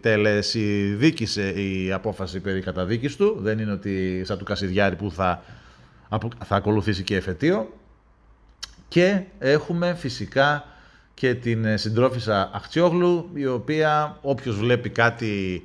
τελεσυδίκησε 0.00 1.48
η 1.50 1.92
απόφαση 1.92 2.40
περί 2.40 2.60
καταδίκης 2.60 3.16
του. 3.16 3.36
Δεν 3.40 3.58
είναι 3.58 3.72
ότι 3.72 4.22
σαν 4.24 4.38
του 4.38 4.44
Κασιδιάρη 4.44 4.96
που 4.96 5.10
θα, 5.10 5.42
θα 6.44 6.56
ακολουθήσει 6.56 7.02
και 7.02 7.16
εφετείο. 7.16 7.72
Και 8.88 9.22
έχουμε 9.38 9.94
φυσικά 9.94 10.64
και 11.14 11.34
την 11.34 11.64
ε, 11.64 11.76
συντρόφισσα 11.76 12.50
Αχτσιόγλου, 12.52 13.30
η 13.34 13.46
οποία 13.46 14.18
όποιος 14.20 14.58
βλέπει 14.58 14.90
κάτι 14.90 15.62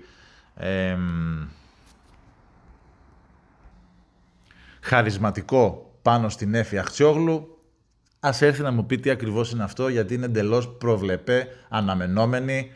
χαρισματικό 4.81 5.94
πάνω 6.05 6.29
στην 6.29 6.53
Έφη 6.53 6.77
Αχτσιόγλου, 6.77 7.57
ας 8.19 8.41
έρθει 8.41 8.61
να 8.61 8.71
μου 8.71 8.85
πει 8.85 8.99
τι 8.99 9.09
ακριβώς 9.09 9.51
είναι 9.51 9.63
αυτό, 9.63 9.87
γιατί 9.87 10.13
είναι 10.13 10.25
εντελώς 10.25 10.69
προβλεπέ, 10.77 11.47
αναμενόμενη, 11.69 12.71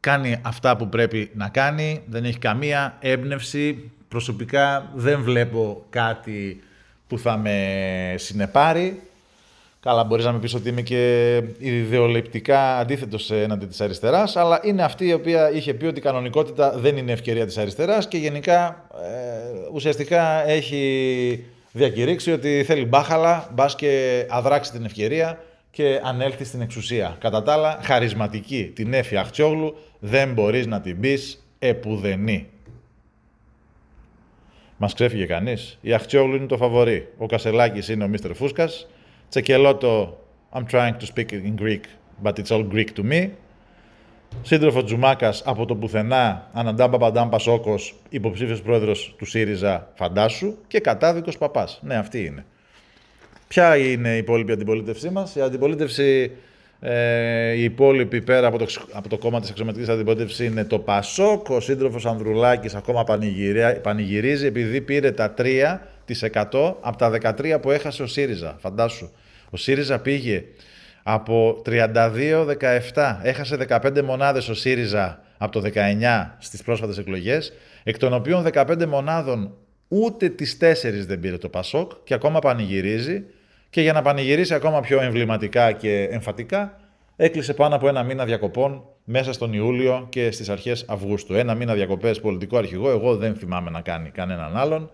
κάνει 0.00 0.40
αυτά 0.42 0.76
που 0.76 0.88
πρέπει 0.88 1.30
να 1.34 1.48
κάνει, 1.48 2.02
δεν 2.06 2.24
έχει 2.24 2.38
καμία 2.38 2.96
έμπνευση. 3.00 3.90
Προσωπικά 4.08 4.90
δεν 4.94 5.22
βλέπω 5.22 5.84
κάτι 5.90 6.62
που 7.06 7.18
θα 7.18 7.36
με 7.36 8.14
συνεπάρει. 8.16 9.02
Καλά, 9.80 10.04
μπορείς 10.04 10.24
να 10.24 10.32
με 10.32 10.38
πεις 10.38 10.54
ότι 10.54 10.68
είμαι 10.68 10.82
και 10.82 11.42
ιδεολειπτικά 11.58 12.78
αντίθετος 12.78 13.30
έναντι 13.30 13.66
της 13.66 13.80
αριστεράς, 13.80 14.36
αλλά 14.36 14.60
είναι 14.62 14.82
αυτή 14.82 15.06
η 15.06 15.12
οποία 15.12 15.50
είχε 15.50 15.74
πει 15.74 15.86
ότι 15.86 15.98
η 15.98 16.02
κανονικότητα 16.02 16.78
δεν 16.78 16.96
είναι 16.96 17.12
ευκαιρία 17.12 17.46
της 17.46 17.58
αριστεράς 17.58 18.08
και 18.08 18.16
γενικά 18.16 18.86
ε, 19.02 19.68
ουσιαστικά 19.72 20.48
έχει 20.48 21.44
διακηρύξει 21.72 22.32
ότι 22.32 22.62
θέλει 22.64 22.84
μπάχαλα, 22.84 23.50
μπας 23.54 23.74
και 23.74 24.24
αδράξει 24.30 24.72
την 24.72 24.84
ευκαιρία 24.84 25.44
και 25.70 26.00
ανέλθει 26.04 26.44
στην 26.44 26.60
εξουσία. 26.60 27.16
Κατά 27.20 27.42
τα 27.42 27.52
άλλα, 27.52 27.78
χαρισματική 27.82 28.72
την 28.74 28.92
Έφη 28.92 29.16
Αχτσιόγλου 29.16 29.76
δεν 29.98 30.32
μπορείς 30.32 30.66
να 30.66 30.80
την 30.80 31.00
πεις 31.00 31.46
επουδενή. 31.58 32.46
Μας 34.76 34.94
ξέφυγε 34.94 35.26
κανείς. 35.26 35.78
Η 35.80 35.92
Αχτσιόγλου 35.92 36.36
είναι 36.36 36.46
το 36.46 36.56
φαβορή. 36.56 37.08
Ο 37.16 37.26
Κασελάκης 37.26 37.88
είναι 37.88 38.04
ο 38.04 38.08
Μίστερ 38.08 38.34
Φούσκας. 38.34 38.86
Τσεκελώτο, 39.28 40.20
I'm 40.52 40.64
trying 40.70 40.96
to 40.98 41.06
speak 41.14 41.32
in 41.32 41.54
Greek, 41.62 41.84
but 42.22 42.38
it's 42.38 42.50
all 42.50 42.64
Greek 42.74 42.92
to 42.94 43.02
me. 43.02 43.30
Σύντροφο 44.42 44.84
Τζουμάκας 44.84 45.42
από 45.44 45.66
το 45.66 45.74
πουθενά, 45.74 46.50
Αναντάμ 46.52 46.90
Παπαντάμ 46.90 47.28
Πασόκο, 47.28 47.78
υποψήφιος 48.08 48.62
πρόεδρος 48.62 49.14
του 49.18 49.24
ΣΥΡΙΖΑ, 49.24 49.88
φαντάσου, 49.94 50.54
και 50.66 50.80
κατάδικος 50.80 51.38
παπάς. 51.38 51.80
Ναι, 51.82 51.96
αυτή 51.96 52.24
είναι. 52.24 52.44
Ποια 53.48 53.76
είναι 53.76 54.14
η 54.14 54.18
υπόλοιπη 54.18 54.52
αντιπολίτευσή 54.52 55.10
μας, 55.10 55.34
Η 55.34 55.40
αντιπολίτευση, 55.40 56.30
ε, 56.80 57.52
η 57.52 57.62
υπόλοιπη 57.62 58.22
πέρα 58.22 58.46
από 58.46 58.58
το, 58.58 58.66
από 58.92 59.08
το 59.08 59.18
κόμμα 59.18 59.40
της 59.40 59.50
αξιωματική 59.50 59.90
αντιπολίτευσης 59.90 60.46
είναι 60.46 60.64
το 60.64 60.78
Πασόκ. 60.78 61.48
Ο 61.48 61.60
σύντροφος 61.60 62.06
Ανδρουλάκης 62.06 62.74
ακόμα 62.74 63.04
πανηγυρίζει 63.82 64.46
επειδή 64.46 64.80
πήρε 64.80 65.10
τα 65.10 65.34
3% 65.38 66.74
από 66.80 66.96
τα 66.96 67.10
13 67.10 67.58
που 67.60 67.70
έχασε 67.70 68.02
ο 68.02 68.06
ΣΥΡΙΖΑ. 68.06 68.56
Φαντάσου. 68.60 69.10
Ο 69.50 69.56
ΣΥΡΙΖΑ 69.56 69.98
πήγε 69.98 70.44
από 71.02 71.62
32-17. 71.66 73.18
Έχασε 73.22 73.56
15 73.68 74.02
μονάδες 74.02 74.48
ο 74.48 74.54
ΣΥΡΙΖΑ 74.54 75.22
από 75.38 75.60
το 75.60 75.70
19 75.74 76.36
στις 76.38 76.62
πρόσφατες 76.62 76.98
εκλογές, 76.98 77.52
εκ 77.82 77.98
των 77.98 78.12
οποίων 78.12 78.46
15 78.52 78.86
μονάδων 78.86 79.54
ούτε 79.88 80.28
τις 80.28 80.56
4 80.60 80.64
δεν 81.06 81.20
πήρε 81.20 81.38
το 81.38 81.48
ΠΑΣΟΚ 81.48 81.92
και 82.04 82.14
ακόμα 82.14 82.38
πανηγυρίζει 82.38 83.24
και 83.70 83.80
για 83.80 83.92
να 83.92 84.02
πανηγυρίσει 84.02 84.54
ακόμα 84.54 84.80
πιο 84.80 85.00
εμβληματικά 85.00 85.72
και 85.72 86.08
εμφατικά 86.10 86.80
έκλεισε 87.16 87.54
πάνω 87.54 87.74
από 87.74 87.88
ένα 87.88 88.02
μήνα 88.02 88.24
διακοπών 88.24 88.84
μέσα 89.04 89.32
στον 89.32 89.52
Ιούλιο 89.52 90.06
και 90.08 90.30
στις 90.30 90.48
αρχές 90.48 90.84
Αυγούστου. 90.88 91.34
Ένα 91.34 91.54
μήνα 91.54 91.74
διακοπές 91.74 92.20
πολιτικό 92.20 92.56
αρχηγό, 92.56 92.90
εγώ 92.90 93.16
δεν 93.16 93.34
θυμάμαι 93.34 93.70
να 93.70 93.80
κάνει 93.80 94.10
κανέναν 94.10 94.56
άλλον 94.56 94.90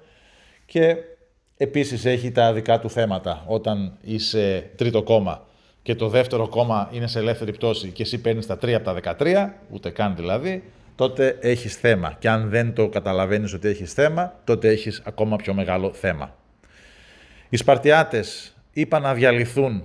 και 0.66 0.96
επίσης 1.56 2.04
έχει 2.04 2.30
τα 2.30 2.52
δικά 2.52 2.78
του 2.78 2.90
θέματα 2.90 3.44
όταν 3.46 3.98
είσαι 4.00 4.70
τρίτο 4.76 5.02
κόμμα 5.02 5.46
και 5.88 5.94
το 5.94 6.08
δεύτερο 6.08 6.48
κόμμα 6.48 6.88
είναι 6.92 7.06
σε 7.06 7.18
ελεύθερη 7.18 7.52
πτώση 7.52 7.88
και 7.90 8.02
εσύ 8.02 8.20
παίρνεις 8.20 8.46
τα 8.46 8.58
3 8.62 8.70
από 8.70 8.84
τα 8.84 9.16
13, 9.18 9.48
ούτε 9.70 9.90
καν 9.90 10.16
δηλαδή, 10.16 10.62
τότε 10.94 11.38
έχεις 11.40 11.76
θέμα. 11.76 12.16
Και 12.18 12.28
αν 12.28 12.48
δεν 12.48 12.72
το 12.72 12.88
καταλαβαίνεις 12.88 13.52
ότι 13.52 13.68
έχεις 13.68 13.92
θέμα, 13.92 14.34
τότε 14.44 14.68
έχεις 14.68 15.02
ακόμα 15.04 15.36
πιο 15.36 15.54
μεγάλο 15.54 15.92
θέμα. 15.92 16.34
Οι 17.48 17.56
Σπαρτιάτες 17.56 18.56
είπαν 18.72 19.02
να 19.02 19.14
διαλυθούν, 19.14 19.82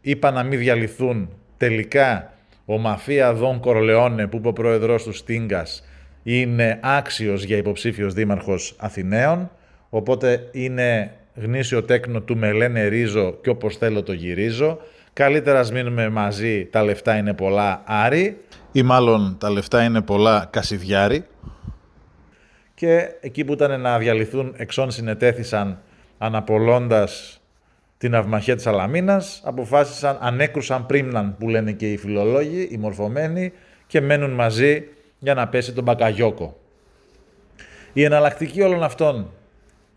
είπαν 0.00 0.34
να 0.34 0.42
μην 0.42 0.58
διαλυθούν. 0.58 1.28
Τελικά 1.56 2.32
ο 2.64 2.78
Μαφία 2.78 3.32
Δον 3.32 3.60
Κορολεόνε, 3.60 4.26
που 4.26 4.36
είπε 4.36 4.48
ο 4.48 4.52
πρόεδρος 4.52 5.02
του 5.02 5.12
Στίγκας, 5.12 5.84
είναι 6.22 6.78
άξιος 6.82 7.42
για 7.42 7.56
υποψήφιος 7.56 8.14
δήμαρχος 8.14 8.74
Αθηναίων, 8.78 9.50
οπότε 9.90 10.48
είναι 10.52 11.12
γνήσιο 11.34 11.82
τέκνο 11.82 12.20
του 12.20 12.36
με 12.36 12.52
λένε 12.52 12.86
ρίζο 12.86 13.38
και 13.42 13.50
όπως 13.50 13.76
θέλω 13.76 14.02
το 14.02 14.12
γυρίζω. 14.12 14.78
Καλύτερα 15.16 15.58
ας 15.58 15.72
μείνουμε 15.72 16.08
μαζί, 16.08 16.66
τα 16.66 16.82
λεφτά 16.82 17.16
είναι 17.16 17.34
πολλά 17.34 17.82
άρι. 17.84 18.40
Ή 18.72 18.82
μάλλον 18.82 19.36
τα 19.40 19.50
λεφτά 19.50 19.84
είναι 19.84 20.02
πολλά 20.02 20.48
κασιδιάρι. 20.50 21.26
Και 22.74 23.08
εκεί 23.20 23.44
που 23.44 23.52
ήταν 23.52 23.80
να 23.80 23.98
διαλυθούν 23.98 24.54
εξών 24.56 24.90
συνετέθησαν 24.90 25.78
αναπολώντας 26.18 27.40
την 27.98 28.14
αυμαχία 28.14 28.56
της 28.56 28.66
Αλαμίνας, 28.66 29.42
αποφάσισαν, 29.44 30.18
ανέκρουσαν 30.20 30.86
πρίμναν 30.86 31.36
που 31.38 31.48
λένε 31.48 31.72
και 31.72 31.92
οι 31.92 31.96
φιλολόγοι, 31.96 32.68
οι 32.70 32.76
μορφωμένοι 32.76 33.52
και 33.86 34.00
μένουν 34.00 34.30
μαζί 34.30 34.84
για 35.18 35.34
να 35.34 35.48
πέσει 35.48 35.72
τον 35.72 35.84
Μπακαγιόκο. 35.84 36.56
Η 37.92 38.02
εναλλακτική 38.02 38.62
όλων 38.62 38.82
αυτών 38.82 39.30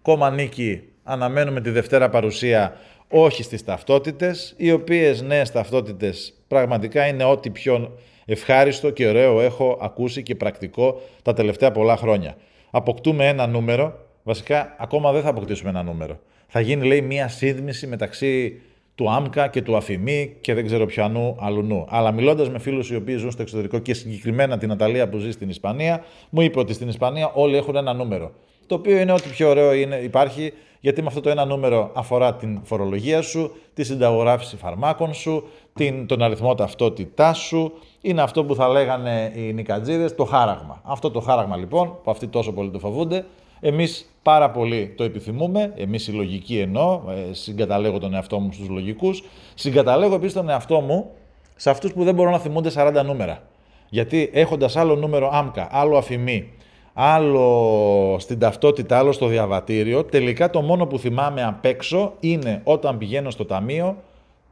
κόμμα 0.02 0.30
νίκη 0.30 0.84
αναμένουμε 1.04 1.62
τη 1.62 1.70
Δευτέρα 1.70 2.10
παρουσία 2.10 2.74
όχι 3.10 3.44
στις 3.44 3.64
ταυτότητες, 3.64 4.54
οι 4.58 4.72
οποίες 4.72 5.22
νέες 5.22 5.52
ταυτότητες 5.52 6.34
πραγματικά 6.48 7.08
είναι 7.08 7.24
ό,τι 7.24 7.50
πιο 7.50 7.98
ευχάριστο 8.26 8.90
και 8.90 9.08
ωραίο 9.08 9.42
έχω 9.42 9.78
ακούσει 9.82 10.24
και 10.24 10.36
πρακτικό 10.36 11.02
τα 11.22 11.34
τελευταία 11.34 11.72
πολλά 11.72 11.98
χρόνια. 11.98 12.36
Αποκτούμε 12.72 13.28
ένα 13.28 13.48
νούμερο, 13.48 13.94
βασικά 14.24 14.76
ακόμα 14.80 15.12
δεν 15.12 15.22
θα 15.22 15.30
αποκτήσουμε 15.30 15.70
ένα 15.70 15.84
νούμερο. 15.84 16.20
Θα 16.48 16.60
γίνει 16.60 16.88
λέει 16.88 17.02
μία 17.02 17.28
σύνδμηση 17.28 17.88
μεταξύ 17.88 18.62
του 18.96 19.12
ΆΜΚΑ 19.12 19.48
και 19.48 19.62
του 19.62 19.78
Αφημί 19.78 20.36
και 20.42 20.54
δεν 20.54 20.66
ξέρω 20.66 20.86
ποιανού 20.86 21.36
αλουνού. 21.40 21.86
Αλλά 21.90 22.12
μιλώντας 22.12 22.50
με 22.50 22.60
φίλους 22.60 22.90
οι 22.90 22.96
οποίοι 22.96 23.16
ζουν 23.16 23.32
στο 23.32 23.42
εξωτερικό 23.42 23.80
και 23.80 23.94
συγκεκριμένα 23.94 24.58
την 24.58 24.72
Αταλία 24.72 25.10
που 25.10 25.18
ζει 25.18 25.32
στην 25.32 25.50
Ισπανία, 25.50 26.04
μου 26.30 26.42
είπε 26.42 26.60
ότι 26.60 26.74
στην 26.74 26.88
Ισπανία 26.88 27.32
όλοι 27.34 27.56
έχουν 27.58 27.76
ένα 27.76 27.94
νούμερο. 27.94 28.32
Το 28.68 28.76
οποίο 28.76 28.98
είναι 28.98 29.12
ό,τι 29.12 29.30
πιο 29.30 29.50
ωραίο 29.50 29.74
είναι, 29.74 29.96
υπάρχει 29.96 30.54
γιατί 30.80 31.02
με 31.02 31.08
αυτό 31.08 31.22
το 31.22 31.30
ένα 31.30 31.46
νούμερο 31.46 31.92
αφορά 31.94 32.36
την 32.36 32.60
φορολογία 32.64 33.22
σου, 33.22 33.52
τη 33.74 33.84
συνταγογράφηση 33.84 34.56
φαρμάκων 34.56 35.14
σου, 35.14 35.48
την, 35.74 36.08
τον 36.08 36.22
αριθμό 36.22 36.56
ταυτότητάς 36.56 37.38
σου. 37.38 37.72
Είναι 38.02 38.22
αυτό 38.22 38.44
που 38.44 38.56
θα 38.56 38.68
λέγανε 38.68 39.32
οι 39.36 39.54
νικατζίδε, 39.54 40.06
το 40.10 40.26
χάραγμα. 40.26 40.82
Αυτό 40.84 41.12
το 41.12 41.20
χάραγμα 41.20 41.58
λοιπόν, 41.58 41.98
που 42.04 42.12
αυτοί 42.12 42.28
τόσο 42.28 42.52
πολύ 42.52 42.70
το 42.70 42.80
φοβούνται, 42.80 43.26
εμείς 43.60 44.14
πάρα 44.24 44.50
πολύ 44.50 44.94
το 44.98 45.04
επιθυμούμε. 45.04 45.74
Εμείς 45.76 46.08
οι 46.08 46.12
λογικοί 46.12 46.60
εννοώ, 46.60 47.02
ε, 47.10 47.34
συγκαταλέγω 47.34 48.00
τον 48.00 48.14
εαυτό 48.14 48.40
μου 48.40 48.52
στους 48.52 48.70
λογικούς. 48.70 49.24
Συγκαταλέγω 49.54 50.16
επίσης 50.16 50.34
τον 50.34 50.50
εαυτό 50.50 50.80
μου 50.80 51.12
σε 51.56 51.70
αυτούς 51.70 51.94
που 51.94 52.04
δεν 52.04 52.16
μπορούν 52.16 52.32
να 52.32 52.40
θυμούνται 52.40 52.70
40 52.70 53.04
νούμερα. 53.06 53.44
Γιατί 53.90 54.30
έχοντας 54.34 54.76
άλλο 54.76 54.96
νούμερο 54.96 55.30
άμκα, 55.34 55.68
άλλο 55.72 55.98
αφημί, 55.98 56.54
άλλο 56.94 58.16
στην 58.20 58.40
ταυτότητα, 58.40 58.98
άλλο 58.98 59.12
στο 59.12 59.26
διαβατήριο. 59.26 60.04
Τελικά 60.04 60.50
το 60.50 60.62
μόνο 60.62 60.86
που 60.86 61.00
θυμάμαι 61.00 61.44
απ' 61.44 61.66
έξω 61.66 62.14
είναι 62.20 62.62
όταν 62.64 62.98
πηγαίνω 62.98 63.30
στο 63.30 63.46
ταμείο 63.46 63.96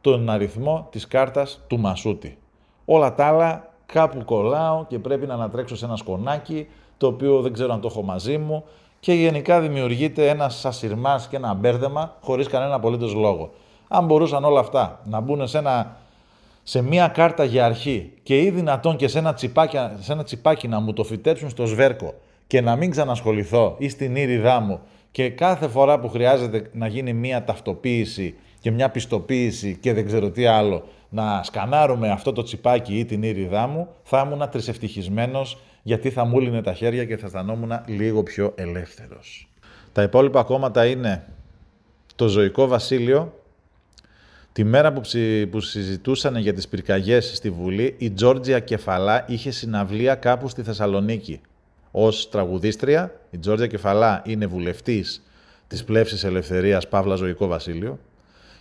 τον 0.00 0.30
αριθμό 0.30 0.88
της 0.90 1.06
κάρτας 1.06 1.60
του 1.66 1.78
Μασούτη. 1.78 2.38
Όλα 2.84 3.14
τα 3.14 3.26
άλλα 3.26 3.70
κάπου 3.86 4.24
κολλάω 4.24 4.84
και 4.88 4.98
πρέπει 4.98 5.26
να 5.26 5.34
ανατρέξω 5.34 5.76
σε 5.76 5.84
ένα 5.84 5.96
σκονάκι, 5.96 6.66
το 6.96 7.06
οποίο 7.06 7.40
δεν 7.40 7.52
ξέρω 7.52 7.72
αν 7.72 7.80
το 7.80 7.88
έχω 7.90 8.02
μαζί 8.02 8.38
μου 8.38 8.64
και 9.00 9.12
γενικά 9.12 9.60
δημιουργείται 9.60 10.28
ένα 10.28 10.48
σασυρμάς 10.48 11.28
και 11.28 11.36
ένα 11.36 11.54
μπέρδεμα 11.54 12.16
χωρίς 12.20 12.46
κανένα 12.48 12.74
απολύτως 12.74 13.14
λόγο. 13.14 13.50
Αν 13.88 14.04
μπορούσαν 14.04 14.44
όλα 14.44 14.60
αυτά 14.60 15.00
να 15.04 15.20
μπουν 15.20 15.46
σε, 15.46 15.58
ένα, 15.58 15.96
σε 16.62 16.82
μία 16.82 17.08
κάρτα 17.08 17.44
για 17.44 17.64
αρχή 17.64 18.12
και 18.22 18.40
ή 18.40 18.50
δυνατόν 18.50 18.96
και 18.96 19.08
σε 19.08 19.18
ένα, 19.18 19.34
τσιπάκι, 19.34 19.76
σε 19.98 20.12
ένα 20.12 20.24
τσιπάκι 20.24 20.68
να 20.68 20.80
μου 20.80 20.92
το 20.92 21.04
φυτέψουν 21.04 21.50
στο 21.50 21.66
σβέρκο 21.66 22.14
και 22.48 22.60
να 22.60 22.76
μην 22.76 22.90
ξανασχοληθώ 22.90 23.74
ή 23.78 23.88
στην 23.88 24.16
ήριδά 24.16 24.60
μου 24.60 24.80
και 25.10 25.30
κάθε 25.30 25.68
φορά 25.68 26.00
που 26.00 26.08
χρειάζεται 26.08 26.70
να 26.72 26.86
γίνει 26.86 27.12
μία 27.12 27.44
ταυτοποίηση 27.44 28.34
και 28.60 28.70
μια 28.70 28.90
πιστοποίηση 28.90 29.78
και 29.80 29.92
δεν 29.92 30.06
ξέρω 30.06 30.30
τι 30.30 30.46
άλλο, 30.46 30.84
να 31.08 31.42
σκανάρουμε 31.42 32.10
αυτό 32.10 32.32
το 32.32 32.42
τσιπάκι 32.42 32.98
ή 32.98 33.04
την 33.04 33.22
ήριδά 33.22 33.66
μου, 33.66 33.88
θα 34.02 34.22
ήμουν 34.26 34.50
τρισευτυχισμένος 34.50 35.58
γιατί 35.82 36.10
θα 36.10 36.24
μου 36.24 36.40
λύνε 36.40 36.62
τα 36.62 36.74
χέρια 36.74 37.04
και 37.04 37.16
θα 37.16 37.26
αισθανόμουν 37.26 37.72
λίγο 37.86 38.22
πιο 38.22 38.52
ελεύθερος. 38.54 39.48
Τα 39.92 40.02
υπόλοιπα 40.02 40.42
κόμματα 40.42 40.86
είναι 40.86 41.24
το 42.16 42.28
Ζωικό 42.28 42.66
Βασίλειο, 42.66 43.32
Τη 44.52 44.64
μέρα 44.64 44.92
που, 44.92 45.00
που 45.50 45.60
συζητούσαν 45.60 46.36
για 46.36 46.52
τις 46.52 46.68
πυρκαγιές 46.68 47.32
στη 47.34 47.50
Βουλή, 47.50 47.94
η 47.98 48.10
Τζόρτζια 48.10 48.58
Κεφαλά 48.58 49.24
είχε 49.28 49.50
συναυλία 49.50 50.14
κάπου 50.14 50.48
στη 50.48 50.62
Θεσσαλονίκη 50.62 51.40
ως 51.90 52.28
τραγουδίστρια. 52.28 53.20
Η 53.30 53.38
Τζόρτζια 53.38 53.66
Κεφαλά 53.66 54.22
είναι 54.26 54.46
βουλευτής 54.46 55.22
της 55.66 55.84
Πλεύσης 55.84 56.24
Ελευθερίας 56.24 56.88
Παύλα 56.88 57.14
Ζωικό 57.14 57.46
Βασίλειο 57.46 57.98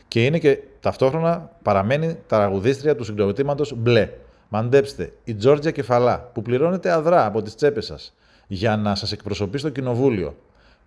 και 0.07 0.19
Και 0.19 0.25
είναι 0.25 0.39
και 0.39 0.59
ταυτόχρονα 0.79 1.51
παραμένει 1.61 2.17
τραγουδίστρια 2.27 2.95
του 2.95 3.03
συγκροτήματος 3.03 3.73
Μπλε. 3.75 4.09
Μαντέψτε, 4.49 5.13
η 5.23 5.35
Τζόρτζια 5.35 5.71
Κεφαλά, 5.71 6.29
που 6.33 6.41
πληρώνεται 6.41 6.91
αδρά 6.91 7.25
από 7.25 7.41
τις 7.41 7.55
τσέπες 7.55 7.85
σας 7.85 8.13
για 8.47 8.77
να 8.77 8.95
σας 8.95 9.11
εκπροσωπεί 9.11 9.57
στο 9.57 9.69
κοινοβούλιο. 9.69 10.35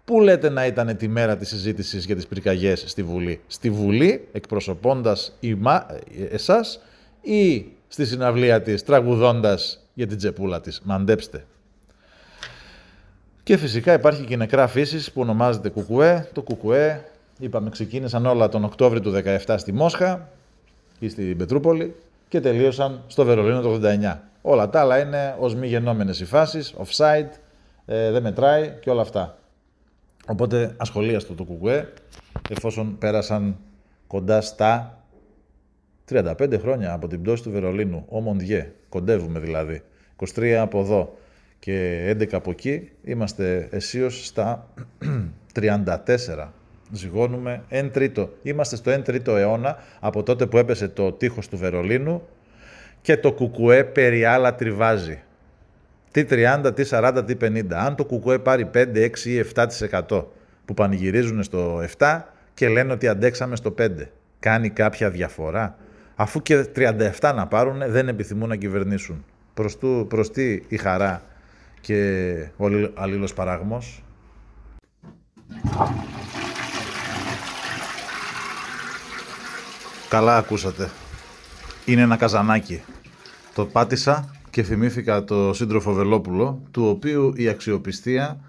Πού 0.04 0.20
λέτε 0.20 0.48
να 0.48 0.66
ήταν 0.66 0.96
τη 0.96 1.08
μέρα 1.08 1.36
της 1.36 1.48
συζήτησης 1.48 2.04
για 2.04 2.16
τις 2.16 2.26
πυρκαγιές 2.26 2.84
στη 2.86 3.02
Βουλή; 3.02 3.40
Στη 3.46 3.70
Βουλή, 3.70 4.28
εκπροσωπώντας 4.32 5.38
εσάς 6.30 6.80
ή 7.20 7.66
στη 7.88 8.06
συναυλία 8.06 8.62
της 8.62 8.82
τραγουδώντας 8.82 9.86
για 9.94 10.06
την 10.06 10.16
τσεπούλα 10.16 10.60
της; 10.60 10.80
Μαντέψτε. 10.84 11.44
Και 13.42 13.56
φυσικά 13.56 13.92
υπάρχει 13.92 14.24
και 14.24 14.34
η 14.34 14.36
νεκρά 14.36 14.66
φύσης 14.66 15.12
που 15.12 15.20
ονομάζεται 15.20 15.68
Κουκουέ. 15.68 16.28
Το 16.32 16.42
Κουκουέ, 16.42 17.04
είπαμε, 17.38 17.70
ξεκίνησαν 17.70 18.26
όλα 18.26 18.48
τον 18.48 18.64
Οκτώβριο 18.64 19.00
του 19.00 19.12
17 19.46 19.54
στη 19.58 19.72
Μόσχα 19.72 20.28
ή 20.98 21.08
στην 21.08 21.36
Πετρούπολη 21.36 21.94
και 22.28 22.40
τελείωσαν 22.40 23.02
στο 23.06 23.24
Βερολίνο 23.24 23.60
το 23.60 23.80
89. 23.82 24.18
Όλα 24.42 24.70
τα 24.70 24.80
άλλα 24.80 24.98
είναι 24.98 25.36
ως 25.38 25.54
μη 25.54 25.66
γεννόμενες 25.66 26.20
οι 26.20 26.24
φάσεις, 26.24 26.74
offside, 26.78 27.28
ε, 27.86 28.10
δεν 28.10 28.22
μετράει 28.22 28.74
και 28.80 28.90
όλα 28.90 29.00
αυτά. 29.00 29.38
Οπότε 30.26 30.74
ασχολίαστο 30.76 31.34
το 31.34 31.44
Κουκουέ, 31.44 31.92
εφόσον 32.50 32.98
πέρασαν 32.98 33.56
κοντά 34.06 34.40
στα 34.40 34.98
35 36.10 36.58
χρόνια 36.58 36.92
από 36.92 37.08
την 37.08 37.22
πτώση 37.22 37.42
του 37.42 37.50
Βερολίνου, 37.50 38.04
ο 38.08 38.20
Μοντιέ, 38.20 38.72
κοντεύουμε 38.88 39.38
δηλαδή, 39.38 39.82
23 40.34 40.50
από 40.50 40.80
εδώ 40.80 41.16
και 41.60 42.08
11 42.18 42.32
από 42.32 42.50
εκεί, 42.50 42.90
είμαστε 43.04 43.68
αισίως 43.70 44.26
στα 44.26 44.66
34. 45.60 45.84
Ζυγώνουμε 46.92 47.62
1 47.70 47.88
τρίτο. 47.92 48.30
Είμαστε 48.42 48.76
στο 48.76 48.92
1 48.94 49.04
τρίτο 49.04 49.36
αιώνα 49.36 49.76
από 50.00 50.22
τότε 50.22 50.46
που 50.46 50.58
έπεσε 50.58 50.88
το 50.88 51.12
τείχος 51.12 51.48
του 51.48 51.56
Βερολίνου 51.56 52.22
και 53.02 53.16
το 53.16 53.32
κουκουέ 53.32 53.84
περί 53.84 54.24
άλλα 54.24 54.54
τριβάζει. 54.54 55.22
Τι 56.10 56.24
30, 56.30 56.72
τι 56.74 56.88
40, 56.90 57.22
τι 57.26 57.34
50. 57.40 57.62
Αν 57.70 57.94
το 57.94 58.04
κουκουέ 58.04 58.38
πάρει 58.38 58.70
5, 58.74 58.86
6 58.94 59.18
ή 59.24 59.44
7% 59.54 60.24
που 60.64 60.74
πανηγυρίζουν 60.74 61.42
στο 61.42 61.82
7 61.98 62.20
και 62.54 62.68
λένε 62.68 62.92
ότι 62.92 63.08
αντέξαμε 63.08 63.56
στο 63.56 63.74
5. 63.78 63.88
Κάνει 64.40 64.70
κάποια 64.70 65.10
διαφορά; 65.10 65.76
Αφού 66.14 66.42
και 66.42 66.66
37 66.76 67.32
να 67.34 67.46
πάρουν 67.46 67.82
δεν 67.86 68.08
επιθυμούν 68.08 68.48
να 68.48 68.56
κυβερνήσουν. 68.56 69.24
Προς, 69.54 69.78
του, 69.78 70.06
προς 70.08 70.30
τι 70.30 70.60
η 70.68 70.76
χαρά; 70.76 71.22
Και 71.80 72.32
ο 72.56 72.66
αλλήλος 72.94 73.34
παράγμος. 73.34 74.02
Καλά 80.08 80.36
ακούσατε. 80.36 80.90
Είναι 81.84 82.00
ένα 82.00 82.16
καζανάκι. 82.16 82.82
Το 83.54 83.66
πάτησα 83.66 84.34
και 84.50 84.62
θυμήθηκα 84.62 85.24
το 85.24 85.52
σύντροφο 85.52 85.92
Βελόπουλο, 85.92 86.62
του 86.70 86.86
οποίου 86.86 87.32
η 87.36 87.48
αξιοπιστία 87.48 88.40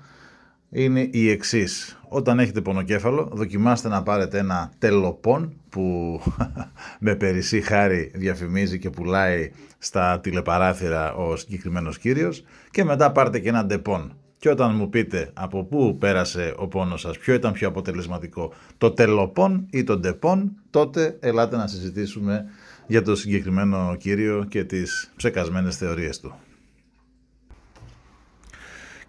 είναι 0.69 1.07
η 1.11 1.29
εξής. 1.29 1.99
Όταν 2.07 2.39
έχετε 2.39 2.61
πονοκέφαλο, 2.61 3.29
δοκιμάστε 3.31 3.87
να 3.87 4.03
πάρετε 4.03 4.37
ένα 4.37 4.71
τελοπών 4.77 5.53
που 5.71 6.19
με 6.99 7.15
περισσή 7.15 7.61
χάρη 7.61 8.11
διαφημίζει 8.13 8.79
και 8.79 8.89
πουλάει 8.89 9.51
στα 9.77 10.19
τηλεπαράθυρα 10.19 11.13
ο 11.13 11.35
συγκεκριμένος 11.35 11.97
κύριος 11.97 12.43
και 12.71 12.83
μετά 12.83 13.11
πάρτε 13.11 13.39
και 13.39 13.49
ένα 13.49 13.65
Ντεπόν. 13.65 14.15
Και 14.37 14.49
όταν 14.49 14.75
μου 14.75 14.89
πείτε 14.89 15.29
από 15.33 15.63
πού 15.63 15.97
πέρασε 15.97 16.53
ο 16.57 16.67
πόνος 16.67 17.01
σας, 17.01 17.17
ποιο 17.17 17.33
ήταν 17.33 17.53
πιο 17.53 17.67
αποτελεσματικό, 17.67 18.53
το 18.77 18.91
τελοπών 18.91 19.67
ή 19.71 19.83
το 19.83 19.97
Ντεπόν, 19.97 20.51
τότε 20.69 21.17
ελάτε 21.19 21.57
να 21.57 21.67
συζητήσουμε 21.67 22.45
για 22.87 23.01
το 23.01 23.15
συγκεκριμένο 23.15 23.95
κύριο 23.99 24.45
και 24.49 24.63
τις 24.63 25.11
ψεκασμένες 25.15 25.77
θεωρίες 25.77 26.19
του. 26.19 26.35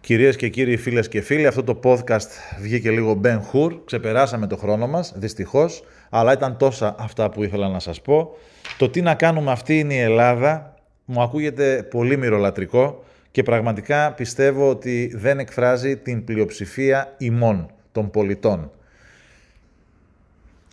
Κυρίες 0.00 0.36
και 0.36 0.48
κύριοι 0.48 0.76
φίλες 0.76 1.08
και 1.08 1.20
φίλοι, 1.20 1.46
αυτό 1.46 1.62
το 1.62 1.80
podcast 1.82 2.28
βγήκε 2.60 2.90
λίγο 2.90 3.20
Ben 3.24 3.38
Hur, 3.52 3.78
ξεπεράσαμε 3.84 4.46
το 4.46 4.56
χρόνο 4.56 4.86
μας, 4.86 5.12
δυστυχώς, 5.16 5.82
αλλά 6.14 6.32
ήταν 6.32 6.56
τόσα 6.56 6.94
αυτά 6.98 7.30
που 7.30 7.42
ήθελα 7.42 7.68
να 7.68 7.78
σας 7.78 8.00
πω. 8.00 8.36
Το 8.78 8.88
τι 8.88 9.00
να 9.00 9.14
κάνουμε 9.14 9.50
αυτή 9.50 9.78
είναι 9.78 9.94
η 9.94 9.98
Ελλάδα, 9.98 10.74
μου 11.04 11.22
ακούγεται 11.22 11.82
πολύ 11.90 12.16
μυρολατρικό 12.16 13.04
και 13.30 13.42
πραγματικά 13.42 14.12
πιστεύω 14.12 14.68
ότι 14.68 15.12
δεν 15.14 15.38
εκφράζει 15.38 15.96
την 15.96 16.24
πλειοψηφία 16.24 17.14
ημών 17.18 17.70
των 17.92 18.10
πολιτών. 18.10 18.70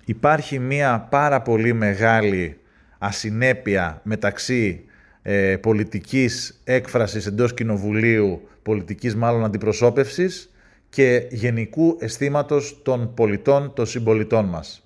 Υπάρχει 0.05 0.59
μία 0.59 1.07
πάρα 1.09 1.41
πολύ 1.41 1.73
μεγάλη 1.73 2.57
ασυνέπεια 2.97 4.01
μεταξύ 4.03 4.83
ε, 5.21 5.57
πολιτικής 5.57 6.61
έκφρασης 6.63 7.25
εντός 7.25 7.53
κοινοβουλίου, 7.53 8.47
πολιτικής 8.63 9.15
μάλλον 9.15 9.43
αντιπροσώπευσης 9.43 10.51
και 10.89 11.27
γενικού 11.29 11.97
αισθήματος 11.99 12.79
των 12.83 13.13
πολιτών, 13.13 13.73
των 13.73 13.85
συμπολιτών 13.85 14.45
μας. 14.45 14.83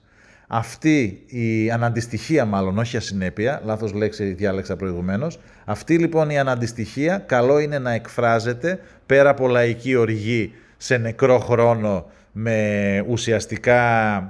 Αυτή 0.55 1.23
η 1.27 1.71
αναντιστοιχία 1.71 2.45
μάλλον, 2.45 2.77
όχι 2.77 2.97
ασυνέπεια, 2.97 3.61
λάθος 3.65 3.93
λέξη 3.93 4.23
διάλεξα 4.23 4.75
προηγουμένως, 4.75 5.39
αυτή 5.65 5.97
λοιπόν 5.97 6.29
η 6.29 6.39
αναντιστοιχία 6.39 7.17
καλό 7.17 7.59
είναι 7.59 7.79
να 7.79 7.91
εκφράζεται 7.91 8.79
πέρα 9.05 9.29
από 9.29 9.47
λαϊκή 9.47 9.95
οργή 9.95 10.53
σε 10.77 10.97
νεκρό 10.97 11.39
χρόνο 11.39 12.05
με 12.31 13.05
ουσιαστικά 13.07 13.81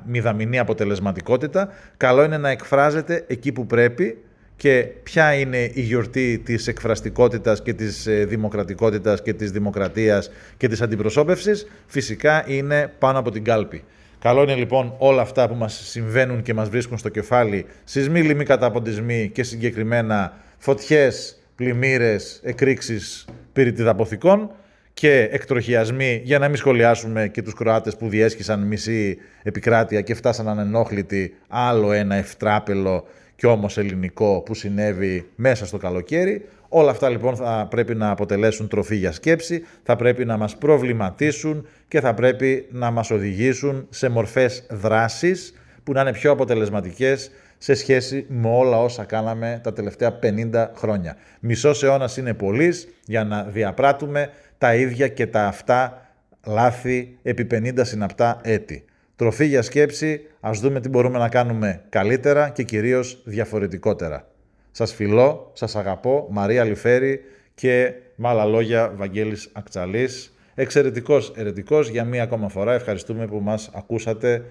μηδαμινή 0.05 0.59
αποτελεσματικότητα, 0.59 1.69
καλό 1.97 2.23
είναι 2.23 2.37
να 2.37 2.49
εκφράζεται 2.49 3.25
εκεί 3.27 3.51
που 3.51 3.65
πρέπει 3.65 4.17
και 4.55 4.87
ποια 5.03 5.33
είναι 5.33 5.71
η 5.73 5.81
γιορτή 5.81 6.41
της 6.45 6.67
εκφραστικότητας 6.67 7.61
και 7.61 7.73
της 7.73 8.07
ε, 8.07 8.25
δημοκρατικότητας 8.25 9.21
και 9.21 9.33
της 9.33 9.51
δημοκρατίας 9.51 10.31
και 10.57 10.67
της 10.67 10.81
αντιπροσώπευσης, 10.81 11.67
φυσικά 11.85 12.43
είναι 12.47 12.93
πάνω 12.99 13.19
από 13.19 13.31
την 13.31 13.43
κάλπη. 13.43 13.83
Καλό 14.23 14.41
είναι 14.41 14.55
λοιπόν 14.55 14.95
όλα 14.97 15.21
αυτά 15.21 15.47
που 15.47 15.55
μας 15.55 15.81
συμβαίνουν 15.89 16.41
και 16.41 16.53
μας 16.53 16.69
βρίσκουν 16.69 16.97
στο 16.97 17.09
κεφάλι, 17.09 17.65
σεισμοί, 17.83 18.21
λοιμοί, 18.21 18.43
καταποντισμοί 18.43 19.29
και 19.33 19.43
συγκεκριμένα 19.43 20.33
φωτιές, 20.57 21.39
πλημμύρες, 21.55 22.39
εκρήξεις 22.43 23.25
πυρητιδαποθηκών, 23.53 24.51
και 24.93 25.29
εκτροχιασμοί, 25.31 26.21
για 26.23 26.39
να 26.39 26.47
μην 26.47 26.57
σχολιάσουμε 26.57 27.27
και 27.27 27.41
τους 27.41 27.53
Κροάτες 27.53 27.95
που 27.95 28.07
διέσχισαν 28.09 28.59
μισή 28.59 29.17
επικράτεια 29.43 30.01
και 30.01 30.13
φτάσαν 30.13 30.47
ανενόχλητοι 30.47 31.35
άλλο 31.47 31.91
ένα 31.91 32.15
ευτράπελο 32.15 33.05
και 33.35 33.47
όμως 33.47 33.77
ελληνικό 33.77 34.41
που 34.45 34.53
συνέβη 34.53 35.29
μέσα 35.35 35.65
στο 35.65 35.77
καλοκαίρι. 35.77 36.45
Όλα 36.75 36.91
αυτά 36.91 37.09
λοιπόν 37.09 37.35
θα 37.35 37.67
πρέπει 37.69 37.95
να 37.95 38.09
αποτελέσουν 38.09 38.67
τροφή 38.67 38.95
για 38.95 39.11
σκέψη, 39.11 39.65
θα 39.83 39.95
πρέπει 39.95 40.25
να 40.25 40.37
μας 40.37 40.57
προβληματίσουν 40.57 41.67
και 41.87 41.99
θα 41.99 42.13
πρέπει 42.13 42.67
να 42.71 42.91
μας 42.91 43.11
οδηγήσουν 43.11 43.87
σε 43.89 44.09
μορφές 44.09 44.65
δράσης 44.69 45.53
που 45.83 45.91
να 45.91 46.01
είναι 46.01 46.11
πιο 46.11 46.31
αποτελεσματικές 46.31 47.31
σε 47.57 47.73
σχέση 47.73 48.25
με 48.29 48.49
όλα 48.49 48.77
όσα 48.77 49.03
κάναμε 49.03 49.59
τα 49.63 49.73
τελευταία 49.73 50.19
50 50.23 50.67
χρόνια. 50.75 51.15
Μισός 51.39 51.83
αιώνας 51.83 52.17
είναι 52.17 52.33
πολύ 52.33 52.73
για 53.05 53.23
να 53.23 53.43
διαπράττουμε 53.43 54.29
τα 54.57 54.75
ίδια 54.75 55.07
και 55.07 55.27
τα 55.27 55.45
αυτά 55.45 56.07
λάθη 56.45 57.17
επί 57.23 57.47
50 57.51 57.79
συναπτά 57.81 58.39
έτη. 58.43 58.85
Τροφή 59.15 59.45
για 59.45 59.61
σκέψη, 59.61 60.21
ας 60.39 60.59
δούμε 60.59 60.79
τι 60.79 60.89
μπορούμε 60.89 61.17
να 61.17 61.29
κάνουμε 61.29 61.81
καλύτερα 61.89 62.49
και 62.49 62.63
κυρίως 62.63 63.21
διαφορετικότερα. 63.25 64.27
Σας 64.75 64.93
φιλώ, 64.93 65.51
σας 65.53 65.75
αγαπώ, 65.75 66.27
Μαρία 66.29 66.63
Λιφέρη 66.63 67.21
και 67.55 67.93
με 68.15 68.27
άλλα 68.27 68.45
λόγια 68.45 68.93
Βαγγέλης 68.95 69.49
Ακτσαλής. 69.53 70.33
Εξαιρετικός 70.55 71.31
ερετικός 71.35 71.89
για 71.89 72.03
μία 72.03 72.23
ακόμα 72.23 72.49
φορά. 72.49 72.73
Ευχαριστούμε 72.73 73.27
που 73.27 73.39
μας 73.39 73.71
ακούσατε 73.73 74.45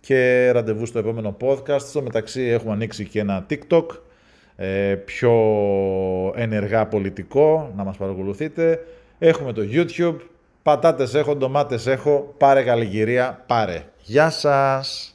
και 0.00 0.50
ραντεβού 0.50 0.86
στο 0.86 0.98
επόμενο 0.98 1.36
podcast. 1.40 1.80
Στο 1.80 2.02
μεταξύ 2.02 2.42
έχουμε 2.42 2.72
ανοίξει 2.72 3.04
και 3.04 3.20
ένα 3.20 3.46
TikTok 3.50 3.86
ε, 4.56 4.94
πιο 4.94 5.32
ενεργά 6.36 6.86
πολιτικό, 6.86 7.72
να 7.76 7.84
μας 7.84 7.96
παρακολουθείτε. 7.96 8.84
Έχουμε 9.18 9.52
το 9.52 9.62
YouTube. 9.72 10.16
Πατάτες 10.62 11.14
έχω, 11.14 11.34
ντομάτες 11.34 11.86
έχω. 11.86 12.34
Πάρε 12.38 12.62
καλλιγυρία, 12.62 13.44
πάρε. 13.46 13.84
Γεια 14.02 14.30
σας. 14.30 15.12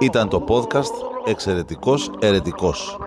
Ήταν 0.00 0.28
το 0.28 0.44
podcast 0.48 0.92
«Εξαιρετικός 1.24 2.10
Ερετικός». 2.20 2.98